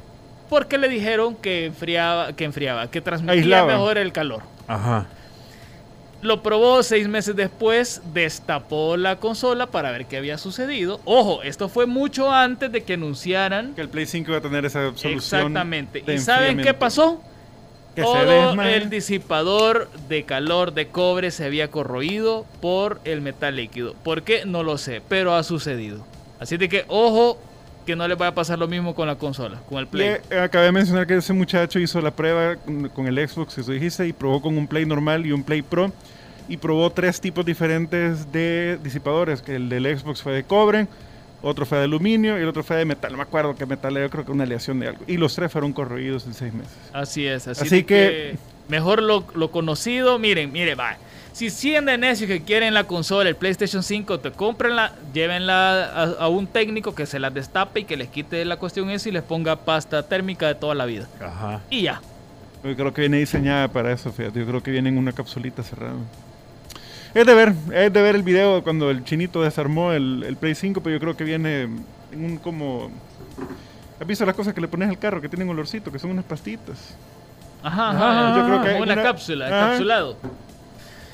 porque 0.50 0.76
le 0.76 0.90
dijeron 0.90 1.36
que 1.36 1.64
enfriaba, 1.64 2.34
que 2.34 2.44
enfriaba, 2.44 2.90
que 2.90 3.00
transmitía 3.00 3.40
Aislaba. 3.40 3.72
mejor 3.72 3.96
el 3.96 4.12
calor. 4.12 4.42
Ajá. 4.68 5.06
Lo 6.26 6.42
probó 6.42 6.82
seis 6.82 7.06
meses 7.06 7.36
después, 7.36 8.02
destapó 8.12 8.96
la 8.96 9.20
consola 9.20 9.66
para 9.68 9.92
ver 9.92 10.06
qué 10.06 10.16
había 10.16 10.38
sucedido. 10.38 11.00
Ojo, 11.04 11.44
esto 11.44 11.68
fue 11.68 11.86
mucho 11.86 12.32
antes 12.32 12.72
de 12.72 12.82
que 12.82 12.94
anunciaran 12.94 13.74
Que 13.76 13.82
el 13.82 13.88
Play 13.88 14.06
5 14.06 14.32
iba 14.32 14.38
a 14.38 14.40
tener 14.40 14.64
esa 14.64 14.86
solución. 14.86 15.12
Exactamente. 15.12 16.02
¿Y 16.04 16.18
saben 16.18 16.62
qué 16.62 16.74
pasó? 16.74 17.22
Que 17.94 18.02
Todo 18.02 18.60
el 18.60 18.90
disipador 18.90 19.88
de 20.08 20.24
calor 20.24 20.74
de 20.74 20.88
cobre 20.88 21.30
se 21.30 21.44
había 21.44 21.70
corroído 21.70 22.44
por 22.60 23.00
el 23.04 23.20
metal 23.20 23.54
líquido. 23.54 23.94
¿Por 24.02 24.24
qué? 24.24 24.44
No 24.46 24.64
lo 24.64 24.78
sé, 24.78 25.02
pero 25.08 25.32
ha 25.36 25.44
sucedido. 25.44 26.04
Así 26.40 26.56
de 26.56 26.68
que 26.68 26.84
ojo 26.88 27.38
que 27.86 27.94
no 27.94 28.08
les 28.08 28.18
vaya 28.18 28.30
a 28.30 28.34
pasar 28.34 28.58
lo 28.58 28.66
mismo 28.66 28.96
con 28.96 29.06
la 29.06 29.14
consola, 29.14 29.60
con 29.68 29.78
el 29.78 29.86
Play. 29.86 30.16
eh, 30.28 30.40
acabé 30.40 30.64
de 30.64 30.72
mencionar 30.72 31.06
que 31.06 31.14
ese 31.18 31.32
muchacho 31.32 31.78
hizo 31.78 32.00
la 32.00 32.10
prueba 32.10 32.56
con 32.56 32.88
con 32.88 33.06
el 33.06 33.28
Xbox, 33.28 33.58
eso 33.58 33.70
dijiste, 33.70 34.08
y 34.08 34.12
probó 34.12 34.42
con 34.42 34.58
un 34.58 34.66
Play 34.66 34.84
normal 34.84 35.24
y 35.24 35.30
un 35.30 35.44
Play 35.44 35.62
Pro. 35.62 35.92
Y 36.48 36.56
probó 36.58 36.90
tres 36.90 37.20
tipos 37.20 37.44
diferentes 37.44 38.30
de 38.32 38.78
disipadores, 38.82 39.42
que 39.42 39.56
el 39.56 39.68
del 39.68 39.98
Xbox 39.98 40.22
fue 40.22 40.32
de 40.32 40.44
cobre, 40.44 40.86
otro 41.42 41.66
fue 41.66 41.78
de 41.78 41.84
aluminio 41.84 42.38
y 42.38 42.42
el 42.42 42.48
otro 42.48 42.62
fue 42.62 42.76
de 42.76 42.84
metal. 42.84 43.10
No 43.12 43.18
me 43.18 43.24
acuerdo 43.24 43.54
qué 43.56 43.66
metal 43.66 43.96
era, 43.96 44.06
yo 44.06 44.10
creo 44.10 44.24
que 44.24 44.32
una 44.32 44.44
aleación 44.44 44.78
de 44.80 44.88
algo. 44.88 45.02
Y 45.06 45.16
los 45.16 45.34
tres 45.34 45.50
fueron 45.50 45.72
corroídos 45.72 46.24
en 46.26 46.34
seis 46.34 46.52
meses. 46.54 46.72
Así 46.92 47.26
es, 47.26 47.48
así, 47.48 47.62
Así 47.62 47.82
que- 47.82 47.84
que, 47.84 48.38
mejor 48.68 49.02
lo, 49.02 49.24
lo 49.34 49.50
conocido, 49.50 50.18
miren, 50.18 50.52
miren, 50.52 50.78
va. 50.78 50.96
Si 51.32 51.50
siguen 51.50 51.84
de 51.84 51.98
necios 51.98 52.28
que 52.28 52.42
quieren 52.42 52.72
la 52.72 52.84
consola, 52.84 53.28
el 53.28 53.36
PlayStation 53.36 53.82
5, 53.82 54.20
te 54.20 54.30
comprenla, 54.30 54.92
llévenla 55.12 55.84
a, 55.84 56.02
a 56.24 56.28
un 56.28 56.46
técnico 56.46 56.94
que 56.94 57.04
se 57.04 57.18
la 57.18 57.28
destape 57.28 57.80
y 57.80 57.84
que 57.84 57.96
les 57.98 58.08
quite 58.08 58.42
la 58.46 58.56
cuestión 58.56 58.88
esa 58.88 59.08
y 59.10 59.12
les 59.12 59.22
ponga 59.22 59.56
pasta 59.56 60.02
térmica 60.04 60.46
de 60.46 60.54
toda 60.54 60.74
la 60.74 60.86
vida. 60.86 61.06
Ajá. 61.20 61.60
Y 61.68 61.82
ya. 61.82 62.00
Yo 62.64 62.74
creo 62.74 62.94
que 62.94 63.02
viene 63.02 63.18
diseñada 63.18 63.68
para 63.68 63.92
eso, 63.92 64.10
fíjate. 64.12 64.38
Yo 64.40 64.46
creo 64.46 64.62
que 64.62 64.70
viene 64.70 64.88
en 64.88 64.96
una 64.96 65.12
capsulita 65.12 65.62
cerrada. 65.62 65.92
Es 67.14 67.26
de 67.26 67.34
ver, 67.34 67.52
es 67.72 67.92
de 67.92 68.02
ver 68.02 68.14
el 68.14 68.22
video 68.22 68.62
cuando 68.62 68.90
el 68.90 69.04
chinito 69.04 69.42
desarmó 69.42 69.92
el, 69.92 70.22
el 70.26 70.36
Play 70.36 70.54
5, 70.54 70.80
pero 70.82 70.96
yo 70.96 71.00
creo 71.00 71.16
que 71.16 71.24
viene 71.24 71.62
en 71.62 72.24
un 72.24 72.38
como... 72.38 72.90
¿Has 74.00 74.06
visto 74.06 74.26
las 74.26 74.34
cosas 74.34 74.52
que 74.52 74.60
le 74.60 74.68
pones 74.68 74.88
al 74.90 74.98
carro 74.98 75.20
que 75.22 75.28
tienen 75.28 75.48
olorcito, 75.48 75.90
que 75.90 75.98
son 75.98 76.10
unas 76.10 76.24
pastitas? 76.26 76.94
Ajá, 77.62 77.90
Ajá, 77.90 78.28
ajá, 78.28 78.38
yo 78.38 78.44
creo 78.46 78.62
que 78.62 78.70
como 78.72 78.82
una, 78.82 78.92
una- 78.92 79.02
cápsula, 79.02 79.46
ajá. 79.46 79.58
encapsulado. 79.66 80.16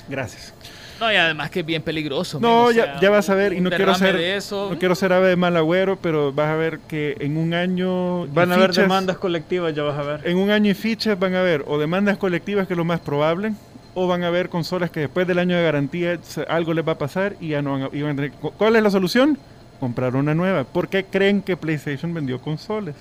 Gracias. 0.08 0.52
No, 0.98 1.12
y 1.12 1.16
además 1.16 1.50
que 1.50 1.60
es 1.60 1.66
bien 1.66 1.82
peligroso. 1.82 2.38
No, 2.40 2.48
men, 2.48 2.56
o 2.66 2.70
ya, 2.72 2.84
sea, 2.84 3.00
ya 3.00 3.10
vas 3.10 3.28
a 3.30 3.34
ver, 3.34 3.52
y 3.52 3.60
no 3.60 3.70
quiero 3.70 3.94
ser, 3.94 4.16
eso. 4.16 4.68
no 4.70 4.78
quiero 4.78 4.94
ser 4.94 5.12
ave 5.12 5.28
de 5.28 5.36
mal 5.36 5.56
agüero, 5.56 5.96
pero 5.96 6.32
vas 6.32 6.48
a 6.48 6.56
ver 6.56 6.78
que 6.80 7.16
en 7.20 7.36
un 7.36 7.54
año... 7.54 8.26
Van 8.28 8.50
a 8.52 8.56
haber 8.56 8.72
demandas 8.72 9.16
colectivas, 9.18 9.74
ya 9.74 9.82
vas 9.82 9.98
a 9.98 10.02
ver. 10.02 10.20
En 10.28 10.36
un 10.38 10.50
año 10.50 10.70
y 10.70 10.74
fichas 10.74 11.18
van 11.18 11.34
a 11.34 11.40
haber 11.40 11.64
o 11.66 11.78
demandas 11.78 12.18
colectivas, 12.18 12.66
que 12.66 12.74
es 12.74 12.78
lo 12.78 12.84
más 12.84 13.00
probable, 13.00 13.52
o 13.94 14.06
van 14.06 14.22
a 14.24 14.28
haber 14.28 14.48
consolas 14.48 14.90
que 14.90 15.00
después 15.00 15.26
del 15.26 15.38
año 15.38 15.56
de 15.56 15.62
garantía 15.62 16.18
algo 16.48 16.72
les 16.74 16.86
va 16.86 16.92
a 16.92 16.98
pasar 16.98 17.34
y 17.40 17.48
ya 17.48 17.62
no 17.62 17.72
van 17.72 17.82
a, 17.82 17.88
y 17.92 18.02
van 18.02 18.12
a 18.12 18.16
tener- 18.16 18.32
cu- 18.32 18.52
¿Cuál 18.52 18.76
es 18.76 18.82
la 18.82 18.90
solución? 18.90 19.36
Comprar 19.80 20.14
una 20.16 20.34
nueva. 20.34 20.64
¿Por 20.64 20.88
qué 20.88 21.04
creen 21.04 21.42
que 21.42 21.56
PlayStation 21.56 22.14
vendió 22.14 22.40
consolas? 22.40 22.94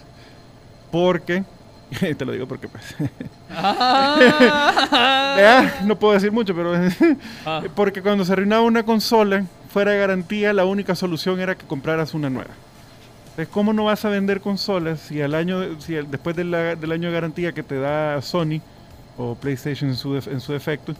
Porque, 0.91 1.43
te 2.17 2.25
lo 2.25 2.31
digo 2.33 2.47
porque 2.47 2.67
pues, 2.67 2.83
Ah. 4.43 5.69
no 5.85 5.95
puedo 5.97 6.13
decir 6.13 6.31
mucho, 6.31 6.55
pero 6.55 6.73
Ah. 7.45 7.61
porque 7.75 8.01
cuando 8.01 8.25
se 8.25 8.33
arruinaba 8.33 8.63
una 8.63 8.83
consola 8.83 9.45
fuera 9.71 9.91
de 9.91 9.99
garantía, 9.99 10.53
la 10.53 10.65
única 10.65 10.95
solución 10.95 11.39
era 11.39 11.55
que 11.55 11.65
compraras 11.65 12.13
una 12.13 12.29
nueva. 12.29 12.51
Entonces, 13.31 13.47
¿cómo 13.53 13.71
no 13.73 13.85
vas 13.85 14.03
a 14.03 14.09
vender 14.09 14.41
consolas 14.41 14.99
si 14.99 15.21
al 15.21 15.33
año, 15.35 15.79
si 15.79 15.93
después 15.93 16.35
de 16.35 16.43
la- 16.43 16.75
del 16.75 16.91
año 16.91 17.07
de 17.07 17.13
garantía 17.13 17.53
que 17.53 17.63
te 17.63 17.79
da 17.79 18.21
Sony 18.21 18.59
o 19.17 19.35
PlayStation 19.35 19.89
en 19.89 19.95
su, 19.95 20.19
su 20.39 20.53
defecto, 20.53 20.93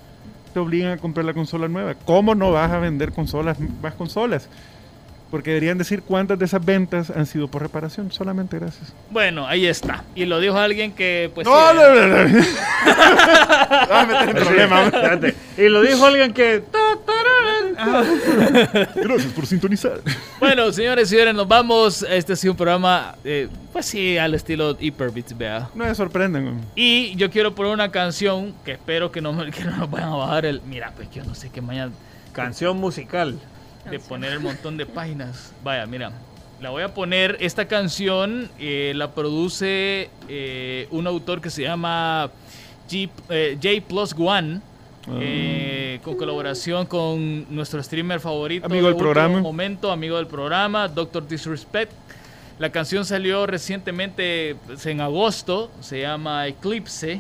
te 0.54 0.60
obligan 0.60 0.92
a 0.92 0.98
comprar 0.98 1.26
la 1.26 1.34
consola 1.34 1.68
nueva? 1.68 1.96
¿Cómo 1.96 2.36
no 2.36 2.52
vas 2.52 2.72
a 2.72 2.80
vender 2.80 3.12
consolas, 3.12 3.58
más 3.82 3.94
consolas? 3.96 4.50
Porque 5.32 5.52
deberían 5.52 5.78
decir 5.78 6.04
cuántas 6.04 6.38
de 6.38 6.44
esas 6.46 6.64
ventas 6.64 7.10
han 7.10 7.26
sido 7.26 7.48
por 7.48 7.62
reparación, 7.62 8.12
solamente 8.12 8.60
gracias. 8.60 8.94
Bueno, 9.10 9.48
ahí 9.48 9.66
está. 9.66 10.04
Y 10.14 10.26
lo 10.26 10.40
dijo 10.42 10.58
alguien 10.58 10.92
que, 10.92 11.32
pues. 11.34 11.48
no, 11.48 11.54
sí, 11.72 11.78
no, 11.78 11.96
no, 11.96 12.28
no. 12.28 12.40
Vas 12.86 13.92
a 13.92 14.06
meter 14.06 14.30
en 14.30 14.36
problemas. 14.44 14.86
Espérate. 14.88 15.36
Y 15.58 15.70
lo 15.70 15.82
dijo 15.82 16.06
alguien 16.06 16.34
que. 16.34 16.62
Gracias 18.96 19.34
por 19.34 19.46
sintonizar. 19.46 20.02
Bueno, 20.40 20.72
señores 20.72 21.08
y 21.08 21.12
señores, 21.12 21.34
nos 21.36 21.48
vamos. 21.48 22.04
Este 22.10 22.34
ha 22.34 22.36
sido 22.36 22.54
un 22.54 22.58
programa, 22.58 23.16
eh, 23.24 23.48
pues 23.72 23.86
sí, 23.86 24.18
al 24.18 24.34
estilo 24.34 24.76
Hyperbits, 24.80 25.38
vea. 25.38 25.70
No 25.74 25.86
me 25.86 25.96
sorprenden. 25.96 26.62
Y 26.76 27.16
yo 27.16 27.30
quiero 27.32 27.56
poner 27.56 27.74
una 27.74 27.92
canción 27.92 28.54
que 28.66 28.74
espero 28.74 29.12
que 29.12 29.22
no, 29.22 29.34
me- 29.34 29.52
que 29.52 29.64
no 29.64 29.78
nos 29.78 29.90
vayan 29.92 30.10
a 30.10 30.16
bajar 30.16 30.46
el. 30.46 30.62
Mira, 30.64 30.92
pues 30.96 31.10
yo 31.12 31.24
no 31.24 31.36
sé 31.36 31.50
qué 31.50 31.62
mañana 31.62 31.92
Canción 32.34 32.78
musical. 32.78 33.38
De 33.90 34.00
poner 34.00 34.34
el 34.34 34.40
montón 34.40 34.78
de 34.78 34.86
páginas. 34.86 35.54
Vaya, 35.64 35.86
mira. 35.86 36.12
La 36.60 36.70
voy 36.70 36.84
a 36.84 36.94
poner. 36.94 37.38
Esta 37.40 37.68
canción 37.68 38.50
eh, 38.60 38.94
la 38.96 39.12
produce 39.12 40.10
eh, 40.30 40.88
un 40.92 41.08
autor 41.08 41.42
que 41.42 41.50
se 41.50 41.64
llama 41.64 42.30
G, 42.90 43.10
eh, 43.30 43.58
J 43.62 43.88
Plus 43.88 44.14
One. 44.18 44.62
eh, 45.20 46.00
con 46.04 46.16
colaboración 46.16 46.86
con 46.86 47.48
nuestro 47.54 47.82
streamer 47.82 48.20
favorito 48.20 48.68
Amigo 48.68 48.86
del 48.88 48.96
programa. 48.96 49.42
momento, 49.42 49.92
amigo 49.92 50.18
del 50.18 50.28
programa, 50.28 50.88
Doctor 50.88 51.28
Disrespect. 51.28 51.92
La 52.60 52.70
canción 52.72 53.04
salió 53.06 53.48
recientemente 53.48 54.56
pues, 54.68 54.86
en 54.86 55.02
agosto, 55.02 55.72
se 55.80 56.02
llama 56.02 56.46
Eclipse. 56.48 57.20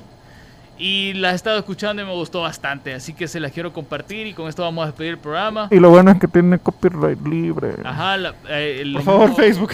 Y 0.78 1.14
la 1.14 1.32
he 1.32 1.36
estado 1.36 1.60
escuchando 1.60 2.02
y 2.02 2.06
me 2.06 2.12
gustó 2.14 2.42
bastante, 2.42 2.94
así 2.96 3.14
que 3.14 3.28
se 3.28 3.40
las 3.40 3.52
quiero 3.52 3.72
compartir 3.72 4.26
y 4.26 4.34
con 4.34 4.48
esto 4.48 4.64
vamos 4.64 4.82
a 4.84 4.88
despedir 4.88 5.12
el 5.12 5.18
programa. 5.20 5.68
Y 5.70 5.78
lo 5.80 5.92
bueno 5.92 6.10
es 6.12 6.20
que 6.20 6.28
tiene 6.28 6.58
copyright 6.58 7.22
libre. 7.28 7.76
Ajá, 7.84 8.18
la- 8.18 8.34
eh, 8.50 8.80
el 8.82 8.94
Por 8.94 9.04
favor, 9.04 9.30
mismo- 9.30 9.36
Facebook. 9.38 9.72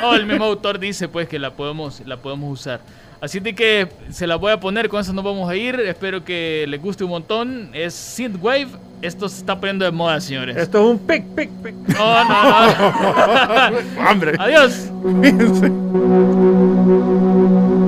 No, 0.00 0.14
el 0.14 0.26
mismo 0.26 0.44
autor 0.44 0.78
dice 0.78 1.08
pues 1.08 1.26
que 1.26 1.38
la 1.38 1.52
podemos, 1.52 2.02
la 2.06 2.18
podemos 2.18 2.52
usar. 2.60 2.80
Así 3.22 3.38
de 3.40 3.54
que 3.54 3.88
se 4.10 4.26
la 4.26 4.34
voy 4.36 4.50
a 4.52 4.58
poner, 4.60 4.88
con 4.88 5.00
eso 5.00 5.12
nos 5.12 5.24
vamos 5.24 5.48
a 5.48 5.54
ir. 5.54 5.78
Espero 5.80 6.24
que 6.24 6.66
les 6.68 6.82
guste 6.82 7.04
un 7.04 7.10
montón. 7.10 7.70
Es 7.72 7.94
Synthwave. 7.94 8.66
Esto 9.00 9.28
se 9.28 9.38
está 9.38 9.58
poniendo 9.60 9.84
de 9.84 9.92
moda, 9.92 10.20
señores. 10.20 10.56
Esto 10.56 10.80
es 10.80 10.84
un 10.90 10.98
pic, 10.98 11.24
pic, 11.34 11.48
pic. 11.62 11.74
No, 11.96 12.24
no, 12.24 13.70
no. 13.70 13.78
Hambre. 14.08 14.32
Adiós. 14.38 14.90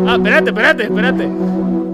Ah, 0.06 0.14
espérate, 0.16 0.50
espérate, 0.50 0.82
espérate. 0.84 1.28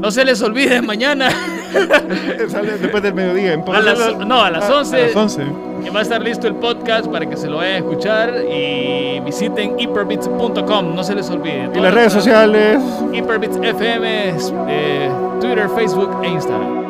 No 0.00 0.10
se 0.10 0.24
les 0.24 0.40
olvide 0.42 0.80
mañana. 0.82 1.28
Sale 2.48 2.78
después 2.78 3.02
del 3.02 3.14
mediodía. 3.14 3.52
en 3.52 3.62
A 3.68 3.80
las- 3.80 4.16
no, 4.26 4.42
a 4.42 4.50
las 4.50 4.68
11. 4.68 4.96
A 4.96 5.06
las 5.08 5.16
11. 5.16 5.42
Que 5.84 5.90
va 5.90 6.00
a 6.00 6.02
estar 6.02 6.20
listo 6.22 6.46
el 6.46 6.54
podcast 6.56 7.06
para 7.06 7.28
que 7.28 7.36
se 7.36 7.48
lo 7.48 7.58
vayan 7.58 7.74
a 7.74 7.78
escuchar 7.78 8.34
y 8.50 9.20
visiten 9.20 9.78
hyperbits.com, 9.78 10.94
no 10.94 11.04
se 11.04 11.14
les 11.14 11.30
olvide. 11.30 11.70
Y 11.74 11.78
las 11.80 11.94
redes 11.94 12.12
sociales. 12.12 12.78
Hyperbits 13.12 13.56
FM, 13.62 14.34
eh, 14.68 15.10
Twitter, 15.40 15.68
Facebook 15.74 16.20
e 16.24 16.28
Instagram. 16.28 16.89